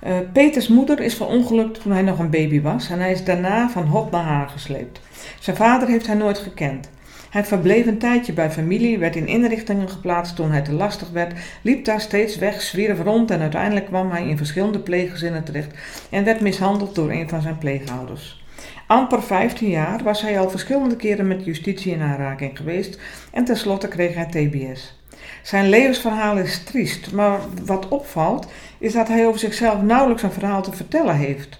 Uh, 0.07 0.13
Peters 0.33 0.67
moeder 0.67 0.99
is 0.99 1.15
verongelukt 1.15 1.81
toen 1.81 1.91
hij 1.91 2.01
nog 2.01 2.19
een 2.19 2.29
baby 2.29 2.61
was 2.61 2.89
en 2.89 2.99
hij 2.99 3.11
is 3.11 3.23
daarna 3.23 3.69
van 3.69 3.85
hot 3.85 4.11
naar 4.11 4.23
haar 4.23 4.49
gesleept. 4.49 4.99
Zijn 5.39 5.55
vader 5.55 5.87
heeft 5.87 6.07
hij 6.07 6.15
nooit 6.15 6.37
gekend. 6.37 6.89
Hij 7.29 7.45
verbleef 7.45 7.85
een 7.85 7.97
tijdje 7.97 8.33
bij 8.33 8.51
familie, 8.51 8.97
werd 8.97 9.15
in 9.15 9.27
inrichtingen 9.27 9.89
geplaatst 9.89 10.35
toen 10.35 10.51
hij 10.51 10.61
te 10.61 10.73
lastig 10.73 11.09
werd, 11.09 11.33
liep 11.61 11.85
daar 11.85 12.01
steeds 12.01 12.37
weg, 12.37 12.61
zwierf 12.61 13.01
rond 13.01 13.31
en 13.31 13.41
uiteindelijk 13.41 13.85
kwam 13.85 14.11
hij 14.11 14.27
in 14.27 14.37
verschillende 14.37 14.79
pleeggezinnen 14.79 15.43
terecht 15.43 15.73
en 16.09 16.23
werd 16.23 16.41
mishandeld 16.41 16.95
door 16.95 17.11
een 17.11 17.29
van 17.29 17.41
zijn 17.41 17.57
pleegouders. 17.57 18.43
Amper 18.87 19.23
15 19.23 19.69
jaar 19.69 20.03
was 20.03 20.21
hij 20.21 20.39
al 20.39 20.49
verschillende 20.49 20.95
keren 20.95 21.27
met 21.27 21.45
justitie 21.45 21.93
in 21.93 22.01
aanraking 22.01 22.57
geweest 22.57 22.99
en 23.31 23.45
tenslotte 23.45 23.87
kreeg 23.87 24.15
hij 24.15 24.25
TBS. 24.25 25.03
Zijn 25.43 25.69
levensverhaal 25.69 26.37
is 26.37 26.63
triest, 26.63 27.11
maar 27.11 27.39
wat 27.65 27.87
opvalt 27.87 28.47
is 28.77 28.93
dat 28.93 29.07
hij 29.07 29.27
over 29.27 29.39
zichzelf 29.39 29.81
nauwelijks 29.81 30.23
een 30.23 30.31
verhaal 30.31 30.61
te 30.61 30.71
vertellen 30.71 31.15
heeft. 31.15 31.59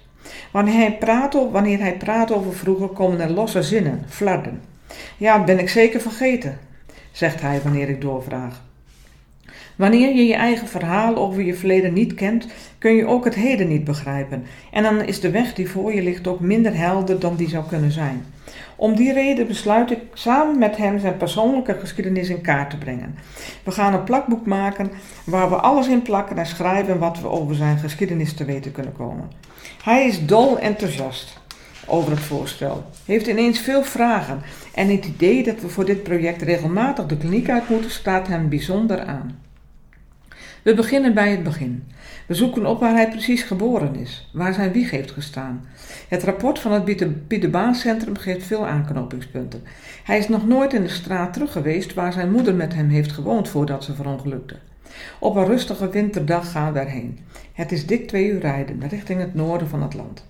Wanneer 0.51 0.73
hij 0.73 0.97
praat, 0.97 1.33
wanneer 1.51 1.79
hij 1.79 1.97
praat 1.97 2.31
over 2.31 2.53
vroeger 2.53 2.87
komen 2.87 3.19
er 3.19 3.29
losse 3.29 3.63
zinnen, 3.63 4.05
flarden. 4.09 4.61
Ja, 5.17 5.43
ben 5.43 5.59
ik 5.59 5.69
zeker 5.69 6.01
vergeten, 6.01 6.59
zegt 7.11 7.41
hij 7.41 7.61
wanneer 7.63 7.89
ik 7.89 8.01
doorvraag. 8.01 8.61
Wanneer 9.75 10.15
je 10.15 10.25
je 10.25 10.35
eigen 10.35 10.67
verhaal 10.67 11.15
over 11.15 11.41
je 11.41 11.55
verleden 11.55 11.93
niet 11.93 12.13
kent, 12.13 12.47
kun 12.85 12.95
je 12.95 13.07
ook 13.07 13.25
het 13.25 13.35
heden 13.35 13.67
niet 13.67 13.83
begrijpen. 13.83 14.45
En 14.71 14.83
dan 14.83 15.01
is 15.01 15.19
de 15.19 15.29
weg 15.29 15.53
die 15.53 15.69
voor 15.69 15.93
je 15.93 16.01
ligt 16.01 16.27
ook 16.27 16.39
minder 16.39 16.77
helder 16.77 17.19
dan 17.19 17.35
die 17.35 17.49
zou 17.49 17.65
kunnen 17.67 17.91
zijn. 17.91 18.25
Om 18.75 18.95
die 18.95 19.13
reden 19.13 19.47
besluit 19.47 19.91
ik 19.91 19.99
samen 20.13 20.59
met 20.59 20.77
hem 20.77 20.99
zijn 20.99 21.17
persoonlijke 21.17 21.73
geschiedenis 21.79 22.29
in 22.29 22.41
kaart 22.41 22.69
te 22.69 22.77
brengen. 22.77 23.15
We 23.63 23.71
gaan 23.71 23.93
een 23.93 24.03
plakboek 24.03 24.45
maken 24.45 24.91
waar 25.23 25.49
we 25.49 25.55
alles 25.55 25.87
in 25.87 26.01
plakken 26.01 26.37
en 26.37 26.45
schrijven 26.45 26.99
wat 26.99 27.19
we 27.21 27.27
over 27.27 27.55
zijn 27.55 27.77
geschiedenis 27.77 28.33
te 28.33 28.45
weten 28.45 28.71
kunnen 28.71 28.93
komen. 28.93 29.31
Hij 29.83 30.07
is 30.07 30.25
dol 30.25 30.59
enthousiast 30.59 31.39
over 31.85 32.11
het 32.11 32.19
voorstel, 32.19 32.83
heeft 33.05 33.27
ineens 33.27 33.59
veel 33.59 33.83
vragen 33.83 34.41
en 34.73 34.89
het 34.89 35.05
idee 35.05 35.43
dat 35.43 35.61
we 35.61 35.69
voor 35.69 35.85
dit 35.85 36.03
project 36.03 36.41
regelmatig 36.41 37.05
de 37.05 37.17
kliniek 37.17 37.49
uit 37.49 37.69
moeten 37.69 37.91
staat 37.91 38.27
hem 38.27 38.49
bijzonder 38.49 39.01
aan. 39.01 39.44
We 40.65 40.73
beginnen 40.73 41.13
bij 41.13 41.31
het 41.31 41.43
begin. 41.43 41.83
We 42.27 42.33
zoeken 42.33 42.65
op 42.65 42.79
waar 42.79 42.93
hij 42.93 43.09
precies 43.09 43.43
geboren 43.43 43.95
is, 43.95 44.29
waar 44.33 44.53
zijn 44.53 44.71
wieg 44.71 44.91
heeft 44.91 45.11
gestaan. 45.11 45.65
Het 46.07 46.23
rapport 46.23 46.59
van 46.59 46.71
het 46.71 47.27
Pieterbaancentrum 47.27 48.17
geeft 48.17 48.45
veel 48.45 48.67
aanknopingspunten. 48.67 49.63
Hij 50.03 50.17
is 50.17 50.27
nog 50.27 50.47
nooit 50.47 50.73
in 50.73 50.81
de 50.81 50.89
straat 50.89 51.33
terug 51.33 51.51
geweest 51.51 51.93
waar 51.93 52.13
zijn 52.13 52.31
moeder 52.31 52.55
met 52.55 52.73
hem 52.73 52.89
heeft 52.89 53.11
gewoond 53.11 53.49
voordat 53.49 53.83
ze 53.83 53.95
verongelukte. 53.95 54.55
Op 55.19 55.35
een 55.35 55.45
rustige 55.45 55.89
winterdag 55.89 56.51
gaan 56.51 56.73
we 56.73 56.79
erheen. 56.79 57.19
Het 57.53 57.71
is 57.71 57.85
dik 57.85 58.07
twee 58.07 58.27
uur 58.27 58.39
rijden 58.39 58.87
richting 58.89 59.19
het 59.19 59.33
noorden 59.33 59.67
van 59.67 59.81
het 59.81 59.93
land. 59.93 60.25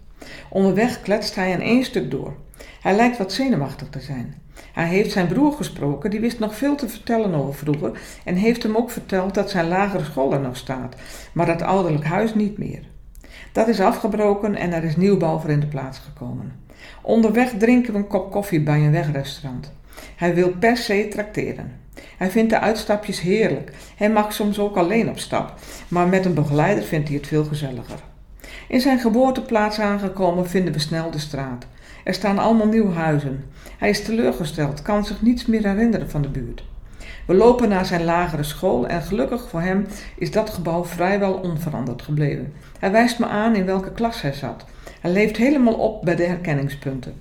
Onderweg 0.50 1.02
kletst 1.02 1.36
hij 1.36 1.52
in 1.52 1.62
één 1.62 1.84
stuk 1.84 2.12
door. 2.12 2.36
Hij 2.82 2.96
lijkt 2.96 3.18
wat 3.18 3.34
zenuwachtig 3.34 3.90
te 3.90 4.00
zijn. 4.00 4.36
Hij 4.76 4.88
heeft 4.88 5.12
zijn 5.12 5.28
broer 5.28 5.54
gesproken, 5.54 6.10
die 6.10 6.20
wist 6.20 6.40
nog 6.40 6.56
veel 6.56 6.76
te 6.76 6.90
vertellen 6.90 7.34
over 7.34 7.54
vroeger 7.54 7.92
en 8.24 8.36
heeft 8.36 8.64
hem 8.64 8.76
ook 8.76 8.92
verteld 8.92 9.34
dat 9.34 9.50
zijn 9.50 9.68
lagere 9.68 10.04
school 10.04 10.34
er 10.34 10.40
nog 10.40 10.58
staat, 10.58 10.96
maar 11.34 11.46
dat 11.46 11.62
ouderlijk 11.62 12.04
huis 12.04 12.34
niet 12.34 12.58
meer. 12.58 12.80
Dat 13.52 13.68
is 13.68 13.80
afgebroken 13.80 14.56
en 14.56 14.74
er 14.74 14.84
is 14.84 14.96
nieuwbouw 14.96 15.40
voor 15.40 15.50
in 15.50 15.60
de 15.60 15.68
plaats 15.68 16.00
gekomen. 16.00 16.54
Onderweg 17.02 17.52
drinken 17.58 17.94
we 17.94 18.00
een 18.00 18.08
kop 18.08 18.32
koffie 18.32 18.62
bij 18.62 18.80
een 18.80 18.92
wegrestaurant. 18.92 19.72
Hij 20.16 20.36
wil 20.36 20.50
per 20.60 20.78
se 20.78 21.08
trakteren. 21.10 21.72
Hij 22.18 22.30
vindt 22.30 22.50
de 22.50 22.60
uitstapjes 22.60 23.22
heerlijk. 23.22 23.72
Hij 23.96 24.10
mag 24.10 24.34
soms 24.34 24.60
ook 24.60 24.78
alleen 24.78 25.10
op 25.10 25.20
stap, 25.20 25.54
maar 25.88 26.08
met 26.08 26.26
een 26.26 26.34
begeleider 26.34 26.84
vindt 26.84 27.08
hij 27.08 27.18
het 27.18 27.28
veel 27.28 27.44
gezelliger. 27.44 28.00
In 28.68 28.82
zijn 28.82 29.00
geboorteplaats 29.00 29.80
aangekomen 29.80 30.50
vinden 30.50 30.74
we 30.74 30.80
snel 30.80 31.12
de 31.12 31.20
straat. 31.20 31.66
Er 32.06 32.14
staan 32.14 32.40
allemaal 32.40 32.68
nieuwe 32.68 32.94
huizen. 32.94 33.44
Hij 33.78 33.90
is 33.90 34.04
teleurgesteld, 34.04 34.82
kan 34.82 35.06
zich 35.06 35.22
niets 35.22 35.46
meer 35.46 35.68
herinneren 35.68 36.10
van 36.10 36.22
de 36.22 36.28
buurt. 36.28 36.64
We 37.28 37.34
lopen 37.34 37.70
naar 37.70 37.86
zijn 37.86 38.04
lagere 38.04 38.44
school 38.44 38.88
en 38.88 39.02
gelukkig 39.02 39.50
voor 39.50 39.62
hem 39.62 39.86
is 40.18 40.32
dat 40.32 40.50
gebouw 40.50 40.86
vrijwel 40.86 41.34
onveranderd 41.34 42.02
gebleven. 42.02 42.54
Hij 42.80 42.92
wijst 42.92 43.20
me 43.20 43.26
aan 43.26 43.56
in 43.56 43.66
welke 43.66 43.92
klas 43.92 44.22
hij 44.22 44.34
zat. 44.34 44.66
Hij 45.02 45.12
leeft 45.12 45.38
helemaal 45.38 45.74
op 45.74 46.06
bij 46.06 46.16
de 46.16 46.24
herkenningspunten. 46.24 47.14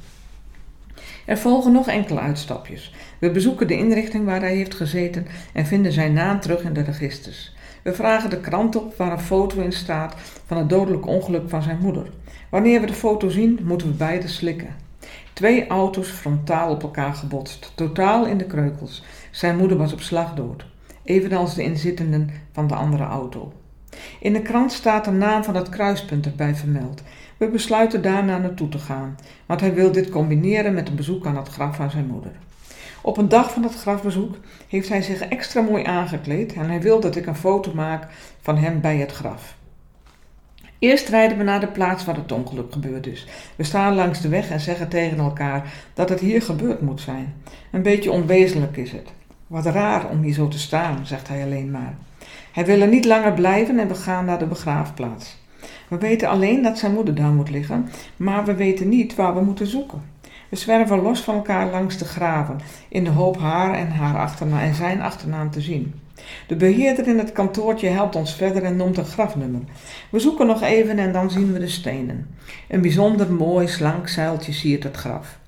Er 1.27 1.39
volgen 1.39 1.73
nog 1.73 1.89
enkele 1.89 2.21
uitstapjes. 2.21 2.95
We 3.19 3.31
bezoeken 3.31 3.67
de 3.67 3.77
inrichting 3.77 4.25
waar 4.25 4.41
hij 4.41 4.55
heeft 4.55 4.75
gezeten 4.75 5.27
en 5.53 5.67
vinden 5.67 5.93
zijn 5.93 6.13
naam 6.13 6.41
terug 6.41 6.63
in 6.63 6.73
de 6.73 6.83
registers. 6.83 7.53
We 7.83 7.95
vragen 7.95 8.31
de 8.31 8.41
krant 8.41 8.77
op 8.77 8.97
waar 8.97 9.13
een 9.13 9.21
foto 9.21 9.61
in 9.61 9.73
staat 9.73 10.15
van 10.47 10.57
het 10.57 10.69
dodelijk 10.69 11.07
ongeluk 11.07 11.49
van 11.49 11.63
zijn 11.63 11.79
moeder. 11.79 12.11
Wanneer 12.49 12.81
we 12.81 12.87
de 12.87 12.93
foto 12.93 13.29
zien, 13.29 13.61
moeten 13.63 13.87
we 13.87 13.95
beide 13.95 14.29
slikken. 14.29 14.77
Twee 15.33 15.67
auto's 15.67 16.09
frontaal 16.09 16.71
op 16.71 16.83
elkaar 16.83 17.15
gebotst, 17.15 17.73
totaal 17.75 18.27
in 18.27 18.39
de 18.39 18.45
kreukels. 18.45 19.03
Zijn 19.31 19.57
moeder 19.57 19.77
was 19.77 19.93
op 19.93 20.01
slag 20.01 20.35
dood, 20.35 20.67
evenals 21.05 21.55
de 21.55 21.63
inzittenden 21.63 22.31
van 22.53 22.67
de 22.67 22.75
andere 22.75 23.05
auto. 23.05 23.53
In 24.21 24.33
de 24.33 24.43
krant 24.43 24.73
staat 24.73 25.05
de 25.05 25.11
naam 25.11 25.45
van 25.45 25.55
het 25.55 25.69
kruispunt 25.69 26.27
erbij 26.27 26.55
vermeld. 26.55 27.03
We 27.37 27.49
besluiten 27.49 28.03
daarna 28.03 28.39
naartoe 28.39 28.69
te 28.69 28.79
gaan, 28.79 29.19
want 29.47 29.61
hij 29.61 29.75
wil 29.75 29.93
dit 29.93 30.11
combineren 30.11 30.75
met 30.75 30.89
een 30.89 30.97
bezoek 30.97 31.27
aan 31.27 31.37
het 31.37 31.49
graf 31.49 31.77
van 31.77 31.91
zijn 31.91 32.07
moeder. 32.07 32.33
Op 33.03 33.17
een 33.17 33.29
dag 33.29 33.53
van 33.53 33.63
het 33.63 33.75
grafbezoek 33.75 34.37
heeft 34.69 34.89
hij 34.89 35.03
zich 35.03 35.21
extra 35.21 35.61
mooi 35.61 35.85
aangekleed 35.85 36.53
en 36.53 36.69
hij 36.69 36.81
wil 36.81 37.01
dat 37.01 37.17
ik 37.17 37.27
een 37.27 37.37
foto 37.37 37.73
maak 37.75 38.07
van 38.41 38.57
hem 38.57 38.81
bij 38.81 38.97
het 38.97 39.13
graf. 39.13 39.57
Eerst 40.79 41.09
rijden 41.09 41.39
we 41.39 41.45
naar 41.45 41.61
de 41.61 41.67
plaats 41.67 42.05
waar 42.05 42.17
het 42.17 42.33
ongeluk 42.33 42.73
gebeurd 42.73 43.07
is. 43.07 43.27
We 43.57 43.65
staan 43.65 43.95
langs 43.95 44.21
de 44.21 44.29
weg 44.29 44.51
en 44.51 44.61
zeggen 44.61 44.89
tegen 44.89 45.19
elkaar 45.19 45.73
dat 45.95 46.09
het 46.09 46.21
hier 46.21 46.43
gebeurd 46.43 46.81
moet 46.81 47.01
zijn. 47.01 47.35
Een 47.71 47.83
beetje 47.83 48.11
onwezenlijk 48.11 48.77
is 48.77 48.93
het. 48.93 49.13
Wat 49.47 49.67
raar 49.67 50.09
om 50.09 50.23
hier 50.23 50.35
zo 50.35 50.49
te 50.49 50.59
staan, 50.59 51.07
zegt 51.07 51.29
hij 51.29 51.43
alleen 51.43 51.71
maar. 51.71 51.95
Hij 52.53 52.67
wil 52.67 52.81
er 52.81 52.89
niet 52.89 53.05
langer 53.05 53.33
blijven 53.33 53.79
en 53.79 53.89
we 53.89 53.95
gaan 53.95 54.25
naar 54.25 54.39
de 54.39 54.47
begraafplaats. 54.47 55.44
We 55.89 55.99
weten 55.99 56.29
alleen 56.29 56.63
dat 56.63 56.79
zijn 56.79 56.93
moeder 56.93 57.15
daar 57.15 57.33
moet 57.33 57.51
liggen, 57.51 57.89
maar 58.17 58.45
we 58.45 58.55
weten 58.55 58.89
niet 58.89 59.15
waar 59.15 59.35
we 59.35 59.41
moeten 59.41 59.67
zoeken. 59.67 60.03
We 60.49 60.57
zwerven 60.57 61.03
los 61.03 61.21
van 61.21 61.35
elkaar 61.35 61.71
langs 61.71 61.99
de 61.99 62.05
graven, 62.05 62.61
in 62.89 63.05
de 63.05 63.11
hoop 63.11 63.39
haar 63.39 63.75
en, 63.75 63.91
haar 63.91 64.17
achternaam 64.17 64.61
en 64.61 64.75
zijn 64.75 65.03
achternaam 65.03 65.51
te 65.51 65.61
zien. 65.61 65.95
De 66.47 66.57
beheerder 66.57 67.09
in 67.09 67.19
het 67.19 67.33
kantoortje 67.33 67.89
helpt 67.89 68.17
ons 68.17 68.35
verder 68.35 68.63
en 68.63 68.77
noemt 68.77 68.99
een 68.99 69.05
grafnummer. 69.05 69.61
We 70.11 70.19
zoeken 70.19 70.47
nog 70.47 70.63
even 70.63 70.99
en 70.99 71.13
dan 71.13 71.31
zien 71.31 71.53
we 71.53 71.59
de 71.59 71.69
stenen. 71.69 72.37
Een 72.69 72.81
bijzonder 72.81 73.33
mooi, 73.33 73.69
slank 73.69 74.09
zuiltje 74.09 74.53
siert 74.53 74.83
het 74.83 74.97
graf. 74.97 75.39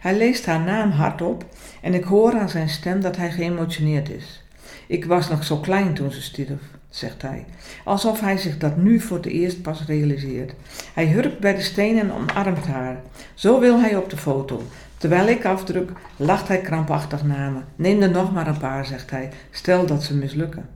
Hij 0.00 0.16
leest 0.16 0.46
haar 0.46 0.60
naam 0.60 0.90
hardop 0.90 1.44
en 1.82 1.94
ik 1.94 2.04
hoor 2.04 2.32
aan 2.32 2.48
zijn 2.48 2.68
stem 2.68 3.00
dat 3.00 3.16
hij 3.16 3.30
geëmotioneerd 3.30 4.10
is. 4.10 4.44
Ik 4.86 5.04
was 5.04 5.28
nog 5.28 5.44
zo 5.44 5.56
klein 5.56 5.94
toen 5.94 6.12
ze 6.12 6.22
stierf, 6.22 6.60
zegt 6.96 7.22
hij, 7.22 7.44
alsof 7.84 8.20
hij 8.20 8.36
zich 8.36 8.58
dat 8.58 8.76
nu 8.76 9.00
voor 9.00 9.16
het 9.16 9.26
eerst 9.26 9.62
pas 9.62 9.84
realiseert. 9.86 10.54
Hij 10.94 11.06
hurkt 11.06 11.38
bij 11.38 11.54
de 11.54 11.62
stenen 11.62 12.02
en 12.02 12.12
omarmt 12.12 12.66
haar. 12.66 13.00
Zo 13.34 13.60
wil 13.60 13.80
hij 13.80 13.96
op 13.96 14.10
de 14.10 14.16
foto. 14.16 14.62
Terwijl 14.96 15.26
ik 15.26 15.44
afdruk, 15.44 15.90
lacht 16.16 16.48
hij 16.48 16.60
krampachtig 16.60 17.24
naar 17.24 17.50
me. 17.50 17.60
Neem 17.76 18.02
er 18.02 18.10
nog 18.10 18.32
maar 18.32 18.46
een 18.46 18.58
paar, 18.58 18.86
zegt 18.86 19.10
hij. 19.10 19.30
Stel 19.50 19.86
dat 19.86 20.02
ze 20.02 20.16
mislukken. 20.16 20.68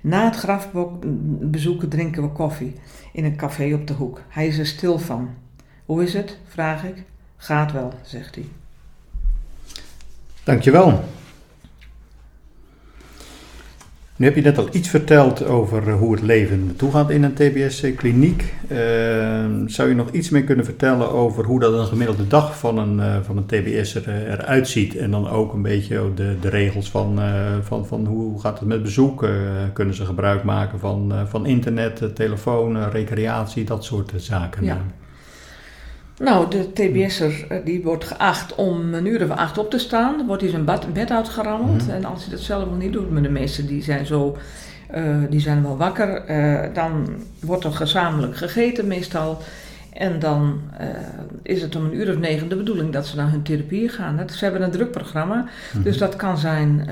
Na 0.00 0.24
het 0.24 0.36
grafbezoeken 0.36 1.88
drinken 1.88 2.22
we 2.22 2.28
koffie 2.28 2.74
in 3.12 3.24
een 3.24 3.36
café 3.36 3.74
op 3.74 3.86
de 3.86 3.92
hoek. 3.92 4.20
Hij 4.28 4.46
is 4.46 4.58
er 4.58 4.66
stil 4.66 4.98
van. 4.98 5.30
Hoe 5.84 6.02
is 6.02 6.12
het? 6.12 6.38
vraag 6.48 6.84
ik. 6.84 7.02
Gaat 7.36 7.72
wel, 7.72 7.92
zegt 8.02 8.34
hij. 8.34 8.48
Dankjewel. 10.44 11.04
Nu 14.20 14.26
heb 14.26 14.34
je 14.34 14.42
net 14.42 14.58
al 14.58 14.68
iets 14.72 14.88
verteld 14.88 15.44
over 15.44 15.88
eh, 15.88 15.94
hoe 15.94 16.12
het 16.12 16.22
leven 16.22 16.76
toegaat 16.76 17.10
in 17.10 17.22
een 17.22 17.34
TBS-kliniek. 17.34 18.54
Uh, 18.68 19.42
ehm, 19.42 19.68
zou 19.68 19.88
je 19.88 19.94
nog 19.94 20.10
iets 20.10 20.30
meer 20.30 20.44
kunnen 20.44 20.64
vertellen 20.64 21.10
over 21.10 21.44
hoe 21.44 21.60
dat 21.60 21.72
een 21.72 21.86
gemiddelde 21.86 22.26
dag 22.26 22.58
van 22.58 22.78
een, 22.78 22.96
uh, 22.96 23.16
van 23.22 23.36
een 23.36 23.46
TBS'er 23.46 24.08
uh, 24.08 24.32
eruit 24.32 24.68
ziet? 24.68 24.96
En 24.96 25.10
dan 25.10 25.28
ook 25.28 25.52
een 25.52 25.62
beetje 25.62 26.14
de, 26.14 26.36
de 26.40 26.48
regels 26.48 26.90
van, 26.90 27.20
van, 27.62 27.86
van 27.86 28.06
hoe 28.06 28.40
gaat 28.40 28.58
het 28.58 28.68
met 28.68 28.82
bezoeken? 28.82 29.30
kunnen 29.72 29.94
ze 29.94 30.04
gebruik 30.04 30.44
maken 30.44 30.78
van, 30.78 31.12
van 31.26 31.46
internet, 31.46 32.14
telefoon, 32.14 32.90
recreatie, 32.90 33.64
dat 33.64 33.84
soort 33.84 34.12
zaken? 34.16 34.64
Ja. 34.64 34.78
Nou, 36.20 36.50
de 36.50 36.72
TBS'er 36.72 37.44
eh, 37.48 37.58
die 37.64 37.82
wordt 37.82 38.04
geacht 38.04 38.54
om 38.54 38.94
een 38.94 39.06
uur 39.06 39.22
of 39.24 39.30
acht 39.30 39.58
op 39.58 39.70
te 39.70 39.78
staan. 39.78 40.16
Dan 40.16 40.26
wordt 40.26 40.42
hij 40.42 40.50
zijn 40.50 40.64
bed, 40.64 40.92
bed 40.92 41.10
uitgerammeld. 41.10 41.86
Mhm. 41.86 41.90
En 41.90 42.04
als 42.04 42.22
hij 42.22 42.30
dat 42.30 42.40
zelf 42.40 42.64
nog 42.64 42.78
niet 42.78 42.92
doet, 42.92 43.10
maar 43.10 43.22
de 43.22 43.30
meesten 43.30 43.66
die 43.66 43.82
zijn 43.82 44.06
zo, 44.06 44.36
uh, 44.94 45.16
die 45.30 45.40
zijn 45.40 45.62
wel 45.62 45.76
wakker. 45.76 46.30
Uh, 46.30 46.74
dan 46.74 47.08
wordt 47.40 47.64
er 47.64 47.72
gezamenlijk 47.72 48.36
gegeten 48.36 48.86
meestal. 48.86 49.38
En 49.92 50.18
dan 50.18 50.60
uh, 50.80 50.86
is 51.42 51.62
het 51.62 51.76
om 51.76 51.84
een 51.84 51.96
uur 51.96 52.10
of 52.10 52.18
negen 52.18 52.48
de 52.48 52.56
bedoeling 52.56 52.92
dat 52.92 53.06
ze 53.06 53.16
naar 53.16 53.30
hun 53.30 53.42
therapie 53.42 53.88
gaan. 53.88 54.28
Ze 54.30 54.44
hebben 54.44 54.62
een 54.62 54.70
druk 54.70 54.90
programma. 54.90 55.48
Mhm. 55.72 55.82
Dus 55.82 55.98
dat 55.98 56.16
kan 56.16 56.38
zijn 56.38 56.88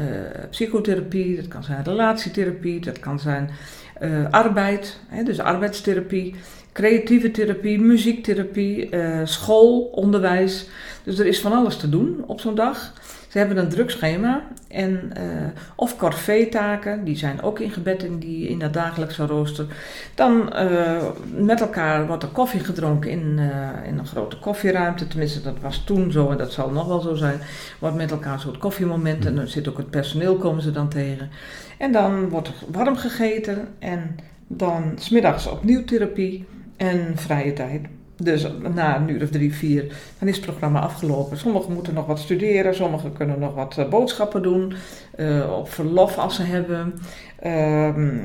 psychotherapie, 0.51 1.37
dat 1.37 1.49
kan 1.49 1.65
zijn 1.65 1.85
relatietherapie, 1.85 2.81
dat 2.81 2.99
kan 2.99 3.21
zijn 3.21 3.51
eh, 3.99 4.31
arbeid, 4.31 5.01
hè, 5.09 5.23
dus 5.23 5.41
arbeidstherapie, 5.41 6.35
creatieve 6.79 7.31
therapie, 7.31 7.81
muziektherapie, 7.81 8.89
eh, 8.89 9.21
school, 9.25 9.81
onderwijs. 9.81 10.69
Dus 11.03 11.19
er 11.19 11.27
is 11.27 11.41
van 11.41 11.53
alles 11.53 11.77
te 11.77 11.89
doen 11.89 12.25
op 12.27 12.41
zo'n 12.41 12.55
dag. 12.55 12.93
Ze 13.29 13.39
hebben 13.39 13.57
een 13.57 13.69
druk 13.69 13.91
schema 13.91 14.43
en, 14.69 15.11
eh, 15.13 15.23
of 15.77 15.97
corvée-taken, 15.97 17.05
die 17.05 17.17
zijn 17.17 17.43
ook 17.43 17.59
ingebed 17.59 18.03
in, 18.03 18.19
die, 18.19 18.49
in 18.49 18.59
dat 18.59 18.73
dagelijkse 18.73 19.27
rooster. 19.27 19.67
Dan 20.15 20.53
eh, 20.53 21.07
met 21.35 21.61
elkaar 21.61 22.07
wordt 22.07 22.23
er 22.23 22.29
koffie 22.29 22.61
gedronken 22.61 23.11
in, 23.11 23.41
in 23.85 23.99
een 23.99 24.07
grote 24.07 24.39
koffieruimte. 24.39 25.07
Tenminste, 25.07 25.43
dat 25.43 25.61
was 25.61 25.85
toen 25.85 26.13
zo 26.13 26.31
en 26.31 26.37
dat 26.37 26.53
zal 26.53 26.71
nog 26.71 26.87
wel 26.87 27.01
zo 27.01 27.15
zijn. 27.15 27.41
Wordt 27.79 27.97
met 27.97 28.11
elkaar 28.11 28.33
een 28.33 28.41
soort 28.41 28.59
koffiemoment 28.59 29.27
en 29.27 29.35
dan 29.35 29.49
zit 29.49 29.69
ook 29.69 29.77
het 29.77 29.91
personeel, 29.91 30.37
komen 30.37 30.63
ze 30.63 30.71
dan 30.71 30.89
tegen. 30.89 31.31
En 31.79 31.93
dan 31.93 32.29
wordt 32.29 32.49
er 32.49 32.55
warm 32.71 32.97
gegeten 32.97 33.69
en 33.79 34.17
dan 34.47 34.93
smiddags 34.97 35.47
opnieuw 35.47 35.85
therapie 35.85 36.47
en 36.79 37.13
vrije 37.17 37.53
tijd. 37.53 37.81
Dus 38.17 38.47
na 38.75 38.97
een 38.97 39.09
uur 39.09 39.23
of 39.23 39.31
drie, 39.31 39.55
vier, 39.55 39.85
dan 40.19 40.29
is 40.29 40.37
het 40.37 40.45
programma 40.45 40.81
afgelopen. 40.81 41.39
Sommigen 41.39 41.73
moeten 41.73 41.95
nog 41.95 42.07
wat 42.07 42.19
studeren, 42.19 42.75
sommigen 42.75 43.13
kunnen 43.13 43.39
nog 43.39 43.55
wat 43.55 43.79
eh, 43.79 43.89
boodschappen 43.89 44.43
doen, 44.43 44.75
eh, 45.17 45.53
op 45.59 45.71
verlof 45.71 46.19
als 46.19 46.35
ze 46.35 46.43
hebben. 46.43 46.95
Ehm, 47.41 48.17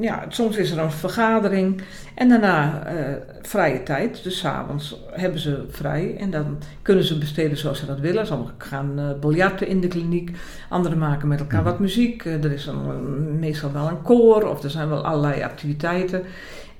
ja, 0.00 0.24
soms 0.28 0.56
is 0.56 0.70
er 0.70 0.78
een 0.78 0.90
vergadering 0.90 1.82
en 2.14 2.28
daarna 2.28 2.86
eh, 2.86 3.14
vrije 3.42 3.82
tijd. 3.82 4.22
Dus 4.22 4.38
s'avonds 4.38 5.02
hebben 5.10 5.40
ze 5.40 5.64
vrij 5.68 6.16
en 6.18 6.30
dan 6.30 6.58
kunnen 6.82 7.04
ze 7.04 7.18
besteden 7.18 7.56
zoals 7.56 7.78
ze 7.78 7.86
dat 7.86 8.00
willen. 8.00 8.26
Sommigen 8.26 8.54
gaan 8.58 8.92
uh, 8.98 9.10
biljarten 9.20 9.66
in 9.66 9.80
de 9.80 9.88
kliniek, 9.88 10.30
anderen 10.68 10.98
maken 10.98 11.28
met 11.28 11.40
elkaar 11.40 11.62
wat 11.62 11.78
muziek. 11.78 12.24
Er 12.24 12.52
is 12.52 12.66
een, 12.66 13.38
meestal 13.38 13.72
wel 13.72 13.88
een 13.88 14.02
koor 14.02 14.42
of 14.42 14.62
er 14.62 14.70
zijn 14.70 14.88
wel 14.88 15.04
allerlei 15.04 15.42
activiteiten. 15.42 16.22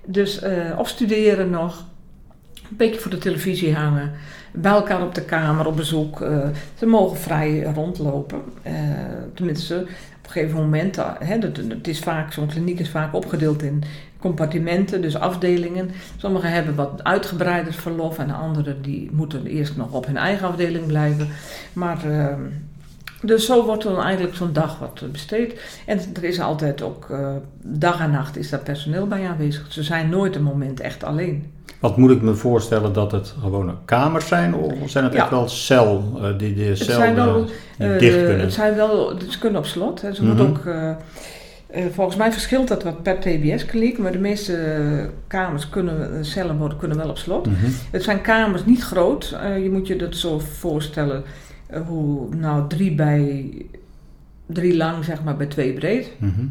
Dus, 0.07 0.41
eh, 0.41 0.79
of 0.79 0.89
studeren 0.89 1.51
nog 1.51 1.85
een 2.71 2.77
beetje 2.77 3.01
voor 3.01 3.11
de 3.11 3.19
televisie 3.19 3.75
hangen, 3.75 4.11
bij 4.53 4.73
elkaar 4.73 5.03
op 5.03 5.15
de 5.15 5.23
kamer 5.25 5.67
op 5.67 5.77
bezoek. 5.77 6.21
Eh, 6.21 6.49
ze 6.79 6.87
mogen 6.87 7.17
vrij 7.17 7.63
rondlopen. 7.75 8.41
Eh, 8.63 8.73
tenminste, 9.35 9.75
op 9.77 10.25
een 10.27 10.31
gegeven 10.31 10.57
moment, 10.61 10.97
hè, 11.19 11.39
dat- 11.39 11.59
is 11.87 11.99
vaak, 11.99 12.33
zo'n 12.33 12.47
kliniek 12.47 12.79
is 12.81 12.91
vaak 12.91 13.15
opgedeeld 13.15 13.63
in 13.63 13.83
compartimenten, 14.19 15.03
dus 15.03 15.17
afdelingen. 15.17 15.91
Sommigen 16.17 16.51
hebben 16.53 16.75
wat 16.75 17.05
uitgebreider 17.05 17.73
verlof 17.73 18.19
en 18.19 18.31
anderen 18.31 18.83
die 18.83 19.09
moeten 19.13 19.47
eerst 19.47 19.77
nog 19.77 19.93
op 19.93 20.07
hun 20.07 20.17
eigen 20.17 20.47
afdeling 20.49 20.87
blijven. 20.87 21.29
Maar 21.73 22.11
eh, 22.11 22.35
dus 23.23 23.47
zo 23.47 23.65
wordt 23.65 23.83
dan 23.83 24.01
eigenlijk 24.01 24.35
zo'n 24.37 24.53
dag 24.53 24.79
wat 24.79 25.03
besteed. 25.13 25.61
En 25.87 26.01
er 26.15 26.25
is 26.25 26.41
altijd 26.41 26.83
ook 26.83 27.07
eh, 27.11 27.29
dag 27.63 28.01
en 28.01 28.11
nacht 28.11 28.37
is 28.37 28.51
daar 28.51 28.61
personeel 28.61 29.07
bij 29.07 29.27
aanwezig. 29.29 29.67
Ze 29.69 29.83
zijn 29.83 30.09
nooit 30.09 30.37
een 30.37 30.43
moment 30.43 30.81
echt 30.81 31.05
alleen. 31.05 31.51
Wat 31.81 31.97
moet 31.97 32.11
ik 32.11 32.23
me 32.23 32.35
voorstellen 32.35 32.93
dat 32.93 33.13
het 33.13 33.35
gewone 33.41 33.73
kamers 33.85 34.27
zijn? 34.29 34.55
Of 34.55 34.91
zijn 34.91 35.05
het 35.05 35.13
Ja. 35.13 35.21
echt 35.21 35.31
wel 35.31 35.49
cel, 35.49 36.19
eh, 36.23 36.39
die, 36.39 36.55
die 36.55 36.75
cel 36.77 36.95
zijn 36.95 37.15
wel, 37.15 37.37
eh, 37.39 37.47
die 37.79 37.89
Eh, 37.89 37.99
dicht 37.99 38.17
kunnen? 38.17 38.41
Het 38.41 38.53
zijn 38.53 38.75
wel, 38.75 39.13
ze 39.29 39.39
kunnen 39.39 39.59
op 39.59 39.67
slot. 39.67 40.03
Hè. 40.03 40.15
Ze 40.15 40.25
moeten 40.25 40.49
ook, 40.49 40.65
eh, 40.67 40.91
eh, 40.91 41.85
volgens 41.93 42.17
mij 42.17 42.33
verschilt 42.33 42.69
dat 42.69 42.83
wat 42.83 43.03
per 43.03 43.19
TBS-kliniek, 43.21 43.99
maar 43.99 44.13
de 44.13 44.19
meeste 44.19 44.57
eh, 44.57 45.05
kamers 45.27 45.69
kunnen, 45.69 46.13
eh, 46.15 46.19
cellen 46.23 46.59
worden, 46.59 46.79
kunnen 46.79 46.97
wel 46.97 47.09
op 47.09 47.19
slot. 47.19 47.47
Mhm. 47.47 47.57
Het 47.91 48.03
zijn 48.03 48.21
kamers 48.21 48.65
niet 48.65 48.83
groot. 48.85 49.37
Eh, 49.43 49.63
je 49.63 49.71
moet 49.71 49.87
je 49.87 49.97
dat 49.97 50.15
zo 50.17 50.39
voorstellen, 50.39 51.17
eh, 51.17 51.31
hoe 51.87 52.35
nou 52.35 52.69
drie 52.69 52.95
bij 52.95 53.53
drie 54.47 54.77
lang, 54.77 55.05
zeg 55.05 55.23
maar, 55.23 55.37
bij 55.37 55.47
twee 55.47 55.73
breed. 55.73 56.11
Mhm. 56.19 56.45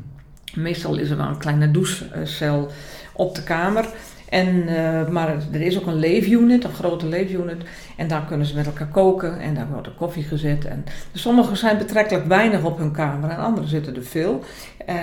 Meestal 0.55 0.97
is 0.97 1.09
er 1.09 1.17
wel 1.17 1.27
een 1.27 1.37
kleine 1.37 1.71
douchecel 1.71 2.71
op 3.13 3.35
de 3.35 3.43
kamer. 3.43 3.85
En, 4.31 4.67
eh, 4.67 5.07
maar 5.07 5.35
er 5.51 5.61
is 5.61 5.79
ook 5.79 5.85
een 5.85 5.99
leefunit, 5.99 6.63
een 6.63 6.73
grote 6.73 7.07
leefunit. 7.07 7.61
En 7.97 8.07
daar 8.07 8.25
kunnen 8.27 8.47
ze 8.47 8.55
met 8.55 8.65
elkaar 8.65 8.87
koken 8.87 9.39
en 9.39 9.53
daar 9.53 9.67
wordt 9.71 9.87
er 9.87 9.93
koffie 9.93 10.23
gezet. 10.23 10.65
En, 10.65 10.85
sommigen 11.13 11.57
zijn 11.57 11.77
betrekkelijk 11.77 12.25
weinig 12.25 12.63
op 12.63 12.77
hun 12.77 12.91
kamer 12.91 13.29
en 13.29 13.37
anderen 13.37 13.69
zitten 13.69 13.95
er 13.95 14.03
veel. 14.03 14.43
Eh, 14.85 14.95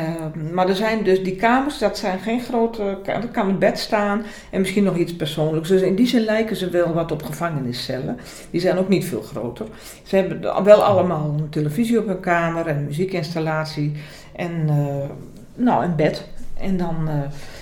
maar 0.53 0.69
er 0.69 0.75
zijn 0.75 1.05
dus 1.05 1.23
die 1.23 1.37
kamers, 1.37 1.79
dat 1.79 1.99
zijn 1.99 2.19
geen 2.19 2.41
grote... 2.41 2.99
Er 3.05 3.29
kan 3.33 3.49
een 3.49 3.59
bed 3.59 3.79
staan 3.79 4.23
en 4.51 4.61
misschien 4.61 4.85
nog 4.85 4.97
iets 4.97 5.17
persoonlijks. 5.17 5.69
Dus 5.69 5.83
in 5.83 5.95
die 5.95 6.07
zin 6.07 6.25
lijken 6.25 6.57
ze 6.57 6.71
wel 6.71 6.93
wat 6.93 7.13
op 7.13 7.23
gevangeniscellen. 7.23 8.19
Die 8.51 8.61
zijn 8.61 8.79
ook 8.79 8.89
niet 8.89 9.05
veel 9.05 9.23
groter. 9.23 9.67
Ze 10.03 10.17
hebben 10.17 10.65
wel 10.65 10.85
allemaal 10.85 11.35
een 11.39 11.49
televisie 11.49 11.99
op 11.99 12.07
hun 12.07 12.21
kamer 12.21 12.67
en 12.67 12.85
muziekinstallatie. 12.85 13.93
En 14.37 14.65
eh, 14.69 15.11
nou, 15.55 15.85
een 15.85 15.97
bed. 15.97 16.27
En 16.61 16.77
dan, 16.77 17.09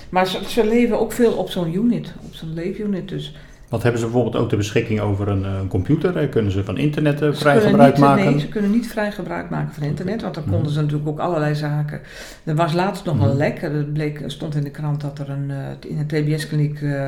maar 0.09 0.27
ze, 0.27 0.39
ze 0.47 0.65
leven 0.67 0.99
ook 0.99 1.11
veel 1.11 1.31
op 1.31 1.49
zo'n 1.49 1.73
unit, 1.75 2.13
op 2.25 2.33
zo'n 2.33 2.53
leefunit. 2.53 3.09
Dus 3.09 3.35
Wat 3.69 3.83
hebben 3.83 3.99
ze 4.01 4.05
bijvoorbeeld 4.07 4.35
ook 4.43 4.49
de 4.49 4.55
beschikking 4.55 4.99
over 4.99 5.27
een, 5.27 5.45
eh, 5.45 5.57
een 5.61 5.67
computer? 5.67 6.17
Eh, 6.17 6.29
Kunnen 6.29 6.51
ze 6.51 6.63
van 6.63 6.77
internet 6.77 7.21
eh, 7.21 7.33
vrij 7.33 7.61
gebruik 7.61 7.93
niet, 7.95 8.03
eh, 8.03 8.09
maken? 8.09 8.25
Nee, 8.31 8.39
ze 8.39 8.47
kunnen 8.47 8.71
niet 8.71 8.87
vrij 8.87 9.11
gebruik 9.11 9.49
maken 9.49 9.73
van 9.73 9.83
internet, 9.83 10.21
want 10.21 10.33
dan 10.33 10.43
Mhm. 10.43 10.53
konden 10.53 10.71
ze 10.71 10.81
natuurlijk 10.81 11.09
ook 11.09 11.19
allerlei 11.19 11.55
zaken. 11.55 12.01
Er 12.43 12.55
was 12.55 12.73
laatst 12.73 13.05
nog 13.05 13.15
Mhm. 13.15 13.23
een 13.29 13.35
lek, 13.37 13.61
er 13.61 13.83
bleek, 13.83 14.23
stond 14.27 14.55
in 14.55 14.63
de 14.63 14.69
krant 14.69 15.01
dat 15.01 15.19
er 15.19 15.29
een, 15.29 15.51
eh, 15.51 15.89
in 15.91 15.97
een 15.97 16.07
TBS-kliniek 16.07 16.81
eh, 16.81 17.05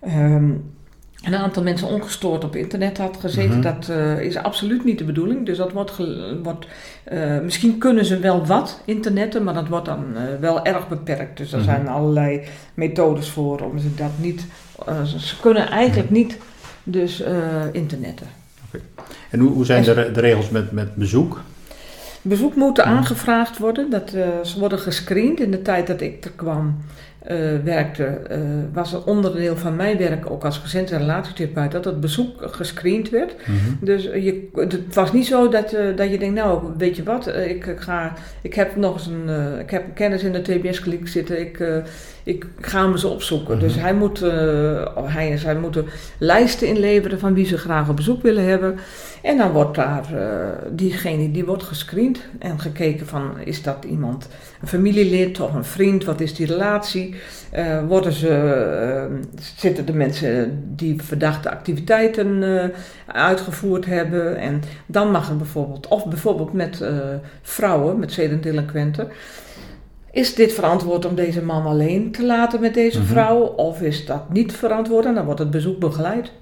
ehm, 0.00 0.50
een 1.24 1.34
aantal 1.36 1.62
mensen 1.62 1.88
ongestoord 1.88 2.44
op 2.44 2.56
internet 2.56 2.98
had 2.98 3.16
gezeten. 3.20 3.58
Mhm. 3.58 3.60
Dat 3.60 3.88
eh, 3.88 4.20
is 4.20 4.36
absoluut 4.36 4.84
niet 4.84 4.98
de 4.98 5.04
bedoeling. 5.04 5.46
Dus 5.46 5.56
dat 5.56 5.72
wordt, 5.72 5.92
wordt 6.42 6.66
eh, 7.04 7.38
misschien 7.40 7.78
kunnen 7.78 8.04
ze 8.04 8.18
wel 8.18 8.46
wat 8.46 8.80
internetten, 8.84 9.44
maar 9.44 9.54
dat 9.54 9.68
wordt 9.68 9.86
dan 9.86 10.04
eh, 10.16 10.22
wel 10.40 10.64
erg 10.64 10.88
beperkt. 10.88 11.36
Dus 11.36 11.52
er 11.52 11.58
Mhm. 11.58 11.66
zijn 11.68 11.88
allerlei 11.88 12.40
methodes 12.74 13.28
voor 13.30 13.60
om 13.60 13.78
ze 13.78 13.94
dat 13.94 14.10
niet. 14.16 14.46
ze 15.18 15.40
kunnen 15.40 15.68
eigenlijk 15.68 16.10
niet 16.10 16.36
dus 16.82 17.22
internetten. 17.72 18.26
En 19.30 19.40
hoe, 19.40 19.50
hoe 19.50 19.64
zijn 19.64 19.84
En- 19.84 19.94
de, 19.94 20.10
de 20.12 20.20
regels 20.20 20.50
met, 20.50 20.72
met 20.72 20.94
bezoek? 20.94 21.40
Bezoek 22.22 22.54
moet 22.54 22.76
Mhm. 22.76 22.88
aangevraagd 22.88 23.58
worden. 23.58 23.90
Dat, 23.90 24.10
ze 24.42 24.58
worden 24.58 24.78
gescreend. 24.78 25.40
In 25.40 25.50
de 25.50 25.62
tijd 25.62 25.86
dat 25.86 26.00
ik 26.00 26.24
er 26.24 26.30
kwam, 26.30 26.76
eh, 27.28 27.36
werkte, 27.64 28.04
eh, 28.04 28.38
was 28.72 28.92
het 28.92 29.04
onderdeel 29.04 29.56
van 29.56 29.76
mijn 29.76 29.98
werk 29.98 30.30
ook 30.30 30.44
als 30.44 30.58
gezin- 30.58 30.86
en 30.86 30.98
relatietherapeut 30.98 31.72
dat 31.72 31.84
het 31.84 32.00
bezoek 32.00 32.32
gescreend 32.40 33.10
werd. 33.10 33.34
Mhm. 33.46 33.84
Dus 33.84 34.02
je, 34.02 34.48
het 34.54 34.94
was 34.94 35.12
niet 35.12 35.26
zo 35.26 35.48
dat, 35.48 35.72
eh, 35.72 35.96
dat 35.96 36.10
je 36.10 36.18
denkt, 36.18 36.34
nou 36.34 36.62
weet 36.78 36.96
je 36.96 37.02
wat, 37.02 37.26
eh, 37.26 37.50
ik, 37.50 37.66
ik 37.66 37.80
ga, 37.80 38.12
ik 38.42 38.54
heb 38.54 38.76
nog 38.76 38.94
eens 38.94 39.06
een, 39.06 39.28
eh, 39.28 39.60
ik 39.60 39.70
heb 39.70 39.84
een 39.84 39.92
kennis 39.92 40.22
in 40.22 40.32
de 40.32 40.42
TBS-kliniek 40.42 41.08
zitten, 41.08 41.40
ik, 41.40 41.60
eh, 41.60 41.76
ik 42.24 42.46
ga 42.60 42.82
hem 42.82 42.92
eens 42.92 43.04
opzoeken. 43.04 43.56
Mhm. 43.56 43.64
Dus 43.64 43.74
hij, 43.74 43.94
moet, 43.94 44.22
eh, 44.22 44.86
hij 45.04 45.30
en 45.30 45.38
zij 45.38 45.56
moeten 45.56 45.86
lijsten 46.18 46.68
inleveren 46.68 47.18
van 47.18 47.34
wie 47.34 47.46
ze 47.46 47.58
graag 47.58 47.88
op 47.88 47.96
bezoek 47.96 48.22
willen 48.22 48.44
hebben. 48.44 48.78
En 49.22 49.36
dan 49.36 49.52
wordt 49.52 49.74
daar, 49.74 50.14
eh, 50.14 50.48
diegene 50.70 51.30
die 51.30 51.44
wordt 51.44 51.62
gescreend 51.62 52.20
en 52.38 52.60
gekeken 52.60 53.06
van, 53.06 53.30
is 53.44 53.62
dat 53.62 53.84
iemand, 53.84 54.28
een 54.60 54.68
familielid 54.68 55.40
of 55.40 55.54
een 55.54 55.64
vriend, 55.64 56.04
wat 56.04 56.20
is 56.20 56.34
die 56.34 56.46
relatie? 56.46 57.14
Eh, 57.50 57.86
worden 57.86 58.12
ze, 58.12 59.18
zitten 59.56 59.86
de 59.86 59.92
mensen 59.92 60.62
die 60.76 61.02
verdachte 61.02 61.50
activiteiten 61.50 62.44
uitgevoerd 63.06 63.86
hebben. 63.86 64.36
En 64.36 64.62
dan 64.86 65.10
mag 65.10 65.28
er 65.28 65.36
bijvoorbeeld, 65.36 65.88
of 65.88 66.06
bijvoorbeeld 66.06 66.52
met 66.52 66.84
vrouwen, 67.42 67.98
met 67.98 68.12
zedendelinquenten. 68.12 69.08
Is 70.18 70.34
dit 70.34 70.52
verantwoord 70.52 71.04
om 71.04 71.14
deze 71.14 71.42
man 71.42 71.66
alleen 71.66 72.10
te 72.10 72.26
laten 72.26 72.60
met 72.60 72.74
deze 72.74 72.98
Mhm. 72.98 73.08
vrouw? 73.08 73.38
Of 73.40 73.80
is 73.82 74.06
dat 74.06 74.30
niet 74.30 74.52
verantwoord? 74.52 75.04
En 75.04 75.14
dan 75.14 75.24
wordt 75.24 75.40
het 75.40 75.50
bezoek 75.50 75.78
begeleid. 75.78 76.32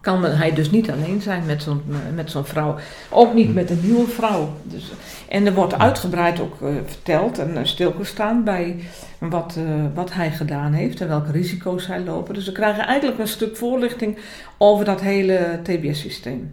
Kan 0.00 0.24
hij 0.24 0.52
dus 0.54 0.70
niet 0.70 0.90
alleen 0.90 1.20
zijn 1.22 1.42
met 1.46 1.62
zo'n, 1.62 1.82
eh, 1.90 1.96
met 2.14 2.30
zo'n 2.30 2.44
vrouw. 2.44 2.74
Ook 3.10 3.34
niet 3.34 3.54
met 3.54 3.70
een 3.70 3.80
nieuwe 3.82 4.06
vrouw. 4.06 4.48
Dus, 4.62 4.92
en 5.28 5.46
er 5.46 5.54
wordt 5.54 5.78
uitgebreid 5.78 6.40
ook 6.40 6.62
eh, 6.62 6.68
verteld 6.86 7.38
en 7.38 7.56
eh, 7.56 7.64
stilgestaan 7.64 8.44
bij 8.44 8.76
wat, 9.18 9.58
wat 9.94 10.12
hij 10.12 10.30
gedaan 10.30 10.72
heeft 10.72 11.00
en 11.00 11.08
welke 11.08 11.32
risico's 11.32 11.86
hij 11.86 12.00
lopen. 12.00 12.34
Dus 12.34 12.46
we 12.46 12.52
krijgen 12.52 12.86
eigenlijk 12.86 13.18
een 13.20 13.28
stuk 13.28 13.56
voorlichting 13.56 14.18
over 14.58 14.84
dat 14.84 15.00
hele 15.00 15.60
TBS-systeem. 15.62 16.50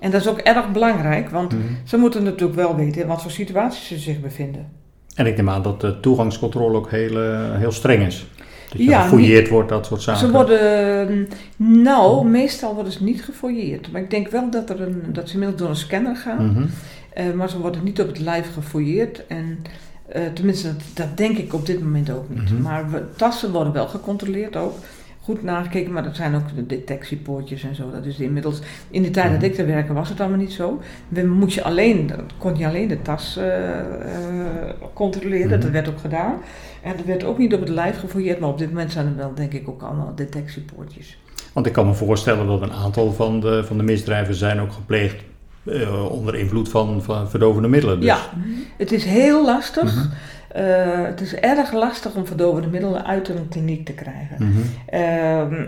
En 0.00 0.10
dat 0.10 0.20
is 0.20 0.28
ook 0.28 0.38
erg 0.38 0.72
belangrijk, 0.72 1.30
want 1.30 1.52
Mhm. 1.52 1.62
ze 1.84 1.96
moeten 1.96 2.22
natuurlijk 2.22 2.58
wel 2.58 2.76
weten 2.76 3.02
in 3.02 3.08
wat 3.08 3.22
voor 3.22 3.30
situaties 3.30 3.86
ze 3.88 3.98
zich 3.98 4.20
bevinden. 4.20 4.82
En 5.14 5.26
ik 5.26 5.36
neem 5.36 5.50
aan 5.50 5.62
dat 5.62 5.80
de 5.80 6.00
toegangscontrole 6.00 6.76
ook 6.76 6.90
heel, 6.90 7.22
eh, 7.22 7.56
heel 7.56 7.72
streng 7.72 8.06
is. 8.06 8.26
Dat 8.68 8.78
je 8.78 8.84
Ja, 8.84 9.02
gefouilleerd 9.02 9.48
wordt, 9.48 9.68
dat 9.68 9.86
soort 9.86 10.02
zaken. 10.02 10.20
Ze 10.20 10.30
worden, 10.30 11.28
nou, 11.56 12.26
meestal 12.26 12.74
worden 12.74 12.92
ze 12.92 13.04
niet 13.04 13.24
gefouilleerd. 13.24 13.92
Maar 13.92 14.00
ik 14.00 14.10
denk 14.10 14.28
wel 14.28 14.50
dat, 14.50 14.70
er 14.70 14.80
een, 14.80 15.02
dat 15.06 15.28
ze 15.28 15.34
inmiddels 15.34 15.60
door 15.60 15.70
een 15.70 15.76
scanner 15.76 16.16
gaan. 16.16 16.46
Mhm. 16.46 16.64
Eh, 17.12 17.32
maar 17.32 17.50
ze 17.50 17.58
worden 17.58 17.84
niet 17.84 18.00
op 18.00 18.06
het 18.06 18.18
lijf 18.18 18.52
gefouilleerd. 18.54 19.26
En 19.26 19.58
eh, 20.08 20.22
tenminste, 20.34 20.68
dat, 20.68 20.76
dat 20.94 21.16
denk 21.16 21.38
ik 21.38 21.54
op 21.54 21.66
dit 21.66 21.82
moment 21.82 22.10
ook 22.10 22.28
niet. 22.28 22.50
Mhm. 22.52 22.62
Maar 22.62 22.90
we, 22.90 23.02
tassen 23.16 23.52
worden 23.52 23.72
wel 23.72 23.86
gecontroleerd 23.86 24.56
ook. 24.56 24.74
Goed 25.24 25.42
nagekeken, 25.42 25.92
maar 25.92 26.02
dat 26.02 26.16
zijn 26.16 26.34
ook 26.34 26.54
de 26.56 26.66
detectiepoortjes 26.66 27.62
en 27.62 27.74
zo. 27.74 27.90
Dat 27.90 28.04
is 28.04 28.18
inmiddels, 28.18 28.58
in 28.90 29.02
de 29.02 29.10
tijd 29.10 29.30
dat 29.30 29.36
Mhm. 29.40 29.44
ik 29.50 29.54
te 29.54 29.64
werken 29.64 29.94
was 29.94 30.08
het 30.08 30.20
allemaal 30.20 30.38
niet 30.38 30.52
zo. 30.52 30.80
We 31.08 31.26
moet 31.26 31.52
je 31.52 31.62
alleen, 31.62 32.10
kon 32.38 32.56
je 32.58 32.66
alleen 32.66 32.88
de 32.88 33.02
tas 33.02 33.36
eh, 33.36 33.78
eh, 33.78 33.86
controleren, 34.92 35.48
Mhm. 35.50 35.60
dat 35.60 35.70
werd 35.70 35.88
ook 35.88 35.98
gedaan. 36.00 36.34
En 36.82 36.92
er 36.98 37.06
werd 37.06 37.24
ook 37.24 37.38
niet 37.38 37.54
op 37.54 37.60
het 37.60 37.68
lijf 37.68 37.98
gefouilleerd, 37.98 38.38
maar 38.40 38.48
op 38.48 38.58
dit 38.58 38.68
moment 38.68 38.92
zijn 38.92 39.06
er 39.06 39.16
wel 39.16 39.34
denk 39.34 39.52
ik 39.52 39.68
ook 39.68 39.82
allemaal 39.82 40.12
detectiepoortjes. 40.14 41.18
Want 41.52 41.66
ik 41.66 41.72
kan 41.72 41.86
me 41.86 41.94
voorstellen 41.94 42.46
dat 42.46 42.62
een 42.62 42.72
aantal 42.72 43.12
van 43.12 43.40
de, 43.40 43.64
van 43.64 43.76
de 43.76 43.82
misdrijven 43.82 44.34
zijn 44.34 44.60
ook 44.60 44.72
gepleegd 44.72 45.22
eh, 45.64 46.10
onder 46.12 46.34
invloed 46.34 46.68
van, 46.68 47.02
van 47.02 47.30
verdovende 47.30 47.68
middelen. 47.68 47.96
Dus. 48.00 48.08
Ja, 48.08 48.18
het 48.76 48.92
is 48.92 49.04
heel 49.04 49.44
lastig. 49.44 49.94
Mhm. 49.94 50.06
Eh, 50.54 51.04
het 51.04 51.20
is 51.20 51.34
erg 51.34 51.72
lastig 51.72 52.14
om 52.14 52.26
verdovende 52.26 52.68
middelen 52.68 53.04
uit 53.06 53.28
een 53.28 53.48
kliniek 53.48 53.84
te 53.84 53.92
krijgen. 53.92 54.36
Mhm. 54.38 54.60
Ehm, 54.86 55.64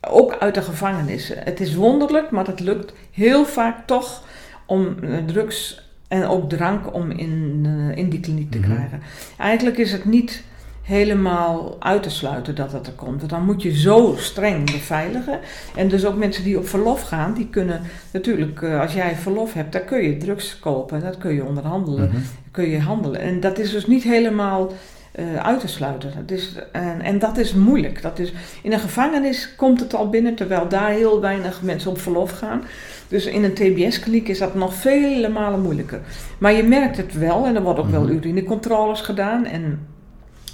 ook 0.00 0.36
uit 0.38 0.54
de 0.54 0.62
gevangenis. 0.62 1.32
Het 1.34 1.60
is 1.60 1.74
wonderlijk, 1.74 2.30
maar 2.30 2.46
het 2.46 2.60
lukt 2.60 2.92
heel 3.12 3.44
vaak 3.44 3.86
toch 3.86 4.22
om 4.66 4.96
eh, 5.02 5.10
drugs 5.26 5.86
en 6.08 6.26
ook 6.26 6.48
drank 6.48 6.94
om 6.94 7.10
in, 7.10 7.62
eh, 7.66 7.96
in 7.96 8.08
die 8.10 8.20
kliniek 8.20 8.50
te 8.50 8.58
Mhm. 8.58 8.72
krijgen. 8.72 9.00
Eigenlijk 9.38 9.78
is 9.78 9.92
het 9.92 10.04
niet 10.04 10.42
helemaal 10.88 11.76
uit 11.78 12.02
te 12.02 12.10
sluiten 12.10 12.54
dat 12.54 12.70
dat 12.70 12.86
er 12.86 12.92
komt. 12.92 13.18
Want 13.18 13.30
dan 13.30 13.44
moet 13.44 13.62
je 13.62 13.76
zo 13.78 14.14
streng 14.18 14.64
beveiligen. 14.72 15.38
En 15.76 15.88
dus 15.88 16.04
ook 16.06 16.16
mensen 16.16 16.44
die 16.44 16.58
op 16.58 16.68
verlof 16.68 17.02
gaan, 17.02 17.34
die 17.34 17.48
kunnen 17.50 17.80
natuurlijk, 18.12 18.62
eh, 18.62 18.80
als 18.80 18.94
jij 18.94 19.14
verlof 19.16 19.52
hebt, 19.52 19.72
dan 19.72 19.84
kun 19.84 20.02
je 20.02 20.16
drugs 20.16 20.58
kopen. 20.58 21.00
Dat 21.00 21.18
kun 21.18 21.34
je 21.34 21.44
onderhandelen 21.44 22.08
Mhm. 22.08 22.16
kun 22.50 22.68
je 22.68 22.80
handelen. 22.80 23.20
En 23.20 23.40
dat 23.40 23.58
is 23.58 23.70
dus 23.70 23.86
niet 23.86 24.02
helemaal 24.02 24.72
eh, 25.12 25.36
uit 25.36 25.60
te 25.60 25.68
sluiten. 25.68 26.12
Dat 26.26 26.38
is, 26.38 26.54
en, 26.72 27.00
en 27.00 27.18
dat 27.18 27.36
is 27.38 27.54
moeilijk. 27.54 28.02
Dat 28.02 28.18
is, 28.18 28.32
in 28.62 28.72
een 28.72 28.78
gevangenis 28.78 29.54
komt 29.56 29.80
het 29.80 29.94
al 29.94 30.08
binnen, 30.08 30.34
terwijl 30.34 30.68
daar 30.68 30.90
heel 30.90 31.20
weinig 31.20 31.62
mensen 31.62 31.90
op 31.90 32.00
verlof 32.00 32.30
gaan. 32.30 32.62
Dus 33.08 33.26
in 33.26 33.44
een 33.44 33.54
TBS-kliniek 33.54 34.28
is 34.28 34.38
dat 34.38 34.54
nog 34.54 34.74
vele 34.74 35.28
malen 35.28 35.60
moeilijker. 35.62 36.00
Maar 36.38 36.52
je 36.52 36.62
merkt 36.62 36.96
het 36.96 37.18
wel 37.18 37.46
en 37.46 37.56
er 37.56 37.62
worden 37.62 37.84
ook 37.84 37.90
wel 37.90 38.02
Mhm. 38.02 38.12
urinecontroles 38.12 39.00
gedaan. 39.00 39.44
En, 39.44 39.86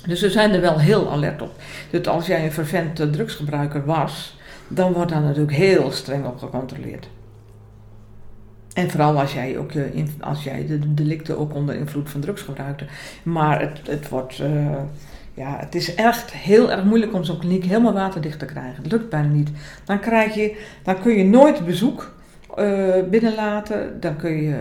dus 0.07 0.21
we 0.21 0.31
zijn 0.31 0.53
er 0.53 0.61
wel 0.61 0.79
heel 0.79 1.11
alert 1.11 1.43
op. 1.43 1.51
Dus 1.91 2.07
als 2.07 2.27
jij 2.27 2.45
een 2.45 2.53
vervent 2.53 3.01
eh, 3.01 3.07
drugsgebruiker 3.07 3.85
was, 3.85 4.39
dan 4.69 4.93
wordt 4.93 5.11
daar 5.11 5.21
natuurlijk 5.23 5.57
heel 5.57 5.91
streng 5.93 6.27
op 6.27 6.39
gecontroleerd. 6.39 7.09
En 8.75 8.91
vooral 8.91 9.21
als 9.21 9.33
jij, 9.33 9.59
ook, 9.59 9.73
in- 9.73 10.13
als 10.21 10.45
jij 10.45 10.67
de 10.67 10.95
delicten 10.95 11.39
ook 11.39 11.55
onder 11.55 11.75
invloed 11.75 12.11
van 12.11 12.21
drugs 12.21 12.43
gebruikte. 12.43 12.85
Maar 13.23 13.61
het, 13.61 13.81
het 13.89 14.09
wordt, 14.09 14.39
eh, 14.39 14.77
ja, 15.35 15.57
het 15.59 15.75
is 15.75 15.95
echt 15.95 16.33
heel 16.33 16.71
erg 16.71 16.85
moeilijk 16.85 17.13
om 17.15 17.25
zo'n 17.25 17.39
kliniek 17.39 17.65
helemaal 17.65 17.93
waterdicht 17.93 18.39
te 18.39 18.45
krijgen. 18.45 18.83
Het 18.83 18.93
lukt 18.93 19.09
bijna 19.11 19.29
niet. 19.29 19.51
Dan, 19.85 20.01
krijg 20.01 20.35
je, 20.35 20.57
dan 20.83 21.01
kun 21.01 21.13
je 21.17 21.25
nooit 21.25 21.65
bezoek 21.65 22.13
eh, 22.57 23.03
binnenlaten. 23.11 24.01
Dan 24.01 24.17
kun 24.17 24.43
je, 24.43 24.57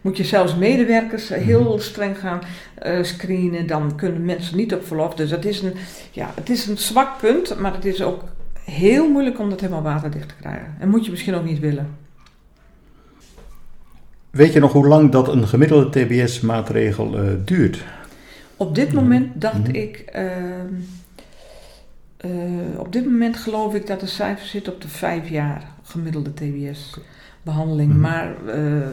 moet 0.00 0.16
je 0.16 0.24
zelfs 0.24 0.56
medewerkers 0.56 1.28
heel 1.28 1.78
streng 1.80 2.18
gaan 2.18 2.40
eh, 2.74 3.02
screenen. 3.02 3.66
Dan 3.66 3.96
kunnen 3.96 4.24
mensen 4.24 4.56
niet 4.56 4.74
op 4.74 4.86
verlof. 4.86 5.14
Dus 5.14 5.30
het 5.30 5.44
is, 5.44 5.62
een, 5.62 5.72
ja, 6.10 6.30
het 6.34 6.50
is 6.50 6.66
een 6.66 6.78
zwak 6.78 7.18
punt, 7.20 7.58
maar 7.58 7.74
het 7.74 7.84
is 7.84 8.02
ook 8.02 8.22
heel 8.64 9.08
moeilijk 9.10 9.38
om 9.38 9.50
dat 9.50 9.60
helemaal 9.60 9.82
waterdicht 9.82 10.28
te 10.28 10.34
krijgen. 10.40 10.74
En 10.78 10.88
moet 10.88 11.04
je 11.04 11.10
misschien 11.10 11.34
ook 11.34 11.44
niet 11.44 11.58
willen. 11.60 11.96
Weet 14.30 14.52
je 14.52 14.60
nog 14.60 14.72
hoe 14.72 14.86
lang 14.88 15.10
dat 15.10 15.28
een 15.28 15.48
gemiddelde 15.48 15.90
TBS-maatregel 16.06 17.18
eh, 17.18 17.24
duurt? 17.44 17.84
Op 18.56 18.74
dit 18.74 18.86
Mhm. 18.86 18.96
moment 18.96 19.40
dacht 19.40 19.58
Mhm. 19.68 19.74
ik, 19.74 19.96
ehm, 20.12 20.66
eh, 22.16 22.30
op 22.76 22.92
dit 22.92 23.04
moment 23.04 23.36
geloof 23.36 23.74
ik 23.74 23.86
dat 23.86 24.00
de 24.00 24.06
cijfer 24.06 24.46
zit 24.46 24.68
op 24.68 24.80
de 24.80 24.88
vijf 24.88 25.28
jaar 25.28 25.62
gemiddelde 25.82 26.34
TBS-behandeling. 26.34 27.90
Mhm. 27.90 28.00
Maar 28.00 28.46
eh, 28.46 28.88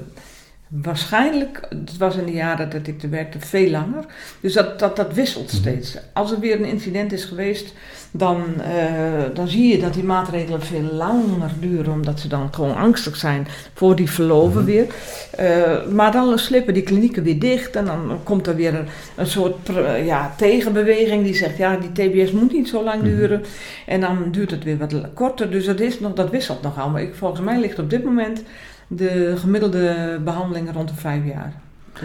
waarschijnlijk, 0.68 1.66
het 1.70 1.98
was 1.98 2.16
in 2.16 2.26
de 2.26 2.32
jaren 2.32 2.70
dat 2.70 2.88
ik 2.88 3.04
er 3.04 3.10
werkte, 3.10 3.40
veel 3.40 3.70
langer. 3.70 4.06
Dus 4.40 4.54
dat, 4.54 4.80
dat, 4.80 4.96
dat 4.96 5.14
wisselt 5.14 5.48
Mhm. 5.48 5.56
steeds. 5.56 5.98
Als 6.14 6.32
er 6.32 6.40
weer 6.40 6.60
een 6.60 6.66
incident 6.66 7.12
is 7.12 7.26
geweest, 7.26 7.74
dan, 8.12 8.44
eh, 8.62 9.24
dan 9.34 9.48
zie 9.48 9.68
je 9.68 9.80
dat 9.82 9.94
die 9.94 10.04
maatregelen 10.04 10.62
veel 10.62 10.82
langer 10.94 11.52
duren, 11.60 11.94
omdat 11.94 12.20
ze 12.20 12.28
dan 12.28 12.54
gewoon 12.54 12.76
angstig 12.76 13.16
zijn 13.16 13.48
voor 13.74 13.96
die 13.96 14.10
verloven 14.10 14.62
Mhm. 14.62 14.66
weer. 14.72 14.86
Eh, 15.32 15.86
maar 15.92 16.12
dan 16.12 16.40
slippen 16.40 16.74
die 16.74 16.84
klinieken 16.84 17.24
weer 17.24 17.40
dicht 17.40 17.76
en 17.76 17.86
dan 17.86 18.20
komt 18.24 18.48
er 18.48 18.56
weer 18.56 18.76
een, 18.76 18.86
een 19.16 19.28
soort 19.28 19.70
ja, 20.06 20.34
tegenbeweging 20.38 21.24
die 21.24 21.36
zegt, 21.36 21.58
ja, 21.58 21.78
die 21.78 21.92
TBS 21.92 22.32
moet 22.32 22.54
niet 22.54 22.70
zo 22.70 22.84
lang 22.84 23.02
Mhm. 23.02 23.10
duren. 23.16 23.44
En 23.86 24.02
dan 24.02 24.18
duurt 24.32 24.52
het 24.52 24.64
weer 24.64 24.78
wat 24.78 24.94
korter, 25.14 25.52
dus 25.52 25.66
dat, 25.66 25.80
is 25.80 26.00
nog, 26.00 26.14
dat 26.14 26.30
wisselt 26.30 26.62
nogal. 26.62 26.90
Maar 26.90 27.02
ik, 27.02 27.16
volgens 27.16 27.42
mij 27.42 27.60
ligt 27.60 27.80
op 27.80 27.90
dit 27.90 28.04
moment 28.04 28.44
de 28.88 29.34
gemiddelde 29.38 30.20
behandeling 30.24 30.74
rond 30.74 30.88
de 30.90 30.96
vijf 30.96 31.26
jaar. 31.26 31.54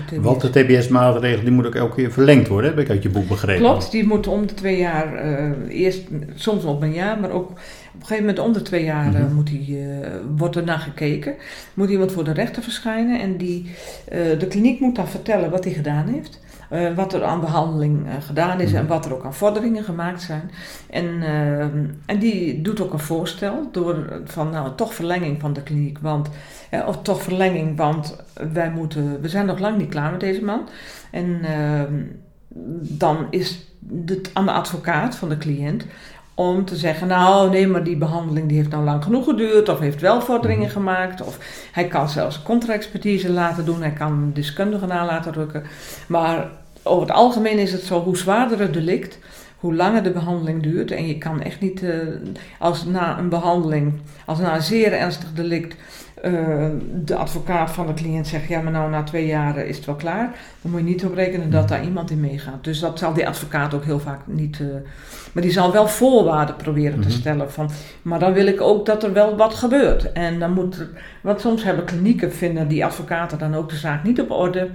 De. 0.09 0.21
Want 0.21 0.41
de 0.41 0.51
TBS-maatregel 0.51 1.43
die 1.43 1.51
moet 1.51 1.67
ook 1.67 1.75
elke 1.75 1.95
keer 1.95 2.13
verlengd 2.13 2.49
worden, 2.49 2.71
heb 2.71 2.79
ik 2.79 2.91
uit 2.91 3.03
je 3.03 3.09
boek 3.09 3.29
begrepen. 3.29 3.63
Klopt, 3.63 3.91
die 3.91 4.07
moeten 4.07 4.33
om 4.33 4.47
de 4.47 4.55
twee 4.55 4.79
jaar, 4.79 5.15
eh, 5.15 5.83
eerst 5.83 6.03
soms 6.35 6.65
op 6.65 6.83
een 6.83 6.93
jaar, 6.93 7.21
maar 7.21 7.31
ook 7.31 7.53
op 7.95 8.01
een 8.01 8.07
gegeven 8.07 8.27
moment 8.27 8.39
om 8.47 8.53
de 8.53 8.63
twee 8.63 8.85
jaar 8.85 9.15
eh, 9.15 9.21
Mhm. 9.21 9.35
moet 9.35 9.47
die, 9.47 9.79
eh, 9.81 10.11
wordt 10.37 10.57
er 10.57 10.65
naar 10.65 10.79
gekeken. 10.79 11.35
Moet 11.75 11.91
iemand 11.91 12.13
voor 12.13 12.25
de 12.25 12.33
rechter 12.33 12.63
verschijnen 12.63 13.21
en 13.21 13.37
die, 13.37 13.71
eh, 14.09 14.39
de 14.39 14.47
kliniek 14.49 14.81
moet 14.81 14.97
dan 14.97 15.09
vertellen 15.09 15.51
wat 15.51 15.65
hij 15.65 15.73
gedaan 15.73 16.09
heeft. 16.09 16.43
eh, 16.71 16.95
wat 16.95 17.13
er 17.13 17.25
aan 17.25 17.41
behandeling 17.41 18.07
eh, 18.07 18.13
gedaan 18.21 18.61
is 18.61 18.71
Mhm. 18.71 18.77
en 18.81 18.87
wat 18.87 19.05
er 19.05 19.15
ook 19.15 19.25
aan 19.25 19.35
vorderingen 19.35 19.85
gemaakt 19.85 20.23
zijn. 20.23 20.51
En, 20.91 21.23
eh, 21.23 21.59
en 22.07 22.19
die 22.19 22.63
doet 22.63 22.81
ook 22.81 22.93
een 22.93 22.99
voorstel 22.99 23.69
door 23.73 24.21
van 24.25 24.51
nou 24.51 24.75
toch 24.77 24.95
verlenging 24.95 25.41
van 25.41 25.53
de 25.53 25.63
kliniek, 25.63 25.99
want, 25.99 26.29
eh, 26.71 26.87
of 26.87 27.03
toch 27.03 27.23
verlenging, 27.23 27.77
want 27.77 28.17
wij 28.53 28.71
moeten, 28.71 29.21
we 29.21 29.29
zijn 29.29 29.47
nog 29.47 29.59
lang 29.59 29.79
niet 29.79 29.89
klaar 29.89 30.11
met 30.11 30.21
deze 30.21 30.45
man. 30.45 30.69
En 31.11 31.39
ehm, 31.43 31.95
dan 32.81 33.27
is 33.31 33.69
het 34.07 34.31
aan 34.33 34.45
de 34.47 34.53
advocaat 34.53 35.17
van 35.17 35.29
de 35.29 35.39
cliënt 35.39 35.87
om 36.35 36.65
te 36.65 36.77
zeggen, 36.77 37.07
nou 37.07 37.51
nee, 37.51 37.67
maar 37.67 37.85
die 37.85 37.97
behandeling 37.97 38.49
die 38.49 38.57
heeft 38.57 38.71
nou 38.71 38.85
lang 38.85 39.05
genoeg 39.05 39.25
geduurd, 39.25 39.69
of 39.69 39.79
heeft 39.79 40.01
wel 40.01 40.21
vorderingen 40.21 40.65
Mhm. 40.65 40.73
gemaakt, 40.73 41.23
of 41.23 41.39
hij 41.73 41.87
kan 41.87 42.09
zelfs 42.09 42.43
contra-expertise 42.43 43.31
laten 43.31 43.65
doen, 43.65 43.81
hij 43.81 43.93
kan 43.93 44.31
deskundigen 44.35 44.89
na 44.89 45.05
laten 45.05 45.33
rukken. 45.33 45.63
Maar 46.07 46.49
over 46.83 47.07
het 47.07 47.17
algemeen 47.17 47.59
is 47.59 47.73
het 47.73 47.83
zo, 47.83 48.03
hoe 48.03 48.17
zwaarder 48.17 48.59
het 48.61 48.73
delict, 48.73 49.19
hoe 49.57 49.75
langer 49.75 50.03
de 50.03 50.11
behandeling 50.11 50.63
duurt. 50.63 50.91
En 50.91 51.07
je 51.07 51.19
kan 51.19 51.43
echt 51.43 51.61
niet, 51.61 51.83
eh, 51.83 51.91
als 52.59 52.85
na 52.85 53.19
een 53.19 53.29
behandeling, 53.29 53.93
als 54.25 54.39
na 54.39 54.55
een 54.55 54.63
zeer 54.63 54.93
ernstig 54.93 55.33
delict, 55.35 55.77
eh, 56.25 56.67
de 57.05 57.15
advocaat 57.17 57.71
van 57.71 57.87
de 57.87 57.95
cliënt 57.95 58.27
zegt, 58.27 58.49
ja 58.49 58.61
maar 58.61 58.73
nou 58.73 58.91
na 58.91 59.03
twee 59.03 59.27
jaar 59.27 59.57
eh, 59.57 59.69
is 59.69 59.77
het 59.77 59.87
wel 59.87 59.95
klaar. 59.95 60.35
Dan 60.63 60.71
moet 60.71 60.81
je 60.81 60.87
niet 60.87 61.05
op 61.05 61.15
rekenen 61.15 61.51
dat 61.51 61.69
daar 61.69 61.85
iemand 61.85 62.11
in 62.11 62.21
meegaat. 62.21 62.65
Dus 62.65 62.79
dat 62.81 62.99
zal 62.99 63.13
die 63.13 63.29
advocaat 63.29 63.75
ook 63.75 63.85
heel 63.85 63.99
vaak 64.01 64.21
niet... 64.27 64.61
eh, 64.61 64.67
maar 65.33 65.43
die 65.43 65.53
zal 65.53 65.73
wel 65.73 65.89
voorwaarden 65.89 66.57
proberen 66.57 67.01
te 67.01 67.09
Mhm. 67.09 67.17
stellen 67.17 67.53
van... 67.53 67.71
Maar 68.03 68.19
dan 68.19 68.33
wil 68.33 68.47
ik 68.47 68.61
ook 68.61 68.87
dat 68.87 69.03
er 69.03 69.13
wel 69.13 69.37
wat 69.37 69.55
gebeurt. 69.55 70.13
En 70.13 70.39
dan 70.39 70.53
moet... 70.53 70.79
er- 70.79 70.91
Want 71.23 71.41
soms 71.41 71.65
hebben 71.65 71.85
klinieken, 71.85 72.33
vinden 72.33 72.69
die 72.69 72.85
advocaten 72.85 73.39
dan 73.39 73.55
ook 73.55 73.69
de 73.69 73.77
zaak 73.77 74.03
niet 74.05 74.21
op 74.21 74.31
orde... 74.31 74.71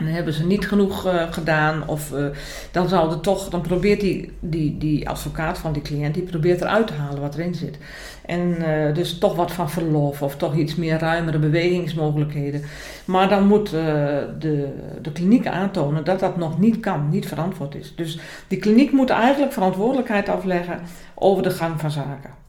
En 0.00 0.06
dan 0.06 0.14
hebben 0.14 0.32
ze 0.32 0.46
niet 0.46 0.68
genoeg 0.68 1.06
eh, 1.06 1.32
gedaan. 1.32 1.88
Of 1.88 2.12
eh, 2.12 2.24
dan 2.70 2.88
zal 2.88 3.10
er 3.10 3.20
toch, 3.20 3.48
dan 3.48 3.60
probeert 3.60 4.00
die, 4.00 4.32
die, 4.40 4.78
die 4.78 5.08
advocaat 5.08 5.58
van 5.58 5.72
die 5.72 5.82
cliënt, 5.82 6.14
die 6.14 6.22
probeert 6.22 6.60
eruit 6.60 6.86
te 6.86 6.92
halen 6.92 7.20
wat 7.20 7.34
erin 7.34 7.54
zit. 7.54 7.78
En 8.26 8.56
eh, 8.56 8.94
dus 8.94 9.18
toch 9.18 9.36
wat 9.36 9.52
van 9.52 9.70
verlof 9.70 10.22
of 10.22 10.36
toch 10.36 10.54
iets 10.54 10.74
meer 10.74 10.98
ruimere 10.98 11.38
bewegingsmogelijkheden. 11.38 12.62
Maar 13.04 13.28
dan 13.28 13.46
moet 13.46 13.70
de, 13.70 14.68
de 15.02 15.12
kliniek 15.12 15.46
aantonen 15.46 16.04
dat 16.04 16.20
dat 16.20 16.36
nog 16.36 16.58
niet 16.58 16.80
kan, 16.80 17.08
niet 17.08 17.28
verantwoord 17.28 17.74
is. 17.74 17.92
Dus 17.96 18.18
die 18.48 18.58
kliniek 18.58 18.92
moet 18.92 19.10
eigenlijk 19.10 19.52
verantwoordelijkheid 19.52 20.28
afleggen 20.28 20.80
over 21.14 21.42
de 21.42 21.50
gang 21.50 21.80
van 21.80 21.90
zaken. 21.90 22.39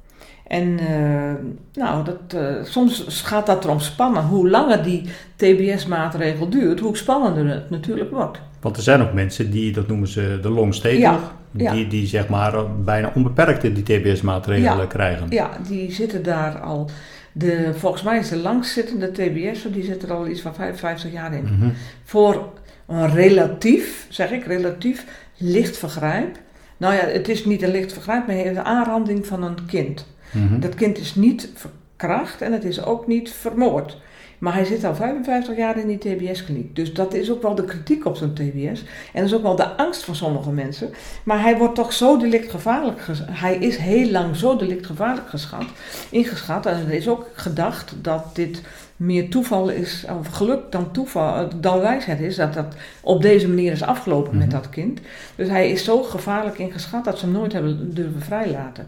En 0.52 0.80
eh, 0.80 1.84
nou, 1.84 2.04
dat, 2.04 2.41
eh, 2.41 2.64
soms 2.64 3.22
gaat 3.24 3.45
dat 3.45 3.64
erom 3.64 3.80
spannen. 3.80 4.24
Hoe 4.24 4.49
langer 4.49 4.84
die 4.84 5.04
TBS-maatregel 5.36 6.49
duurt, 6.49 6.80
hoe 6.80 6.97
spannender 6.97 7.47
het 7.47 7.70
natuurlijk 7.70 8.12
wordt. 8.12 8.39
Want 8.60 8.78
er 8.78 8.84
zijn 8.84 9.02
ook 9.02 9.14
mensen 9.14 9.52
die, 9.52 9.72
dat 9.74 9.88
noemen 9.88 10.08
ze 10.08 10.39
de 10.41 10.49
long 10.49 10.74
stay 10.74 10.97
Ja, 10.97 11.12
nog, 11.12 11.34
ja. 11.52 11.72
die, 11.74 11.88
die 11.88 12.08
zeg 12.08 12.28
maar 12.28 12.72
bijna 12.84 13.12
onbeperkte 13.16 13.74
die 13.74 13.84
TBS-maatregelen 13.84 14.78
Ja. 14.78 14.86
krijgen. 14.86 15.26
Ja, 15.30 15.49
die 15.68 15.91
zitten 15.91 16.24
daar 16.24 16.60
al. 16.60 16.89
De, 17.32 17.72
volgens 17.76 18.04
mij 18.04 18.20
is 18.20 18.30
de 18.30 18.38
langstzittende 18.38 19.12
TBS, 19.12 19.66
die 19.72 19.84
zit 19.84 20.04
er 20.04 20.14
al 20.14 20.28
iets 20.28 20.41
van 20.41 20.54
55 20.56 21.12
jaar 21.12 21.34
in. 21.34 21.43
Mhm. 21.43 21.70
Voor 22.04 22.49
een 22.88 23.14
relatief, 23.14 24.06
zeg 24.10 24.32
ik, 24.32 24.45
relatief 24.45 25.06
licht 25.38 25.78
vergrijp. 25.78 26.38
Nou 26.78 26.93
ja, 26.93 27.06
het 27.06 27.30
is 27.30 27.45
niet 27.45 27.62
een 27.62 27.72
licht 27.72 27.93
vergrijp, 27.93 28.28
maar 28.28 28.36
een 28.36 28.60
aanranding 28.60 29.26
van 29.28 29.43
een 29.43 29.66
kind. 29.68 30.06
Mhm. 30.32 30.60
Dat 30.60 30.76
kind 30.76 30.98
is 30.98 31.16
niet, 31.16 31.50
ver- 31.56 31.70
verkracht 31.98 32.42
en 32.42 32.52
het 32.54 32.64
is 32.64 32.84
ook 32.86 33.08
niet 33.08 33.30
vermoord. 33.32 33.98
Maar 34.40 34.54
hij 34.54 34.66
zit 34.66 34.84
al 34.84 34.96
55 34.96 35.58
jaar 35.58 35.78
in 35.78 35.88
die 35.88 35.98
TBS-kliniek. 35.98 36.76
Dus 36.76 36.94
dat 36.94 37.14
is 37.14 37.32
ook 37.32 37.42
wel 37.42 37.56
de 37.56 37.66
kritiek 37.66 38.06
op 38.06 38.16
zo'n 38.16 38.34
TBS. 38.34 38.84
En 39.14 39.22
dat 39.22 39.24
is 39.24 39.34
ook 39.34 39.42
wel 39.42 39.56
de 39.56 39.76
angst 39.78 40.04
van 40.04 40.16
sommige 40.16 40.52
mensen. 40.52 40.90
Maar 41.24 41.42
hij 41.42 41.58
wordt 41.58 41.76
toch 41.76 41.94
zo 41.94 42.18
delictgevaarlijk 42.18 43.02
Hij 43.32 43.56
is 43.56 43.78
heel 43.78 44.10
lang 44.12 44.36
zo 44.36 44.56
delictgevaarlijk 44.58 45.30
geschat, 45.30 45.66
ingeschat. 46.10 46.66
En 46.66 46.76
er 46.88 46.92
is 46.94 47.08
ook 47.08 47.30
gedacht 47.34 47.94
dat 48.02 48.36
dit 48.36 48.62
meer 48.96 49.30
toeval 49.30 49.70
is, 49.70 50.06
of 50.20 50.28
geluk 50.28 50.72
dan 50.72 50.92
toeval, 50.92 51.48
dan 51.60 51.80
wijsheid 51.80 52.20
is, 52.20 52.36
dat 52.36 52.54
dat 52.54 52.76
op 53.02 53.22
deze 53.22 53.48
manier 53.48 53.72
is 53.72 53.84
afgelopen 53.84 54.38
met 54.38 54.48
Mhm. 54.48 54.56
dat 54.56 54.70
kind. 54.70 55.00
Dus 55.36 55.48
hij 55.48 55.72
is 55.72 55.84
zo 55.84 56.04
gevaarlijk 56.04 56.58
ingeschat 56.58 57.06
dat 57.06 57.20
ze 57.20 57.26
hem 57.26 57.34
nooit 57.34 57.54
hebben 57.54 57.94
durven 57.94 58.22
vrijlaten. 58.22 58.88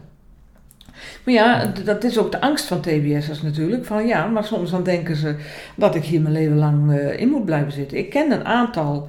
Maar 1.24 1.34
ja, 1.34 1.72
dat 1.84 2.04
is 2.04 2.18
ook 2.18 2.32
de 2.32 2.40
angst 2.40 2.64
van 2.64 2.80
TBS'ers 2.80 3.42
natuurlijk. 3.42 3.84
Van 3.84 4.06
ja, 4.06 4.26
maar 4.26 4.44
soms 4.44 4.70
dan 4.70 4.82
denken 4.82 5.16
ze 5.16 5.36
dat 5.76 5.94
ik 5.94 6.04
hier 6.04 6.20
mijn 6.20 6.34
leven 6.34 6.56
lang 6.56 6.92
eh, 6.92 7.20
in 7.20 7.28
moet 7.28 7.44
blijven 7.44 7.72
zitten. 7.72 7.98
Ik 7.98 8.10
ken 8.10 8.32
een 8.32 8.44
aantal 8.44 9.08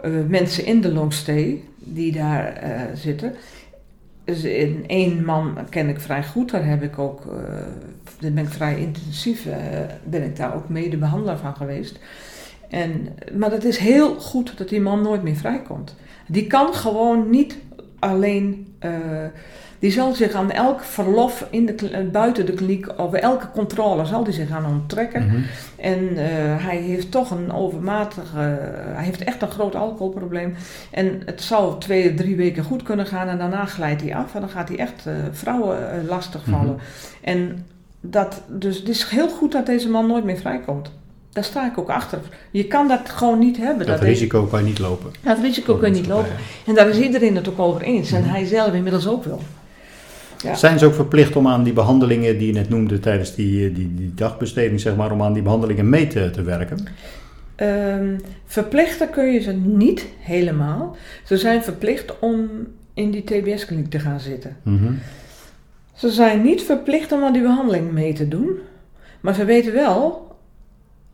eh, 0.00 0.10
mensen 0.28 0.64
in 0.64 0.80
de 0.80 0.92
longstay 0.92 1.62
die 1.78 2.12
daar 2.12 2.52
eh, 2.52 2.80
zitten. 2.94 3.34
Dus 4.24 4.44
in 4.44 4.84
één 4.86 5.24
man 5.24 5.58
ken 5.70 5.88
ik 5.88 6.00
vrij 6.00 6.24
goed. 6.24 6.50
Daar 6.50 6.66
heb 6.66 6.82
ik 6.82 6.98
ook, 6.98 7.22
ben 8.20 8.38
ik 8.38 8.48
vrij 8.48 8.78
intensief, 8.78 9.46
ben 10.04 10.24
ik 10.24 10.36
daar 10.36 10.54
ook 10.54 10.68
mede 10.68 10.96
behandelaar 10.96 11.38
van 11.38 11.56
geweest. 11.56 11.98
En, 12.70 13.08
maar 13.36 13.50
het 13.50 13.64
is 13.64 13.76
heel 13.76 14.14
goed 14.14 14.58
dat 14.58 14.68
die 14.68 14.80
man 14.80 15.02
nooit 15.02 15.22
meer 15.22 15.36
vrijkomt. 15.36 15.96
Die 16.26 16.46
kan 16.46 16.74
gewoon 16.74 17.30
niet 17.30 17.56
alleen. 17.98 18.66
Die 19.86 19.94
zal 19.94 20.14
zich 20.14 20.32
aan 20.32 20.50
elk 20.50 20.84
verlof 20.84 21.46
in 21.50 21.66
de, 21.66 21.90
eh, 21.90 22.00
buiten 22.12 22.46
de 22.46 22.52
kliniek, 22.52 22.98
of 22.98 23.12
elke 23.12 23.50
controle, 23.50 24.04
zal 24.04 24.24
die 24.24 24.32
zich 24.32 24.50
aan 24.50 24.66
onttrekken. 24.66 25.26
Mhm. 25.26 25.36
En 25.76 26.08
eh, 26.16 26.64
hij 26.66 26.76
heeft 26.76 27.10
toch 27.10 27.30
een 27.30 27.52
overmatige, 27.52 28.38
hij 28.94 29.04
heeft 29.04 29.24
echt 29.24 29.42
een 29.42 29.50
groot 29.50 29.74
alcoholprobleem. 29.74 30.54
En 30.90 31.22
het 31.24 31.42
zal 31.42 31.78
twee, 31.78 32.14
drie 32.14 32.36
weken 32.36 32.64
goed 32.64 32.82
kunnen 32.82 33.06
gaan 33.06 33.28
en 33.28 33.38
daarna 33.38 33.64
glijdt 33.64 34.02
hij 34.02 34.14
af. 34.14 34.34
En 34.34 34.40
dan 34.40 34.50
gaat 34.50 34.68
hij 34.68 34.78
echt 34.78 35.06
eh, 35.06 35.12
vrouwen 35.32 35.90
eh, 35.92 36.08
lastigvallen. 36.08 36.74
Mhm. 36.74 36.84
En 37.20 37.66
dat, 38.00 38.42
dus 38.48 38.78
het 38.78 38.88
is 38.88 39.04
heel 39.04 39.28
goed 39.28 39.52
dat 39.52 39.66
deze 39.66 39.88
man 39.88 40.06
nooit 40.06 40.24
meer 40.24 40.38
vrijkomt. 40.38 40.90
Daar 41.32 41.44
sta 41.44 41.66
ik 41.70 41.78
ook 41.78 41.90
achter. 41.90 42.18
Je 42.50 42.64
kan 42.64 42.88
dat 42.88 43.10
gewoon 43.10 43.38
niet 43.38 43.56
hebben. 43.56 43.86
Dat 43.86 44.00
risico 44.00 44.44
kan 44.44 44.60
je 44.60 44.66
niet 44.66 44.78
lopen. 44.78 45.12
dat 45.22 45.38
risico 45.38 45.74
kun 45.74 45.88
je 45.88 45.94
niet 45.94 46.06
lopen. 46.06 46.32
En 46.66 46.74
daar 46.74 46.88
is 46.88 46.98
iedereen 46.98 47.36
het 47.36 47.48
ook 47.48 47.58
over 47.58 47.82
eens. 47.82 48.12
En 48.12 48.20
Mhm. 48.20 48.30
hij 48.30 48.44
zelf 48.44 48.72
inmiddels 48.72 49.06
ook 49.08 49.24
wel. 49.24 49.40
Ja. 50.42 50.54
Zijn 50.54 50.78
ze 50.78 50.86
ook 50.86 50.94
verplicht 50.94 51.36
om 51.36 51.46
aan 51.48 51.62
die 51.62 51.72
behandelingen 51.72 52.38
die 52.38 52.46
je 52.46 52.52
net 52.52 52.68
noemde 52.68 53.00
tijdens 53.00 53.34
die, 53.34 53.72
die, 53.72 53.94
die 53.94 54.14
dagbesteding, 54.14 54.80
zeg 54.80 54.96
maar, 54.96 55.12
om 55.12 55.22
aan 55.22 55.32
die 55.32 55.42
behandelingen 55.42 55.88
mee 55.88 56.06
te, 56.06 56.30
te 56.30 56.42
werken? 56.42 56.78
Ehm, 57.54 58.18
verplichten 58.46 59.10
kun 59.10 59.32
je 59.32 59.40
ze 59.40 59.52
niet 59.52 60.06
helemaal. 60.18 60.96
Ze 61.24 61.36
zijn 61.36 61.62
verplicht 61.62 62.18
om 62.18 62.48
in 62.94 63.10
die 63.10 63.24
TBS-kliniek 63.24 63.90
te 63.90 63.98
gaan 63.98 64.20
zitten. 64.20 64.56
Mhm. 64.62 64.92
Ze 65.94 66.10
zijn 66.10 66.42
niet 66.42 66.62
verplicht 66.62 67.12
om 67.12 67.22
aan 67.24 67.32
die 67.32 67.42
behandeling 67.42 67.92
mee 67.92 68.12
te 68.12 68.28
doen. 68.28 68.50
Maar 69.20 69.34
ze 69.34 69.44
weten 69.44 69.72
wel 69.72 70.34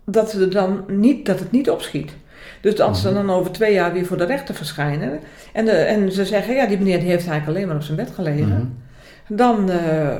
dat, 0.05 0.31
ze 0.31 0.41
er 0.41 0.51
dan 0.51 0.85
niet, 0.89 1.27
dat 1.27 1.39
het 1.39 1.51
niet 1.51 1.71
opschiet. 1.71 2.13
Dus 2.61 2.81
als 2.81 3.01
ze 3.01 3.07
Mhm. 3.11 3.17
dan 3.27 3.31
over 3.37 3.53
twee 3.53 3.73
jaar 3.73 3.93
weer 3.93 4.07
voor 4.07 4.17
de 4.19 4.25
rechter 4.25 4.55
verschijnen. 4.55 5.19
En, 5.53 5.65
de, 5.65 5.71
en 5.71 6.13
ze 6.13 6.25
zeggen, 6.25 6.55
ja, 6.55 6.67
die 6.67 6.79
meneer 6.79 6.99
die 7.01 7.09
heeft 7.09 7.27
eigenlijk 7.27 7.49
alleen 7.57 7.67
maar 7.69 7.77
op 7.77 7.83
zijn 7.83 7.97
bed 7.97 8.11
gelegen. 8.15 8.49
Mhm. 8.49 8.65
Dan, 9.37 9.71
eh, 9.71 10.19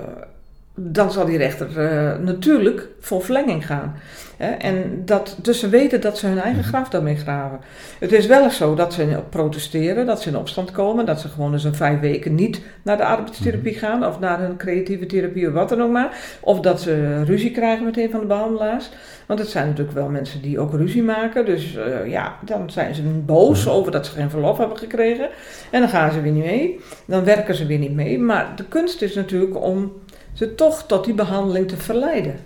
dan 0.75 1.13
zal 1.13 1.25
die 1.27 1.39
rechter 1.39 1.79
eh, 1.79 2.19
natuurlijk 2.19 2.89
voor 3.01 3.23
verlenging 3.23 3.67
gaan. 3.67 3.95
Hè? 4.37 4.51
En 4.51 5.03
dat, 5.05 5.37
dus 5.43 5.61
ze 5.61 5.69
weten 5.69 6.01
dat 6.01 6.19
ze 6.19 6.27
hun 6.27 6.39
eigen 6.41 6.61
Mhm. 6.61 6.69
graf 6.69 6.89
daarmee 6.89 7.17
graven. 7.17 7.61
Het 7.99 8.13
is 8.13 8.27
wel 8.27 8.43
eens 8.43 8.57
zo 8.57 8.75
dat 8.75 8.93
ze 8.93 9.19
protesteren, 9.31 10.07
dat 10.07 10.23
ze 10.23 10.29
in 10.29 10.37
opstand 10.37 10.71
komen, 10.71 11.07
dat 11.07 11.21
ze 11.21 11.29
gewoon 11.29 11.53
eens 11.53 11.65
een 11.65 11.75
vijf 11.75 12.01
weken 12.01 12.35
niet 12.35 12.61
naar 12.83 12.97
de 12.97 13.05
arbeidstherapie 13.05 13.75
gaan 13.75 14.07
of 14.07 14.19
naar 14.21 14.43
een 14.43 14.57
creatieve 14.57 15.07
therapie 15.07 15.47
of 15.47 15.53
wat 15.53 15.69
dan 15.69 15.83
ook 15.83 15.91
maar. 15.91 16.17
Of 16.41 16.61
dat 16.61 16.81
ze 16.81 17.25
ruzie 17.25 17.51
krijgen 17.51 17.85
met 17.85 17.99
een 17.99 18.11
van 18.11 18.21
de 18.21 18.27
behandelaars. 18.27 18.91
Want 19.27 19.41
het 19.41 19.49
zijn 19.49 19.67
natuurlijk 19.69 19.97
wel 19.97 20.09
mensen 20.09 20.43
die 20.43 20.59
ook 20.59 20.73
ruzie 20.75 21.03
maken. 21.03 21.45
Dus 21.45 21.77
eh, 21.77 22.11
ja, 22.11 22.37
dan 22.45 22.71
zijn 22.71 22.95
ze 22.95 23.03
boos 23.03 23.65
Mhm. 23.65 23.75
over 23.75 23.93
dat 23.93 24.07
ze 24.07 24.13
geen 24.13 24.31
verlof 24.31 24.59
hebben 24.59 24.79
gekregen. 24.79 25.29
En 25.71 25.81
dan 25.81 25.89
gaan 25.89 26.13
ze 26.13 26.21
weer 26.21 26.33
niet 26.33 26.45
mee. 26.45 26.81
Dan 27.07 27.25
werken 27.25 27.55
ze 27.55 27.67
weer 27.67 27.79
niet 27.79 27.95
mee. 27.95 28.19
Maar 28.19 28.53
de 28.57 28.65
kunst 28.65 29.03
is 29.03 29.15
natuurlijk 29.15 29.63
om 29.63 29.93
ze 30.33 30.55
toch 30.55 30.87
tot 30.87 31.05
die 31.05 31.15
behandeling 31.15 31.69
te 31.69 31.77
verleiden. 31.77 32.37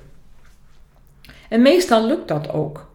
En 1.49 1.63
meestal 1.63 2.07
lukt 2.07 2.29
dat 2.29 2.53
ook. 2.53 2.87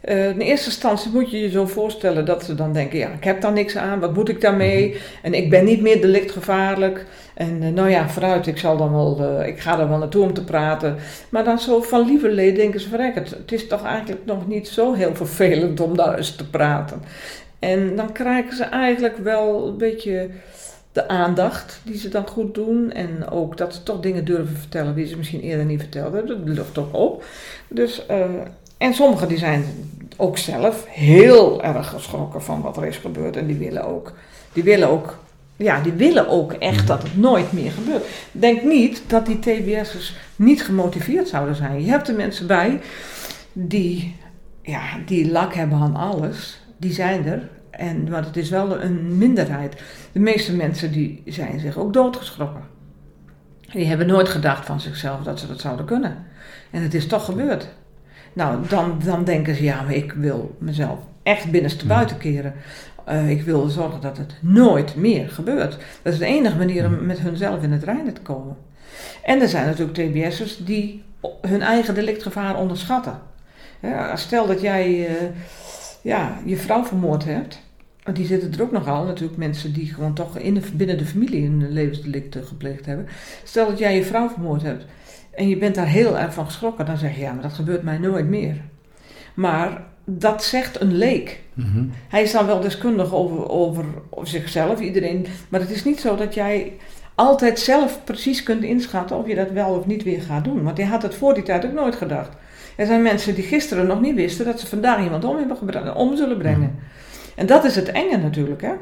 Eh, 0.00 0.28
in 0.28 0.40
eerste 0.40 0.66
instantie 0.66 1.10
moet 1.10 1.30
je 1.30 1.38
je 1.38 1.50
zo 1.50 1.66
voorstellen 1.66 2.24
dat 2.24 2.44
ze 2.44 2.54
dan 2.54 2.72
denken: 2.72 2.98
ja, 2.98 3.08
ik 3.08 3.24
heb 3.24 3.40
daar 3.40 3.52
niks 3.52 3.76
aan, 3.76 4.00
wat 4.00 4.14
moet 4.14 4.28
ik 4.28 4.40
daarmee? 4.40 4.96
En 5.22 5.34
ik 5.34 5.50
ben 5.50 5.64
niet 5.64 5.80
meer 5.80 6.00
delictgevaarlijk. 6.00 7.06
En 7.34 7.62
eh, 7.62 7.68
nou 7.68 7.90
ja, 7.90 8.08
vooruit, 8.08 8.46
ik, 8.46 8.58
zal 8.58 8.76
dan 8.76 8.92
wel, 8.92 9.18
eh, 9.20 9.46
ik 9.46 9.60
ga 9.60 9.78
er 9.78 9.88
wel 9.88 9.98
naartoe 9.98 10.22
om 10.22 10.34
te 10.34 10.44
praten. 10.44 10.96
Maar 11.28 11.44
dan 11.44 11.58
zo 11.58 11.82
van 11.82 12.06
lieverlee 12.06 12.52
denken 12.52 12.80
ze: 12.80 12.88
verrek, 12.88 13.14
het, 13.14 13.30
het 13.30 13.52
is 13.52 13.66
toch 13.66 13.84
eigenlijk 13.84 14.24
nog 14.24 14.46
niet 14.46 14.68
zo 14.68 14.92
heel 14.92 15.14
vervelend 15.14 15.80
om 15.80 15.96
daar 15.96 16.16
eens 16.16 16.36
te 16.36 16.48
praten. 16.48 17.02
En 17.58 17.96
dan 17.96 18.12
krijgen 18.12 18.56
ze 18.56 18.64
eigenlijk 18.64 19.16
wel 19.16 19.66
een 19.66 19.76
beetje 19.76 20.28
de 20.96 21.08
aandacht 21.08 21.80
die 21.84 21.98
ze 21.98 22.08
dan 22.08 22.26
goed 22.26 22.54
doen. 22.54 22.92
En 22.92 23.30
ook 23.30 23.56
dat 23.56 23.74
ze 23.74 23.82
toch 23.82 24.00
dingen 24.00 24.24
durven 24.24 24.56
vertellen 24.56 24.94
die 24.94 25.06
ze 25.06 25.16
misschien 25.16 25.40
eerder 25.40 25.64
niet 25.64 25.80
verteld 25.80 26.12
hebben. 26.12 26.44
Dat 26.44 26.56
lucht 26.56 26.78
ook 26.78 26.94
op. 26.94 27.24
Dus, 27.68 28.06
eh, 28.06 28.24
en 28.78 28.94
sommigen 28.94 29.28
die 29.28 29.38
zijn 29.38 29.64
ook 30.16 30.38
zelf 30.38 30.86
heel 30.88 31.62
erg 31.62 31.88
geschrokken 31.88 32.42
van 32.42 32.60
wat 32.60 32.76
er 32.76 32.86
is 32.86 32.96
gebeurd. 32.96 33.36
En 33.36 33.46
die 33.46 33.56
willen 33.56 33.84
ook, 33.84 34.12
die 34.52 34.62
willen 34.62 34.88
ook, 34.88 35.18
ja, 35.56 35.80
die 35.80 35.92
willen 35.92 36.28
ook 36.28 36.52
echt 36.52 36.86
dat 36.86 37.02
het 37.02 37.16
nooit 37.16 37.52
meer 37.52 37.70
gebeurt. 37.70 38.04
Denk 38.32 38.62
niet 38.62 39.02
dat 39.06 39.26
die 39.26 39.38
TBS'ers 39.38 40.16
niet 40.36 40.62
gemotiveerd 40.62 41.28
zouden 41.28 41.54
zijn. 41.54 41.84
Je 41.84 41.90
hebt 41.90 42.08
er 42.08 42.14
mensen 42.14 42.46
bij 42.46 42.80
die, 43.52 44.16
ja, 44.62 44.82
die 45.06 45.30
lak 45.30 45.54
hebben 45.54 45.78
aan 45.78 45.96
alles. 45.96 46.60
Die 46.76 46.92
zijn 46.92 47.26
er. 47.26 47.48
En, 47.76 48.10
maar 48.10 48.24
het 48.24 48.36
is 48.36 48.50
wel 48.50 48.82
een 48.82 49.18
minderheid. 49.18 49.82
De 50.12 50.20
meeste 50.20 50.56
mensen 50.56 50.92
die 50.92 51.22
zijn 51.26 51.60
zich 51.60 51.78
ook 51.78 51.92
doodgeschrokken. 51.92 52.62
Die 53.72 53.86
hebben 53.86 54.06
nooit 54.06 54.28
gedacht 54.28 54.66
van 54.66 54.80
zichzelf 54.80 55.22
dat 55.22 55.40
ze 55.40 55.46
dat 55.46 55.60
zouden 55.60 55.86
kunnen. 55.86 56.24
En 56.70 56.82
het 56.82 56.94
is 56.94 57.06
toch 57.06 57.24
gebeurd. 57.24 57.68
Nou, 58.32 58.68
dan, 58.68 58.98
dan 59.04 59.24
denken 59.24 59.54
ze, 59.54 59.62
ja, 59.62 59.82
maar 59.82 59.94
ik 59.94 60.12
wil 60.12 60.56
mezelf 60.58 60.98
echt 61.22 61.50
binnenste 61.50 61.86
buiten 61.86 62.18
keren. 62.18 62.54
Eh, 63.04 63.30
ik 63.30 63.42
wil 63.42 63.68
zorgen 63.68 64.00
dat 64.00 64.16
het 64.16 64.34
nooit 64.40 64.96
meer 64.96 65.28
gebeurt. 65.28 65.78
Dat 66.02 66.12
is 66.12 66.18
de 66.18 66.26
enige 66.26 66.56
manier 66.56 66.86
om 66.86 67.06
met 67.06 67.18
hunzelf 67.18 67.62
in 67.62 67.72
het 67.72 67.82
reinen 67.82 68.14
te 68.14 68.20
komen. 68.20 68.56
En 69.22 69.40
er 69.40 69.48
zijn 69.48 69.66
natuurlijk 69.66 69.98
TBS'ers 69.98 70.64
die 70.64 71.04
hun 71.40 71.62
eigen 71.62 71.94
delictgevaar 71.94 72.58
onderschatten. 72.58 73.18
Ja, 73.80 74.16
stel 74.16 74.46
dat 74.46 74.60
jij 74.60 75.06
eh, 75.06 75.26
ja, 76.02 76.38
je 76.44 76.56
vrouw 76.56 76.84
vermoord 76.84 77.24
hebt. 77.24 77.64
Want 78.06 78.18
die 78.18 78.26
zitten 78.26 78.52
er 78.52 78.62
ook 78.62 78.72
nogal, 78.72 79.04
natuurlijk 79.04 79.38
mensen 79.38 79.72
die 79.72 79.94
gewoon 79.94 80.14
toch 80.14 80.38
in 80.38 80.54
de, 80.54 80.60
binnen 80.74 80.98
de 80.98 81.04
familie 81.04 81.44
een 81.44 81.72
levensdelict 81.72 82.36
gepleegd 82.44 82.86
hebben. 82.86 83.06
Stel 83.44 83.66
dat 83.68 83.78
jij 83.78 83.96
je 83.96 84.04
vrouw 84.04 84.28
vermoord 84.28 84.62
hebt 84.62 84.84
en 85.30 85.48
je 85.48 85.56
bent 85.56 85.74
daar 85.74 85.86
heel 85.86 86.18
erg 86.18 86.34
van 86.34 86.46
geschrokken, 86.46 86.86
dan 86.86 86.96
zeg 86.96 87.14
je 87.14 87.20
ja, 87.20 87.32
maar 87.32 87.42
dat 87.42 87.52
gebeurt 87.52 87.82
mij 87.82 87.98
nooit 87.98 88.26
meer. 88.28 88.56
Maar 89.34 89.84
dat 90.04 90.44
zegt 90.44 90.80
een 90.80 90.94
leek. 90.94 91.40
Mhm. 91.54 91.84
Hij 92.08 92.22
is 92.22 92.32
dan 92.32 92.46
wel 92.46 92.60
deskundig 92.60 93.14
over, 93.14 93.48
over, 93.48 93.84
over 94.10 94.28
zichzelf, 94.28 94.80
iedereen. 94.80 95.26
Maar 95.48 95.60
het 95.60 95.70
is 95.70 95.84
niet 95.84 96.00
zo 96.00 96.16
dat 96.16 96.34
jij 96.34 96.72
altijd 97.14 97.58
zelf 97.58 98.04
precies 98.04 98.42
kunt 98.42 98.62
inschatten 98.62 99.16
of 99.16 99.26
je 99.28 99.34
dat 99.34 99.50
wel 99.50 99.68
of 99.68 99.86
niet 99.86 100.02
weer 100.02 100.22
gaat 100.22 100.44
doen. 100.44 100.62
Want 100.62 100.76
hij 100.76 100.86
had 100.86 101.02
het 101.02 101.14
voor 101.14 101.34
die 101.34 101.42
tijd 101.42 101.64
ook 101.64 101.72
nooit 101.72 101.96
gedacht. 101.96 102.30
Er 102.76 102.86
zijn 102.86 103.02
mensen 103.02 103.34
die 103.34 103.44
gisteren 103.44 103.86
nog 103.86 104.00
niet 104.00 104.14
wisten 104.14 104.44
dat 104.44 104.60
ze 104.60 104.66
vandaag 104.66 105.04
iemand 105.04 105.24
om, 105.24 105.36
hebben 105.36 105.94
om 105.94 106.16
zullen 106.16 106.38
brengen. 106.38 106.78
En 107.36 107.46
dat 107.46 107.64
is 107.64 107.76
het 107.76 107.88
enge 107.88 108.16
natuurlijk, 108.16 108.62
hè. 108.62 108.72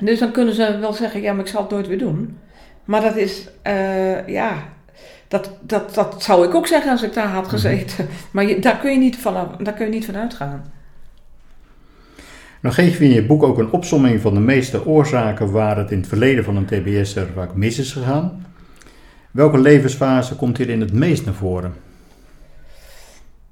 Dus 0.00 0.18
dan 0.18 0.32
kunnen 0.32 0.54
ze 0.54 0.78
wel 0.80 0.92
zeggen, 0.92 1.20
ja, 1.20 1.32
maar 1.32 1.44
ik 1.44 1.50
zal 1.50 1.62
het 1.62 1.70
nooit 1.70 1.86
weer 1.86 1.98
doen. 1.98 2.38
Maar 2.84 3.00
dat 3.00 3.16
is, 3.16 3.48
eh, 3.62 4.28
ja, 4.28 4.62
dat, 5.28 5.50
dat, 5.60 5.94
dat 5.94 6.22
zou 6.22 6.46
ik 6.46 6.54
ook 6.54 6.66
zeggen 6.66 6.90
als 6.90 7.02
ik 7.02 7.12
daar 7.12 7.28
had 7.28 7.48
gezeten. 7.48 8.06
Maar 8.30 8.44
je, 8.44 8.58
daar, 8.58 8.78
kun 8.78 8.92
je 8.92 8.98
niet 8.98 9.16
van, 9.16 9.56
daar 9.58 9.74
kun 9.74 9.84
je 9.84 9.92
niet 9.92 10.04
van 10.04 10.16
uitgaan. 10.16 10.72
Nou 12.60 12.74
geef 12.74 12.98
je 12.98 13.04
in 13.04 13.10
je 13.10 13.26
boek 13.26 13.42
ook 13.42 13.58
een 13.58 13.70
opsomming 13.70 14.20
van 14.20 14.34
de 14.34 14.40
meeste 14.40 14.86
oorzaken 14.86 15.50
waar 15.50 15.76
het 15.76 15.90
in 15.90 15.98
het 15.98 16.08
verleden 16.08 16.44
van 16.44 16.56
een 16.56 16.66
TBS'er 16.66 17.28
vaak 17.34 17.54
mis 17.54 17.78
is 17.78 17.92
gegaan. 17.92 18.46
Welke 19.30 19.58
levensfase 19.58 20.36
komt 20.36 20.56
hier 20.56 20.68
in 20.68 20.80
het 20.80 20.92
meest 20.92 21.24
naar 21.24 21.34
voren? 21.34 21.74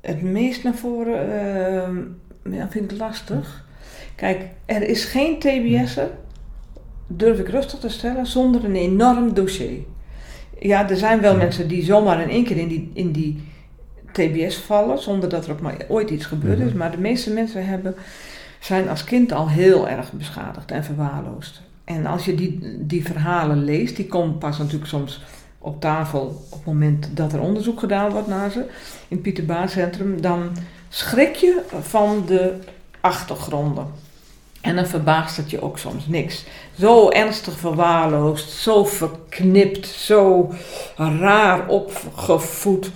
Het 0.00 0.22
meest 0.22 0.64
naar 0.64 0.74
voren, 0.74 1.42
ehm, 1.42 1.96
ja, 2.54 2.68
vind 2.70 2.92
ik 2.92 2.98
lastig. 2.98 3.64
Kijk, 4.16 4.48
er 4.64 4.82
is 4.82 5.04
geen 5.04 5.38
TBS'er, 5.38 6.10
durf 7.06 7.38
ik 7.38 7.48
rustig 7.48 7.78
te 7.78 7.88
stellen, 7.88 8.26
zonder 8.26 8.64
een 8.64 8.76
enorm 8.76 9.34
dossier. 9.34 9.78
Ja, 10.58 10.88
er 10.90 10.96
zijn 10.96 11.20
wel 11.20 11.36
mensen 11.36 11.68
die 11.68 11.84
zomaar 11.84 12.20
in 12.20 12.28
één 12.28 12.44
keer 12.44 12.56
in 12.56 12.68
die, 12.68 12.90
in 12.94 13.12
die 13.12 13.42
TBS 14.12 14.56
vallen, 14.56 14.98
zonder 14.98 15.28
dat 15.28 15.46
er 15.46 15.52
ook 15.52 15.60
maar 15.60 15.76
ooit 15.88 16.10
iets 16.10 16.26
gebeurd 16.26 16.58
is. 16.58 16.72
Maar 16.72 16.90
de 16.90 16.98
meeste 16.98 17.30
mensen 17.30 17.66
hebben, 17.66 17.94
zijn 18.60 18.88
als 18.88 19.04
kind 19.04 19.32
al 19.32 19.48
heel 19.48 19.88
erg 19.88 20.12
beschadigd 20.12 20.70
en 20.70 20.84
verwaarloosd. 20.84 21.62
En 21.84 22.06
als 22.06 22.24
je 22.24 22.34
die, 22.34 22.76
die 22.78 23.04
verhalen 23.04 23.64
leest, 23.64 23.96
die 23.96 24.06
komen 24.06 24.38
pas 24.38 24.58
natuurlijk 24.58 24.86
soms 24.86 25.22
op 25.58 25.80
tafel 25.80 26.44
op 26.50 26.58
het 26.58 26.64
moment 26.64 27.08
dat 27.14 27.32
er 27.32 27.40
onderzoek 27.40 27.78
gedaan 27.78 28.10
wordt 28.10 28.28
naar 28.28 28.50
ze 28.50 28.58
in 29.08 29.16
het 29.16 29.22
Pieter 29.22 29.44
Baan 29.44 29.68
Centrum, 29.68 30.20
dan 30.20 30.50
schrik 30.88 31.34
je 31.34 31.62
van 31.80 32.22
de 32.26 32.54
achtergronden. 33.00 33.86
En 34.64 34.76
dan 34.76 34.86
verbaast 34.86 35.36
het 35.36 35.50
je 35.50 35.62
ook 35.62 35.78
soms 35.78 36.06
niks. 36.06 36.44
Zo 36.78 37.10
ernstig 37.10 37.58
verwaarloosd, 37.58 38.50
zo 38.50 38.84
verknipt, 38.84 39.86
zo 39.86 40.52
raar 40.96 41.68
opgevoed. 41.68 42.90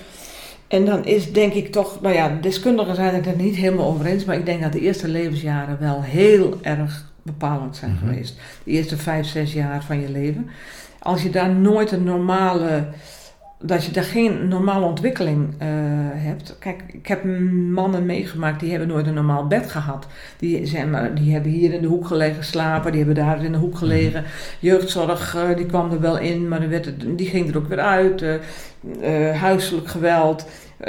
En 0.68 0.84
dan 0.84 1.04
is 1.04 1.32
denk 1.32 1.52
ik 1.52 1.72
toch, 1.72 2.00
nou 2.00 2.14
ja, 2.14 2.38
deskundigen 2.40 2.94
zijn 2.94 3.14
het 3.14 3.26
er 3.26 3.36
niet 3.36 3.56
helemaal 3.56 3.86
over 3.86 4.06
eens, 4.06 4.24
maar 4.24 4.36
ik 4.36 4.46
denk 4.46 4.62
dat 4.62 4.72
de 4.72 4.80
eerste 4.80 5.08
levensjaren 5.08 5.76
wel 5.80 6.02
heel 6.02 6.58
erg 6.62 7.04
bepalend 7.22 7.76
zijn 7.76 7.90
Mhm. 7.92 8.06
geweest. 8.08 8.36
De 8.64 8.70
eerste 8.70 8.96
vijf, 8.96 9.26
zes 9.26 9.52
jaar 9.52 9.84
van 9.84 10.00
je 10.00 10.10
leven. 10.10 10.50
Als 10.98 11.22
je 11.22 11.30
daar 11.30 11.50
nooit 11.50 11.92
een 11.92 12.04
normale, 12.04 12.86
dat 13.60 13.84
je 13.84 13.92
daar 13.92 14.04
geen 14.04 14.48
normale 14.48 14.84
ontwikkeling 14.86 15.54
eh, 15.58 15.68
hebt. 16.14 16.56
Kijk, 16.58 16.82
ik 16.92 17.06
heb 17.06 17.24
mannen 17.70 18.06
meegemaakt 18.06 18.60
die 18.60 18.70
hebben 18.70 18.88
nooit 18.88 19.06
een 19.06 19.14
normaal 19.14 19.46
bed 19.46 19.70
gehad. 19.70 20.06
Die, 20.38 20.66
zijn 20.66 20.90
maar, 20.90 21.14
die 21.14 21.32
hebben 21.32 21.50
hier 21.52 21.72
in 21.72 21.80
de 21.80 21.86
hoek 21.86 22.06
gelegen 22.06 22.44
slapen, 22.44 22.92
die 22.92 23.04
hebben 23.04 23.24
daar 23.24 23.44
in 23.44 23.52
de 23.52 23.58
hoek 23.58 23.76
gelegen. 23.78 24.24
Jeugdzorg, 24.58 25.34
eh, 25.36 25.56
die 25.56 25.66
kwam 25.66 25.90
er 25.92 26.00
wel 26.00 26.18
in, 26.18 26.48
maar 26.48 26.60
dan 26.60 26.68
werd 26.68 26.84
het, 26.84 27.18
die 27.18 27.26
ging 27.26 27.48
er 27.50 27.56
ook 27.56 27.68
weer 27.68 27.80
uit. 27.80 28.22
eh, 28.22 29.40
huiselijk 29.40 29.88
geweld, 29.88 30.46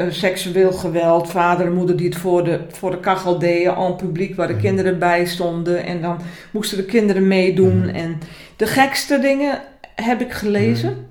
seksueel 0.09 0.71
geweld, 0.71 1.29
vader 1.29 1.65
en 1.65 1.73
moeder 1.73 1.95
die 1.97 2.05
het 2.07 2.17
voor 2.17 2.43
de, 2.43 2.59
voor 2.69 2.91
de 2.91 2.99
kachel 2.99 3.39
deden, 3.39 3.75
al 3.75 3.95
publiek 3.95 4.35
waar 4.35 4.47
de 4.47 4.53
Mhm. 4.53 4.61
kinderen 4.61 4.99
bij 4.99 5.25
stonden. 5.25 5.85
En 5.85 6.01
dan 6.01 6.17
moesten 6.51 6.77
de 6.77 6.85
kinderen 6.85 7.27
meedoen. 7.27 7.77
Mhm. 7.79 7.89
En 7.95 8.17
de 8.55 8.65
gekste 8.67 9.19
dingen 9.19 9.59
heb 9.95 10.21
ik 10.21 10.31
gelezen. 10.33 11.07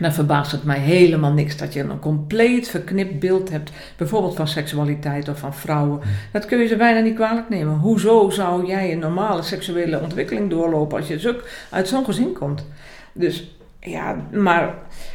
Mhm. 0.00 0.08
Dan 0.08 0.12
verbaast 0.12 0.52
het 0.52 0.64
mij 0.64 0.78
helemaal 0.78 1.32
niks 1.32 1.56
dat 1.56 1.72
je 1.72 1.80
een 1.80 1.98
compleet 1.98 2.68
verknipt 2.68 3.18
beeld 3.18 3.50
hebt, 3.50 3.70
bijvoorbeeld 3.96 4.36
van 4.36 4.48
seksualiteit 4.48 5.28
of 5.28 5.38
van 5.38 5.54
vrouwen. 5.54 6.00
Dat 6.32 6.46
kun 6.46 6.58
je 6.58 6.66
ze 6.66 6.76
bijna 6.76 7.00
niet 7.00 7.14
kwalijk 7.14 7.48
nemen. 7.48 7.74
Hoezo 7.74 8.30
zou 8.30 8.66
jij 8.66 8.92
een 8.92 8.98
normale 8.98 9.42
seksuele 9.42 10.00
ontwikkeling 10.00 10.50
doorlopen 10.50 10.98
als 10.98 11.08
je 11.08 11.20
zo, 11.20 11.34
uit 11.70 11.88
zo'n 11.88 12.04
gezin 12.04 12.32
komt? 12.32 12.66
Dus 13.12 13.56
ja, 13.80 14.16
maar. 14.32 14.74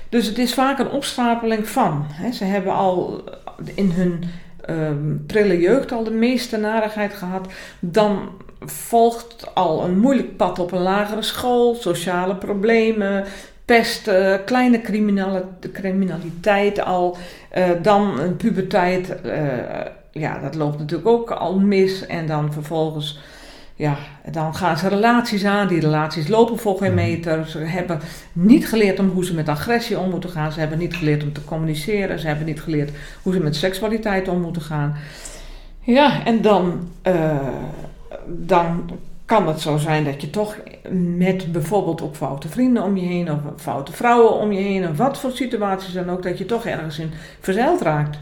Dus 0.09 0.25
het 0.25 0.37
is 0.37 0.53
vaak 0.53 0.79
een 0.79 0.91
opstapeling 0.91 1.67
van. 1.67 2.05
Hè. 2.09 2.31
Ze 2.31 2.43
hebben 2.43 2.73
al 2.73 3.23
in 3.75 3.91
hun 3.91 4.23
ehm, 4.61 5.25
prille 5.27 5.59
jeugd 5.59 5.91
al 5.91 6.03
de 6.03 6.11
meeste 6.11 6.57
narigheid 6.57 7.13
gehad. 7.13 7.47
Dan 7.79 8.29
volgt 8.59 9.55
al 9.55 9.83
een 9.83 9.99
moeilijk 9.99 10.37
pad 10.37 10.59
op 10.59 10.71
een 10.71 10.81
lagere 10.81 11.21
school, 11.21 11.75
sociale 11.75 12.35
problemen, 12.35 13.23
pest, 13.65 14.07
eh, 14.07 14.35
kleine 14.45 14.81
criminaliteit 15.71 16.79
al. 16.81 17.17
eh, 17.49 17.69
dan 17.81 18.19
een 18.19 18.35
puberteit. 18.35 19.21
eh, 19.21 19.41
ja, 20.11 20.39
dat 20.39 20.55
loopt 20.55 20.79
natuurlijk 20.79 21.09
ook 21.09 21.31
al 21.31 21.59
mis. 21.59 22.05
En 22.05 22.27
dan 22.27 22.53
vervolgens, 22.53 23.19
ja, 23.75 23.97
dan 24.31 24.55
gaan 24.55 24.77
ze 24.77 24.87
relaties 24.87 25.45
aan. 25.45 25.67
Die 25.67 25.79
relaties 25.79 26.27
lopen 26.27 26.57
voor 26.59 26.77
geen 26.77 26.93
meter. 26.93 27.47
Ze 27.47 27.59
hebben 27.59 27.99
niet 28.33 28.67
geleerd 28.67 28.99
om 28.99 29.09
hoe 29.09 29.25
ze 29.25 29.33
met 29.33 29.49
agressie 29.49 29.99
om 29.99 30.09
moeten 30.09 30.29
gaan. 30.29 30.51
Ze 30.51 30.59
hebben 30.59 30.77
niet 30.77 30.95
geleerd 30.95 31.23
om 31.23 31.33
te 31.33 31.43
communiceren. 31.43 32.19
Ze 32.19 32.27
hebben 32.27 32.45
niet 32.45 32.61
geleerd 32.61 32.91
hoe 33.23 33.33
ze 33.33 33.39
met 33.39 33.55
seksualiteit 33.55 34.27
om 34.27 34.41
moeten 34.41 34.61
gaan. 34.61 34.95
Ja, 35.79 36.25
en 36.25 36.41
dan, 36.41 36.87
dan 38.27 38.89
kan 39.25 39.47
het 39.47 39.61
zo 39.61 39.77
zijn 39.77 40.03
dat 40.03 40.21
je 40.21 40.29
toch 40.29 40.55
met 41.17 41.51
bijvoorbeeld 41.51 42.01
ook 42.01 42.15
foute 42.15 42.47
vrienden 42.47 42.83
om 42.83 42.97
je 42.97 43.05
heen, 43.05 43.31
of 43.31 43.39
foute 43.57 43.91
vrouwen 43.91 44.33
om 44.33 44.51
je 44.51 44.61
heen, 44.61 44.89
of 44.89 44.97
wat 44.97 45.17
voor 45.17 45.31
situaties 45.31 45.93
dan 45.93 46.09
ook, 46.09 46.23
dat 46.23 46.37
je 46.37 46.45
toch 46.45 46.65
ergens 46.65 46.99
in 46.99 47.11
verzeild 47.39 47.81
raakt. 47.81 48.17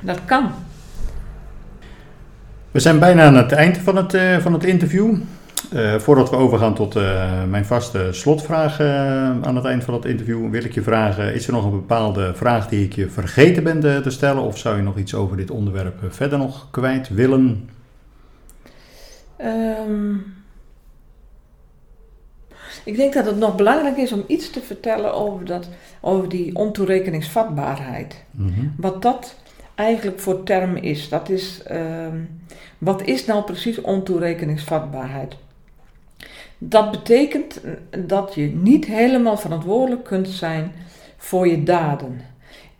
Dat 0.00 0.24
kan. 0.24 0.50
We 2.70 2.80
zijn 2.80 2.98
bijna 2.98 3.24
aan 3.24 3.36
het 3.36 3.52
eind 3.52 3.78
van 3.78 3.96
het, 3.96 4.14
eh, 4.14 4.38
van 4.38 4.52
het 4.52 4.64
interview. 4.64 5.14
Eh, 5.72 5.94
voordat 5.94 6.30
we 6.30 6.36
overgaan 6.36 6.74
tot 6.74 6.96
eh, 6.96 7.44
mijn 7.48 7.64
vaste 7.64 8.08
slotvraag 8.10 8.80
aan 9.42 9.56
het 9.56 9.64
eind 9.64 9.84
van 9.84 9.94
het 9.94 10.04
interview, 10.04 10.50
wil 10.50 10.64
ik 10.64 10.74
je 10.74 10.82
vragen: 10.82 11.34
is 11.34 11.46
er 11.46 11.52
nog 11.52 11.64
een 11.64 11.70
bepaalde 11.70 12.34
vraag 12.34 12.68
die 12.68 12.84
ik 12.84 12.92
je 12.92 13.08
vergeten 13.08 13.64
ben 13.64 13.80
te, 13.80 14.00
te 14.02 14.10
stellen? 14.10 14.42
Of 14.42 14.58
zou 14.58 14.76
je 14.76 14.82
nog 14.82 14.96
iets 14.96 15.14
over 15.14 15.36
dit 15.36 15.50
onderwerp 15.50 15.98
verder 16.08 16.38
nog 16.38 16.68
kwijt 16.70 17.08
willen? 17.08 17.68
Ehm, 19.42 20.14
ik 22.84 22.96
denk 22.96 23.12
dat 23.12 23.26
het 23.26 23.36
nog 23.36 23.56
belangrijk 23.56 23.96
is 23.96 24.12
om 24.12 24.24
iets 24.26 24.50
te 24.50 24.60
vertellen 24.60 25.14
over, 25.14 25.44
dat, 25.44 25.68
over 26.00 26.28
die 26.28 26.56
ontoerekeningsvatbaarheid. 26.56 28.24
Mhm. 28.30 28.66
Wat 28.76 29.02
dat 29.02 29.36
eigenlijk 29.74 30.20
voor 30.20 30.42
term 30.42 30.76
is. 30.76 31.08
Dat 31.08 31.28
is 31.28 31.62
ehm, 31.62 32.16
wat 32.78 33.02
is 33.02 33.24
nou 33.24 33.44
precies 33.44 33.80
ontoerekeningsvatbaarheid? 33.80 35.36
Dat 36.58 36.90
betekent 36.90 37.60
dat 38.06 38.34
je 38.34 38.46
niet 38.46 38.84
helemaal 38.84 39.36
verantwoordelijk 39.36 40.04
kunt 40.04 40.28
zijn 40.28 40.72
voor 41.16 41.48
je 41.48 41.62
daden. 41.62 42.20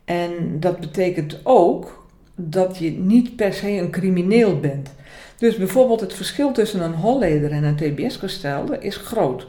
En 0.04 0.60
dat 0.60 0.80
betekent 0.80 1.40
ook 1.42 2.06
dat 2.34 2.78
je 2.78 2.90
niet 2.90 3.36
per 3.36 3.52
se 3.52 3.70
een 3.70 3.90
crimineel 3.90 4.60
bent. 4.60 4.90
Dus 5.42 5.56
bijvoorbeeld 5.56 6.00
het 6.00 6.14
verschil 6.14 6.52
tussen 6.52 6.80
een 6.80 6.94
Holleder 6.94 7.50
en 7.50 7.64
een 7.64 7.76
TBS-gestelde 7.76 8.78
is 8.78 8.96
groot. 8.96 9.46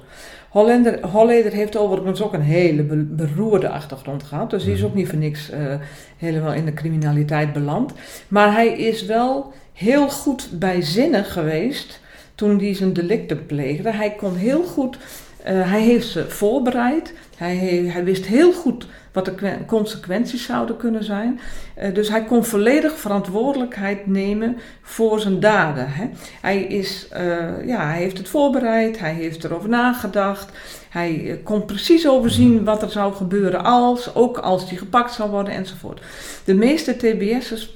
Holleder, 0.49 1.07
Holleder 1.07 1.51
heeft 1.51 1.77
overigens 1.77 2.21
ook 2.21 2.33
een 2.33 2.41
hele 2.41 2.83
be- 2.83 2.95
beroerde 2.95 3.69
achtergrond 3.69 4.23
gehad. 4.23 4.49
Dus 4.49 4.63
die 4.63 4.73
is 4.73 4.83
ook 4.83 4.93
niet 4.95 5.07
voor 5.07 5.17
niks 5.17 5.49
eh, 5.49 5.75
helemaal 6.17 6.53
in 6.53 6.65
de 6.65 6.73
criminaliteit 6.73 7.53
beland. 7.53 7.93
Maar 8.27 8.53
hij 8.53 8.67
is 8.67 9.05
wel 9.05 9.53
heel 9.73 10.09
goed 10.09 10.49
bijzinnig 10.59 11.33
geweest 11.33 11.99
toen 12.35 12.59
hij 12.59 12.75
zijn 12.75 12.93
delicten 12.93 13.45
pleegde. 13.45 13.91
Hij 13.91 14.11
kon 14.11 14.35
heel 14.35 14.63
goed, 14.63 14.97
eh, 15.43 15.71
hij 15.71 15.81
heeft 15.81 16.07
ze 16.07 16.29
voorbereid. 16.29 17.13
Hij, 17.37 17.55
hij 17.87 18.03
wist 18.03 18.25
heel 18.25 18.53
goed 18.53 18.87
wat 19.14 19.26
de 19.26 19.57
consequenties 19.68 20.45
zouden 20.45 20.78
kunnen 20.78 21.03
zijn. 21.03 21.39
Eh, 21.76 21.93
dus 21.93 22.09
hij 22.09 22.24
kon 22.24 22.45
volledig 22.45 22.97
verantwoordelijkheid 22.97 24.07
nemen 24.07 24.57
voor 24.82 25.20
zijn 25.20 25.39
daden. 25.39 25.89
Hè. 25.89 26.05
Hij, 26.41 26.64
is, 26.64 27.07
eh, 27.09 27.68
ja, 27.68 27.88
hij 27.88 27.97
heeft 27.97 28.18
het 28.18 28.30
voorbereid, 28.30 28.99
hij 28.99 29.14
heeft 29.14 29.43
erover 29.43 29.70
nagedacht. 29.70 30.51
Hij 30.89 31.30
eh, 31.30 31.36
kon 31.43 31.66
precies 31.66 32.07
overzien 32.07 32.64
wat 32.64 32.82
er 32.82 32.91
zou 32.91 33.14
gebeuren 33.14 33.64
als, 33.64 34.16
ook 34.16 34.38
als 34.38 34.70
hij 34.70 34.78
gepakt 34.78 35.14
zou 35.14 35.30
worden 35.30 35.53
enzovoort. 35.53 36.01
De 36.43 36.53
meeste 36.53 36.95
TBS'ers 36.97 37.72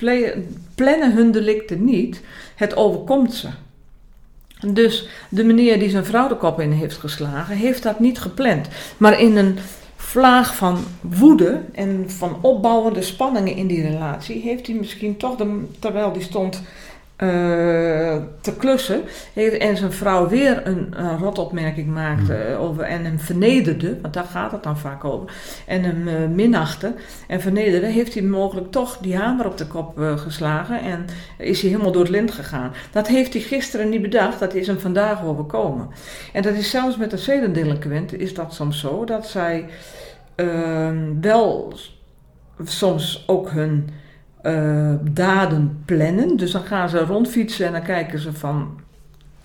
plannen 0.75 1.13
hun 1.13 1.31
delicten 1.31 1.83
niet, 1.83 2.21
het 2.55 2.75
overkomt 2.75 3.33
ze. 3.33 3.47
Dus 4.67 5.09
de 5.29 5.43
meneer 5.43 5.79
die 5.79 5.89
zijn 5.89 6.05
vrouw 6.05 6.27
de 6.27 6.35
kop 6.35 6.59
in 6.59 6.71
heeft 6.71 6.97
geslagen, 6.97 7.55
heeft 7.55 7.83
dat 7.83 7.99
niet 7.99 8.19
gepland. 8.19 8.67
Maar 8.97 9.19
in 9.19 9.37
een 9.37 9.57
vlaag 10.17 10.55
van 10.55 10.77
woede 11.01 11.61
en 11.73 12.03
van 12.07 12.37
opbouwende 12.41 13.01
spanningen 13.01 13.55
in 13.55 13.67
die 13.67 13.81
relatie, 13.81 14.41
heeft 14.41 14.67
hij 14.67 14.75
misschien 14.75 15.17
toch, 15.17 15.35
de, 15.35 15.65
terwijl 15.79 16.11
die 16.11 16.21
stond 16.21 16.61
eh, 17.17 17.27
te 18.41 18.55
klussen, 18.57 19.01
heeft- 19.33 19.57
en 19.57 19.77
zijn 19.77 19.91
vrouw 19.91 20.27
weer 20.27 20.67
een, 20.67 20.93
rotopmerking 21.19 21.87
maakte 21.87 22.33
eh, 22.33 22.61
over, 22.61 22.83
en 22.83 23.05
hem 23.05 23.19
vernederde, 23.19 23.97
want 24.01 24.13
daar 24.13 24.23
gaat 24.23 24.51
het 24.51 24.63
dan 24.63 24.77
vaak 24.77 25.03
over, 25.03 25.33
en 25.65 25.83
hem 25.83 26.07
eh, 26.07 26.13
minachtte 26.35 26.93
en 27.27 27.41
vernederde, 27.41 27.85
heeft 27.87 28.13
hij 28.13 28.23
mogelijk 28.23 28.71
toch 28.71 28.97
die 28.97 29.17
hamer 29.17 29.45
op 29.45 29.57
de 29.57 29.67
kop 29.67 29.99
eh, 29.99 30.17
geslagen 30.17 30.81
en 30.81 31.05
is 31.37 31.61
hij 31.61 31.69
helemaal 31.69 31.91
door 31.91 32.01
het 32.01 32.11
lint 32.11 32.31
gegaan. 32.31 32.73
Dat 32.91 33.07
heeft 33.07 33.33
hij 33.33 33.41
gisteren 33.41 33.89
niet 33.89 34.01
bedacht, 34.01 34.39
dat 34.39 34.53
is 34.53 34.67
hem 34.67 34.79
vandaag 34.79 35.23
overkomen. 35.23 35.89
En 36.33 36.41
dat 36.41 36.53
is 36.53 36.69
zelfs 36.69 36.97
met 36.97 37.11
de 37.11 37.17
zedendelinquenten 37.17 38.19
is 38.19 38.33
dat 38.33 38.53
soms 38.53 38.79
zo, 38.79 39.05
dat 39.05 39.27
zij 39.27 39.65
ehm, 40.37 41.19
wel 41.21 41.73
soms 42.63 43.23
ook 43.27 43.51
hun 43.51 43.89
eh, 44.41 44.93
daden 45.01 45.81
plannen. 45.85 46.37
Dus 46.37 46.51
dan 46.51 46.61
gaan 46.63 46.89
ze 46.89 46.99
rondfietsen 46.99 47.65
en 47.65 47.71
dan 47.71 47.81
kijken 47.83 48.19
ze 48.19 48.33
van... 48.33 48.79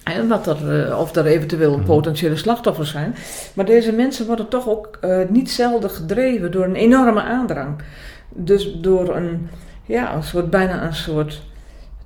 hè, 0.05 0.26
wat 0.26 0.47
er, 0.47 0.86
eh, 0.86 0.99
of 0.99 1.16
er 1.16 1.26
eventueel 1.26 1.76
Mhm. 1.76 1.86
potentiële 1.86 2.36
slachtoffers 2.36 2.90
zijn. 2.90 3.14
Maar 3.55 3.64
deze 3.64 3.93
mensen 3.93 4.26
worden 4.26 4.49
toch 4.49 4.68
ook 4.68 4.99
eh, 5.01 5.18
niet 5.28 5.51
zelden 5.51 5.90
gedreven 5.90 6.51
door 6.53 6.64
een 6.64 6.74
enorme 6.74 7.22
aandrang. 7.22 7.76
Dus 8.28 8.72
door 8.80 9.16
een, 9.16 9.49
ja, 9.86 10.14
een 10.14 10.22
soort, 10.22 10.51
bijna 10.51 10.84
een 10.84 10.95
soort 10.95 11.43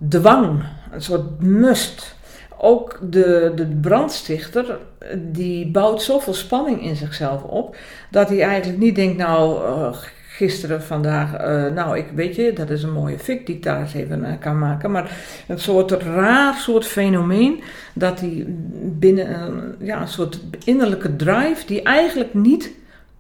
dwang, 0.08 0.62
een 0.92 1.02
soort 1.02 1.40
must 1.40 2.15
ook 2.58 2.98
de, 3.02 3.52
de 3.54 3.66
brandstichter, 3.66 4.78
die 5.16 5.70
bouwt 5.70 6.02
zoveel 6.02 6.34
spanning 6.34 6.82
in 6.82 6.96
zichzelf 6.96 7.42
op, 7.42 7.76
dat 8.10 8.28
hij 8.28 8.42
eigenlijk 8.42 8.78
niet 8.78 8.94
denkt, 8.94 9.16
nou, 9.16 9.68
uh, 9.68 9.96
gisteren, 10.36 10.82
vandaag, 10.82 11.40
uh, 11.40 11.72
nou, 11.72 11.98
ik 11.98 12.06
weet 12.14 12.36
je, 12.36 12.52
dat 12.52 12.70
is 12.70 12.82
een 12.82 12.92
mooie 12.92 13.18
fik 13.18 13.46
die 13.46 13.54
ik 13.54 13.62
daar 13.62 13.80
eens 13.80 13.94
even 13.94 14.20
uh, 14.20 14.28
kan 14.40 14.58
maken. 14.58 14.90
Maar 14.90 15.16
een 15.48 15.58
soort 15.58 15.90
raar 15.90 16.54
soort 16.54 16.86
fenomeen 16.86 17.62
dat 17.94 18.20
hij 18.20 18.44
binnen 18.82 19.42
een, 19.42 19.74
ja, 19.78 20.00
een 20.00 20.08
soort 20.08 20.40
innerlijke 20.64 21.16
drive 21.16 21.66
die 21.66 21.82
eigenlijk 21.82 22.34
niet 22.34 22.72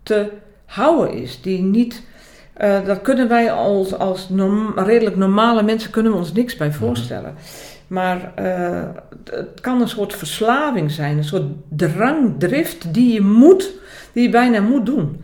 te 0.02 0.30
houden 0.64 1.14
is, 1.14 1.40
die 1.40 1.62
niet... 1.62 2.02
Uh, 2.62 2.86
dat 2.86 3.02
kunnen 3.02 3.28
wij 3.28 3.52
als, 3.52 3.98
als 3.98 4.28
norm, 4.28 4.72
redelijk 4.76 5.16
normale 5.16 5.62
mensen 5.62 5.90
kunnen 5.90 6.12
we 6.12 6.18
ons 6.18 6.32
niks 6.32 6.56
bij 6.56 6.72
voorstellen. 6.72 7.34
Maar 7.86 8.32
uh, 8.38 8.82
het 9.24 9.60
kan 9.60 9.80
een 9.80 9.88
soort 9.88 10.14
verslaving 10.14 10.90
zijn, 10.90 11.16
een 11.16 11.24
soort 11.24 11.52
drang, 11.68 12.34
drift 12.38 12.94
die 12.94 13.12
je 13.12 13.20
moet, 13.20 13.72
die 14.12 14.22
je 14.22 14.30
bijna 14.30 14.60
moet 14.60 14.86
doen. 14.86 15.20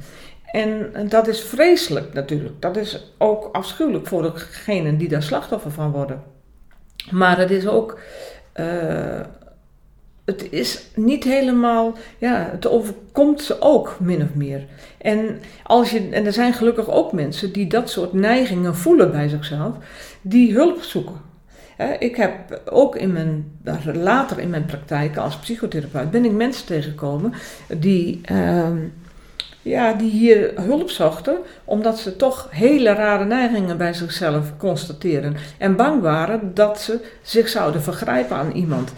En, 0.52 0.92
dat 1.08 1.28
is 1.28 1.40
vreselijk 1.40 2.12
natuurlijk. 2.12 2.54
Dat 2.62 2.76
is 2.76 3.12
ook 3.18 3.48
afschuwelijk 3.52 4.06
voor 4.06 4.22
degenen 4.22 4.98
die 4.98 5.08
daar 5.08 5.22
slachtoffer 5.22 5.70
van 5.70 5.90
worden. 5.90 6.22
Maar 7.10 7.38
het 7.38 7.50
is 7.50 7.66
ook. 7.66 7.98
Uh, 8.56 9.20
het 10.24 10.52
is 10.52 10.86
niet 10.94 11.24
helemaal. 11.24 11.96
Ja, 12.18 12.48
het 12.50 12.68
overkomt 12.68 13.42
ze 13.42 13.60
ook 13.60 13.96
min 14.00 14.22
of 14.22 14.34
meer. 14.34 14.64
En, 14.98 15.40
als 15.62 15.90
je, 15.90 16.08
en 16.10 16.26
er 16.26 16.32
zijn 16.32 16.52
gelukkig 16.52 16.90
ook 16.90 17.12
mensen 17.12 17.52
die 17.52 17.66
dat 17.66 17.90
soort 17.90 18.12
neigingen 18.12 18.76
voelen 18.76 19.10
bij 19.10 19.28
zichzelf, 19.28 19.76
die 20.20 20.52
hulp 20.54 20.82
zoeken. 20.82 21.31
Ik 21.98 22.16
heb 22.16 22.60
ook 22.70 22.96
in 22.96 23.12
mijn, 23.12 23.58
later 23.92 24.38
in 24.38 24.50
mijn 24.50 24.64
praktijk 24.64 25.16
als 25.16 25.36
psychotherapeut 25.36 26.10
ben 26.10 26.24
ik 26.24 26.32
mensen 26.32 26.66
tegengekomen 26.66 27.32
die, 27.78 28.20
uh, 28.32 28.68
ja, 29.62 29.92
die 29.92 30.10
hier 30.10 30.52
hulp 30.54 30.90
zochten 30.90 31.36
omdat 31.64 31.98
ze 31.98 32.16
toch 32.16 32.48
hele 32.50 32.92
rare 32.92 33.24
neigingen 33.24 33.76
bij 33.76 33.92
zichzelf 33.92 34.52
constateren 34.56 35.36
en 35.58 35.76
bang 35.76 36.02
waren 36.02 36.54
dat 36.54 36.80
ze 36.80 37.00
zich 37.22 37.48
zouden 37.48 37.82
vergrijpen 37.82 38.36
aan 38.36 38.52
iemand, 38.52 38.92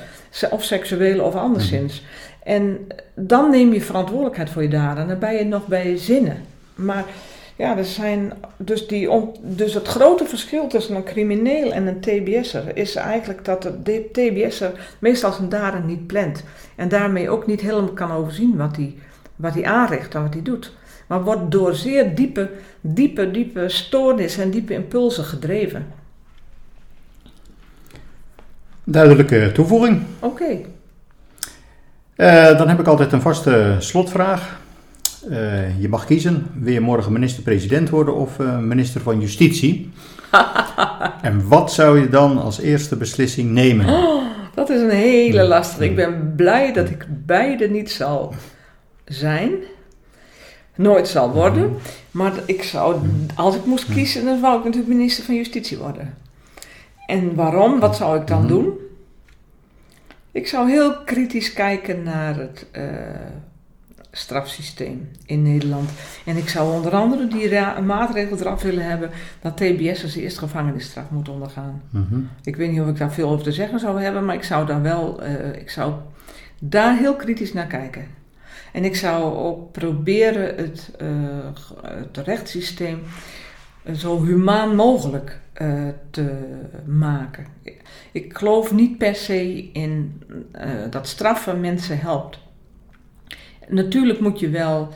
of 0.50 0.64
seksueel 0.64 1.24
of 1.24 1.34
anderszins. 1.34 2.02
En 2.42 2.86
dan 3.14 3.50
neem 3.50 3.72
je 3.72 3.80
verantwoordelijkheid 3.80 4.50
voor 4.50 4.62
je 4.62 4.68
daden 4.68 5.02
en 5.02 5.08
dan 5.08 5.18
ben 5.18 5.34
je 5.34 5.44
nog 5.44 5.66
bij 5.66 5.90
je 5.90 5.98
zinnen. 5.98 6.44
Maar 6.74 7.04
ja, 7.56 7.76
er 7.76 7.84
zijn 7.84 8.32
dus, 8.56 8.86
die 8.86 9.10
dus 9.42 9.74
het 9.74 9.88
grote 9.88 10.24
verschil 10.24 10.66
tussen 10.66 10.96
een 10.96 11.04
crimineel 11.04 11.72
en 11.72 11.86
een 11.86 12.00
TBS'er 12.00 12.76
is 12.76 12.94
eigenlijk 12.94 13.44
dat 13.44 13.62
de 13.82 14.08
TBS'er 14.12 14.96
meestal 14.98 15.32
zijn 15.32 15.48
daden 15.48 15.86
niet 15.86 16.06
plant. 16.06 16.44
En 16.76 16.88
daarmee 16.88 17.30
ook 17.30 17.46
niet 17.46 17.60
helemaal 17.60 17.92
kan 17.92 18.12
overzien 18.12 18.56
wat 18.56 18.76
hij, 18.76 18.94
wat 19.36 19.54
hij 19.54 19.64
aanricht 19.64 20.14
en 20.14 20.22
wat 20.22 20.34
hij 20.34 20.42
doet. 20.42 20.72
Maar 21.06 21.24
wordt 21.24 21.50
door 21.50 21.74
zeer 21.74 22.14
diepe, 22.14 22.50
diepe, 22.80 23.30
diepe 23.30 23.68
stoornis 23.68 24.38
en 24.38 24.50
diepe 24.50 24.74
impulsen 24.74 25.24
gedreven. 25.24 25.86
Duidelijke 28.84 29.50
toevoeging. 29.52 30.02
Oké. 30.18 30.58
Uh, 32.16 32.58
dan 32.58 32.68
heb 32.68 32.80
ik 32.80 32.86
altijd 32.86 33.12
een 33.12 33.20
vaste 33.20 33.76
slotvraag. 33.78 34.62
Uh, 35.30 35.80
je 35.80 35.88
mag 35.88 36.04
kiezen, 36.04 36.46
wil 36.54 36.72
je 36.72 36.80
morgen 36.80 37.12
minister-president 37.12 37.90
worden 37.90 38.14
of 38.14 38.38
uh, 38.38 38.58
minister 38.58 39.00
van 39.00 39.20
Justitie? 39.20 39.90
en 41.22 41.48
wat 41.48 41.72
zou 41.72 42.00
je 42.00 42.08
dan 42.08 42.42
als 42.42 42.60
eerste 42.60 42.96
beslissing 42.96 43.50
nemen? 43.50 43.88
Oh, 43.88 44.24
dat 44.54 44.70
is 44.70 44.80
een 44.80 44.90
hele 44.90 45.42
lastige. 45.42 45.84
Ik 45.84 45.96
ben 45.96 46.32
blij 46.36 46.72
dat 46.72 46.90
ik 46.90 47.06
beide 47.26 47.68
niet 47.68 47.90
zal 47.90 48.34
zijn. 49.04 49.50
Nooit 50.74 51.08
zal 51.08 51.32
worden. 51.32 51.76
Maar 52.10 52.32
ik 52.46 52.62
zou, 52.62 52.96
als 53.34 53.56
ik 53.56 53.64
moest 53.64 53.92
kiezen, 53.92 54.24
dan 54.24 54.38
zou 54.40 54.58
ik 54.58 54.64
natuurlijk 54.64 54.92
minister 54.92 55.24
van 55.24 55.34
Justitie 55.34 55.78
worden. 55.78 56.14
En 57.06 57.34
waarom? 57.34 57.80
Wat 57.80 57.96
zou 57.96 58.20
ik 58.20 58.26
dan 58.26 58.46
doen? 58.46 58.72
Ik 60.32 60.46
zou 60.46 60.70
heel 60.70 60.96
kritisch 61.04 61.52
kijken 61.52 62.02
naar 62.02 62.36
het 62.36 62.66
uh, 62.76 62.82
strafsysteem 64.16 65.10
in 65.26 65.42
Nederland. 65.42 65.90
En 66.24 66.36
ik 66.36 66.48
zou 66.48 66.74
onder 66.74 66.92
andere 66.92 67.26
die 67.26 67.82
maatregel 67.82 68.38
eraf 68.38 68.62
willen 68.62 68.84
hebben 68.84 69.10
dat 69.40 69.56
TBS'ers 69.56 70.16
eerst 70.16 70.38
gevangenisstraf 70.38 71.10
moeten 71.10 71.32
ondergaan. 71.32 71.82
Mhm. 71.90 72.20
Ik 72.44 72.56
weet 72.56 72.70
niet 72.70 72.80
of 72.80 72.88
ik 72.88 72.98
daar 72.98 73.12
veel 73.12 73.28
over 73.28 73.44
te 73.44 73.52
zeggen 73.52 73.78
zou 73.78 74.00
hebben, 74.00 74.24
maar 74.24 74.34
ik 74.34 74.44
zou 74.44 74.66
daar 74.66 74.82
wel, 74.82 75.22
uh, 75.22 75.56
ik 75.56 75.70
zou 75.70 75.94
daar 76.58 76.96
heel 76.96 77.16
kritisch 77.16 77.52
naar 77.52 77.66
kijken. 77.66 78.06
En 78.72 78.84
ik 78.84 78.96
zou 78.96 79.34
ook 79.36 79.72
proberen 79.72 80.56
het, 80.56 80.90
uh, 81.02 81.08
het 81.84 82.16
rechtssysteem 82.16 82.98
zo 83.96 84.24
humaan 84.24 84.76
mogelijk 84.76 85.40
uh, 85.62 85.88
te 86.10 86.38
maken. 86.86 87.46
Ik 88.12 88.36
geloof 88.36 88.72
niet 88.72 88.98
per 88.98 89.14
se 89.14 89.70
in 89.72 90.22
dat 90.90 91.08
straffen 91.08 91.60
mensen 91.60 91.98
helpt. 91.98 92.38
Natuurlijk 93.68 94.20
moet 94.20 94.40
je 94.40 94.48
wel 94.48 94.88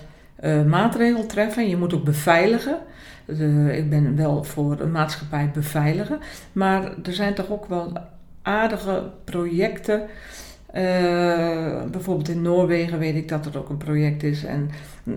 uh, 0.45 0.65
maatregelen 0.65 1.27
treffen. 1.27 1.69
Je 1.69 1.77
moet 1.77 1.95
ook 1.95 2.05
beveiligen. 2.05 2.79
ik 3.73 3.91
ben 3.91 4.17
wel 4.17 4.45
voor 4.45 4.81
een 4.81 4.91
maatschappij 4.91 5.51
beveiligen. 5.55 6.19
Maar 6.53 6.83
er 7.03 7.13
zijn 7.13 7.35
toch 7.35 7.51
ook 7.51 7.67
wel 7.67 7.93
aardige 8.43 9.11
projecten. 9.25 10.03
Uh, 10.75 11.83
bijvoorbeeld 11.91 12.29
in 12.29 12.43
Noorwegen 12.43 12.99
weet 12.99 13.15
ik 13.15 13.29
dat 13.29 13.47
er 13.47 13.59
ook 13.59 13.69
een 13.69 13.77
project 13.77 14.23
is. 14.23 14.45
En 14.45 14.71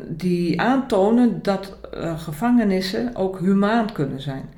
die 0.08 0.62
aantonen 0.62 1.39
dat 1.41 1.78
uh, 1.93 2.20
gevangenissen 2.20 3.16
ook 3.16 3.39
humaan 3.39 3.91
kunnen 3.91 4.22
zijn. 4.22 4.49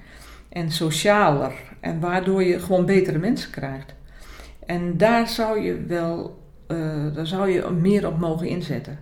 En 0.49 0.71
socialer. 0.71 1.53
En 1.79 1.99
waardoor 1.99 2.43
je 2.43 2.59
gewoon 2.59 2.85
betere 2.85 3.17
mensen 3.17 3.51
krijgt. 3.51 3.93
En 4.65 4.97
daar 4.97 5.27
zou 5.27 5.59
je 5.59 5.83
wel 5.87 6.42
daar 7.13 7.27
zou 7.27 7.49
je 7.49 7.69
meer 7.81 8.07
op 8.07 8.19
mogen 8.19 8.47
inzetten. 8.47 8.99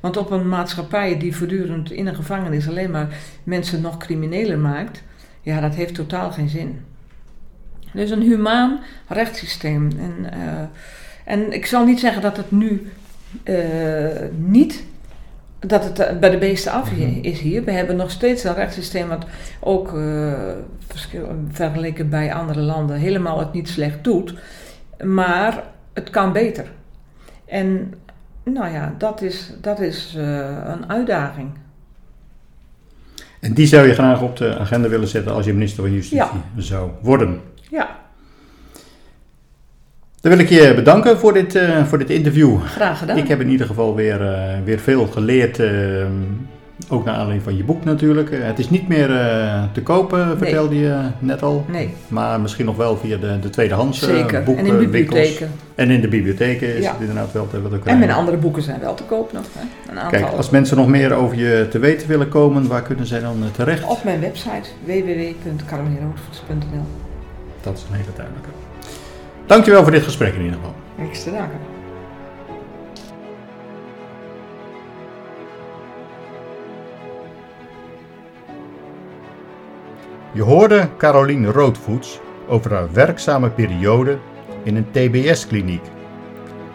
Want 0.00 0.16
op 0.16 0.30
een 0.30 0.48
maatschappij 0.48 1.18
die 1.18 1.36
voortdurend 1.36 1.90
in 1.90 2.06
een 2.06 2.14
gevangenis 2.14 2.68
alleen 2.68 2.90
maar 2.90 3.08
mensen 3.44 3.80
nog 3.80 3.96
crimineler 3.96 4.58
maakt, 4.58 5.02
ja, 5.40 5.60
dat 5.60 5.74
heeft 5.74 5.94
totaal 5.94 6.30
geen 6.30 6.48
zin. 6.48 6.80
Dus 7.92 8.10
een 8.10 8.22
humaan 8.22 8.80
rechtssysteem. 9.08 9.90
En, 9.98 10.38
uh, 10.38 10.62
en 11.24 11.52
ik 11.52 11.66
zal 11.66 11.84
niet 11.84 12.00
zeggen 12.00 12.22
dat 12.22 12.36
het 12.36 12.50
nu 12.50 12.90
uh, 13.44 13.56
niet 14.36 14.84
dat 15.58 15.84
het 15.84 16.20
bij 16.20 16.30
de 16.30 16.38
beesten 16.38 16.72
af 16.72 16.92
mhm. 16.92 17.18
is 17.22 17.40
hier. 17.40 17.64
We 17.64 17.72
hebben 17.72 17.96
nog 17.96 18.10
steeds 18.10 18.44
een 18.44 18.54
rechtssysteem 18.54 19.08
wat 19.08 19.26
ook 19.60 19.92
uh, 19.92 20.32
vergeleken 21.50 22.08
bij 22.08 22.34
andere 22.34 22.60
landen 22.60 22.96
helemaal 22.96 23.38
het 23.38 23.52
niet 23.52 23.68
slecht 23.68 24.04
doet. 24.04 24.34
Maar 25.04 25.62
het 25.92 26.10
kan 26.10 26.32
beter. 26.32 26.70
En 27.48 27.94
nou 28.44 28.72
ja, 28.72 28.94
dat 28.98 29.22
is, 29.22 29.52
dat 29.60 29.80
is 29.80 30.14
uh, 30.16 30.24
een 30.64 30.88
uitdaging. 30.88 31.50
En 33.40 33.52
die 33.52 33.66
zou 33.66 33.86
je 33.86 33.94
graag 33.94 34.22
op 34.22 34.36
de 34.36 34.58
agenda 34.58 34.88
willen 34.88 35.08
zetten 35.08 35.32
als 35.32 35.46
je 35.46 35.52
minister 35.52 35.82
van 35.82 35.92
Justitie 35.92 36.16
ja. 36.16 36.62
zou 36.62 36.90
worden? 37.00 37.40
Ja. 37.70 37.96
Dan 40.20 40.32
wil 40.32 40.40
ik 40.40 40.48
je 40.48 40.72
bedanken 40.74 41.18
voor 41.18 41.32
dit, 41.32 41.54
uh, 41.54 41.84
voor 41.84 41.98
dit 41.98 42.10
interview. 42.10 42.60
Graag 42.60 42.98
gedaan. 42.98 43.16
Ik 43.16 43.28
heb 43.28 43.40
in 43.40 43.48
ieder 43.48 43.66
geval 43.66 43.94
weer, 43.94 44.20
uh, 44.20 44.64
weer 44.64 44.78
veel 44.78 45.06
geleerd 45.06 45.58
ehm, 45.58 46.12
ook 46.88 47.04
naar 47.04 47.14
aanleiding 47.14 47.42
van 47.42 47.56
je 47.56 47.64
boek 47.64 47.84
natuurlijk. 47.84 48.30
Eh, 48.30 48.38
het 48.42 48.58
is 48.58 48.70
niet 48.70 48.88
meer 48.88 49.10
uh, 49.10 49.62
te 49.72 49.82
kopen, 49.82 50.38
vertelde 50.38 50.78
je 50.78 51.00
net 51.18 51.42
al. 51.42 51.64
Nee. 51.68 51.94
Maar 52.08 52.40
misschien 52.40 52.66
nog 52.66 52.76
wel 52.76 52.96
via 52.96 53.16
de, 53.16 53.38
de 53.40 53.50
tweedehands 53.50 53.98
Zeker. 53.98 54.42
en 54.42 54.66
in 54.66 54.78
de 54.78 54.86
bibliotheken. 54.86 55.50
En 55.74 55.90
in 55.90 56.00
de 56.00 56.08
bibliotheken 56.08 56.76
is 56.76 56.86
het 56.86 56.96
inderdaad 57.00 57.32
wel 57.32 57.48
te, 57.48 57.62
te 57.62 57.68
krijgen. 57.68 57.90
En 57.90 57.98
mijn 57.98 58.12
andere 58.12 58.36
boeken 58.36 58.62
zijn 58.62 58.80
wel 58.80 58.94
te 58.94 59.02
koop 59.02 59.32
nog. 59.32 59.44
Hè? 59.52 59.90
Een 59.90 59.98
aantal. 59.98 60.20
Kijk, 60.20 60.32
als 60.32 60.50
mensen 60.50 60.76
nog 60.76 60.88
meer 60.88 61.12
over 61.12 61.36
je 61.36 61.66
te 61.70 61.78
weten 61.78 62.08
willen 62.08 62.28
komen, 62.28 62.68
waar 62.68 62.82
kunnen 62.82 63.06
zij 63.06 63.20
dan 63.20 63.42
eh, 63.42 63.48
terecht? 63.50 63.84
Op 63.84 64.04
mijn 64.04 64.20
website 64.20 64.68
www.carolineroodvoets.nl 64.84 66.86
Dat 67.60 67.76
is 67.76 67.84
een 67.90 67.94
hele 67.94 68.12
duidelijke. 68.16 68.48
Dankjewel 69.46 69.82
voor 69.82 69.92
dit 69.92 70.02
gesprek 70.02 70.34
in 70.34 70.42
ieder 70.42 70.56
geval. 70.56 70.74
Niks 70.96 71.22
te 71.22 71.30
danken. 71.30 71.77
Je 80.32 80.42
hoorde 80.42 80.88
Caroline 80.96 81.50
Roodvoets 81.50 82.20
over 82.48 82.74
haar 82.74 82.92
werkzame 82.92 83.50
periode 83.50 84.18
in 84.62 84.76
een 84.76 84.90
TBS-kliniek 84.90 85.82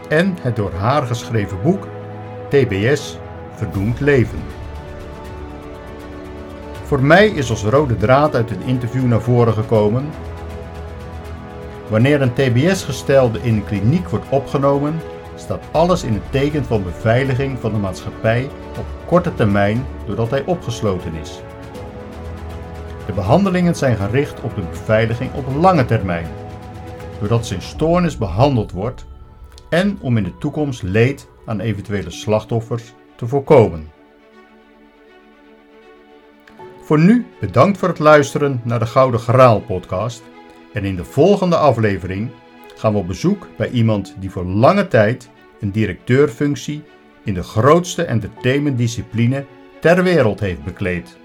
en 0.08 0.36
het 0.40 0.56
door 0.56 0.72
haar 0.72 1.02
geschreven 1.02 1.62
boek 1.62 1.88
TBS 2.48 3.18
Verdoemd 3.54 4.00
Leven. 4.00 4.42
Voor 6.82 7.02
mij 7.02 7.28
is 7.28 7.50
als 7.50 7.64
rode 7.64 7.96
draad 7.96 8.34
uit 8.34 8.50
het 8.50 8.60
interview 8.64 9.04
naar 9.04 9.20
voren 9.20 9.52
gekomen 9.52 10.10
Wanneer 11.88 12.22
een 12.22 12.32
TBS-gestelde 12.32 13.38
in 13.42 13.54
een 13.54 13.64
kliniek 13.64 14.08
wordt 14.08 14.28
opgenomen, 14.28 15.00
staat 15.34 15.64
alles 15.72 16.02
in 16.02 16.12
het 16.12 16.30
teken 16.30 16.64
van 16.64 16.82
beveiliging 16.82 17.58
van 17.58 17.72
de 17.72 17.78
maatschappij 17.78 18.48
op 18.78 18.84
korte 19.06 19.34
termijn 19.34 19.86
doordat 20.06 20.30
hij 20.30 20.44
opgesloten 20.44 21.14
is. 21.14 21.42
De 23.06 23.12
behandelingen 23.12 23.74
zijn 23.74 23.96
gericht 23.96 24.40
op 24.40 24.54
de 24.54 24.60
beveiliging 24.60 25.34
op 25.34 25.44
lange 25.54 25.84
termijn, 25.84 26.26
doordat 27.18 27.46
zijn 27.46 27.62
stoornis 27.62 28.18
behandeld 28.18 28.72
wordt 28.72 29.06
en 29.68 29.98
om 30.00 30.16
in 30.16 30.24
de 30.24 30.38
toekomst 30.38 30.82
leed 30.82 31.28
aan 31.46 31.60
eventuele 31.60 32.10
slachtoffers 32.10 32.92
te 33.16 33.26
voorkomen. 33.26 33.92
Voor 36.82 36.98
nu 36.98 37.26
bedankt 37.40 37.78
voor 37.78 37.88
het 37.88 37.98
luisteren 37.98 38.60
naar 38.64 38.78
de 38.78 38.86
Gouden 38.86 39.20
Graal 39.20 39.60
podcast 39.60 40.22
en 40.72 40.84
in 40.84 40.96
de 40.96 41.04
volgende 41.04 41.56
aflevering 41.56 42.30
gaan 42.76 42.92
we 42.92 42.98
op 42.98 43.06
bezoek 43.06 43.48
bij 43.56 43.70
iemand 43.70 44.14
die 44.18 44.30
voor 44.30 44.44
lange 44.44 44.88
tijd 44.88 45.30
een 45.60 45.70
directeurfunctie 45.70 46.82
in 47.24 47.34
de 47.34 47.42
grootste 47.42 48.04
entertainmentdiscipline 48.04 49.44
ter 49.80 50.02
wereld 50.02 50.40
heeft 50.40 50.64
bekleed. 50.64 51.16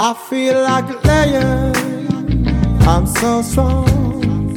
I 0.00 0.14
feel 0.14 0.60
like 0.62 0.88
a 0.90 1.06
lion. 1.06 1.76
I'm 2.82 3.06
so 3.06 3.42
strong. 3.42 4.54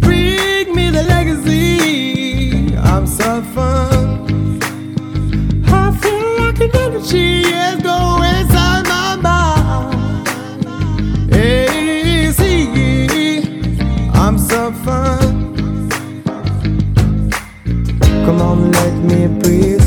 Bring 0.00 0.74
me 0.74 0.90
the 0.90 1.04
legacy. 1.04 2.76
I'm 2.76 3.06
so 3.06 3.42
fun. 3.54 4.58
I 5.66 5.92
feel 6.02 6.38
like 6.40 6.60
an 6.60 6.70
energy 6.74 7.42
is 7.42 7.82
going 7.82 8.24
inside 8.40 8.84
my 8.88 9.16
mind. 9.16 10.28
See, 12.36 13.42
I'm 14.12 14.38
so 14.38 14.72
fun. 14.84 15.20
Come 18.24 18.40
on, 18.40 18.72
let 18.72 18.94
me 19.04 19.26
breathe. 19.40 19.81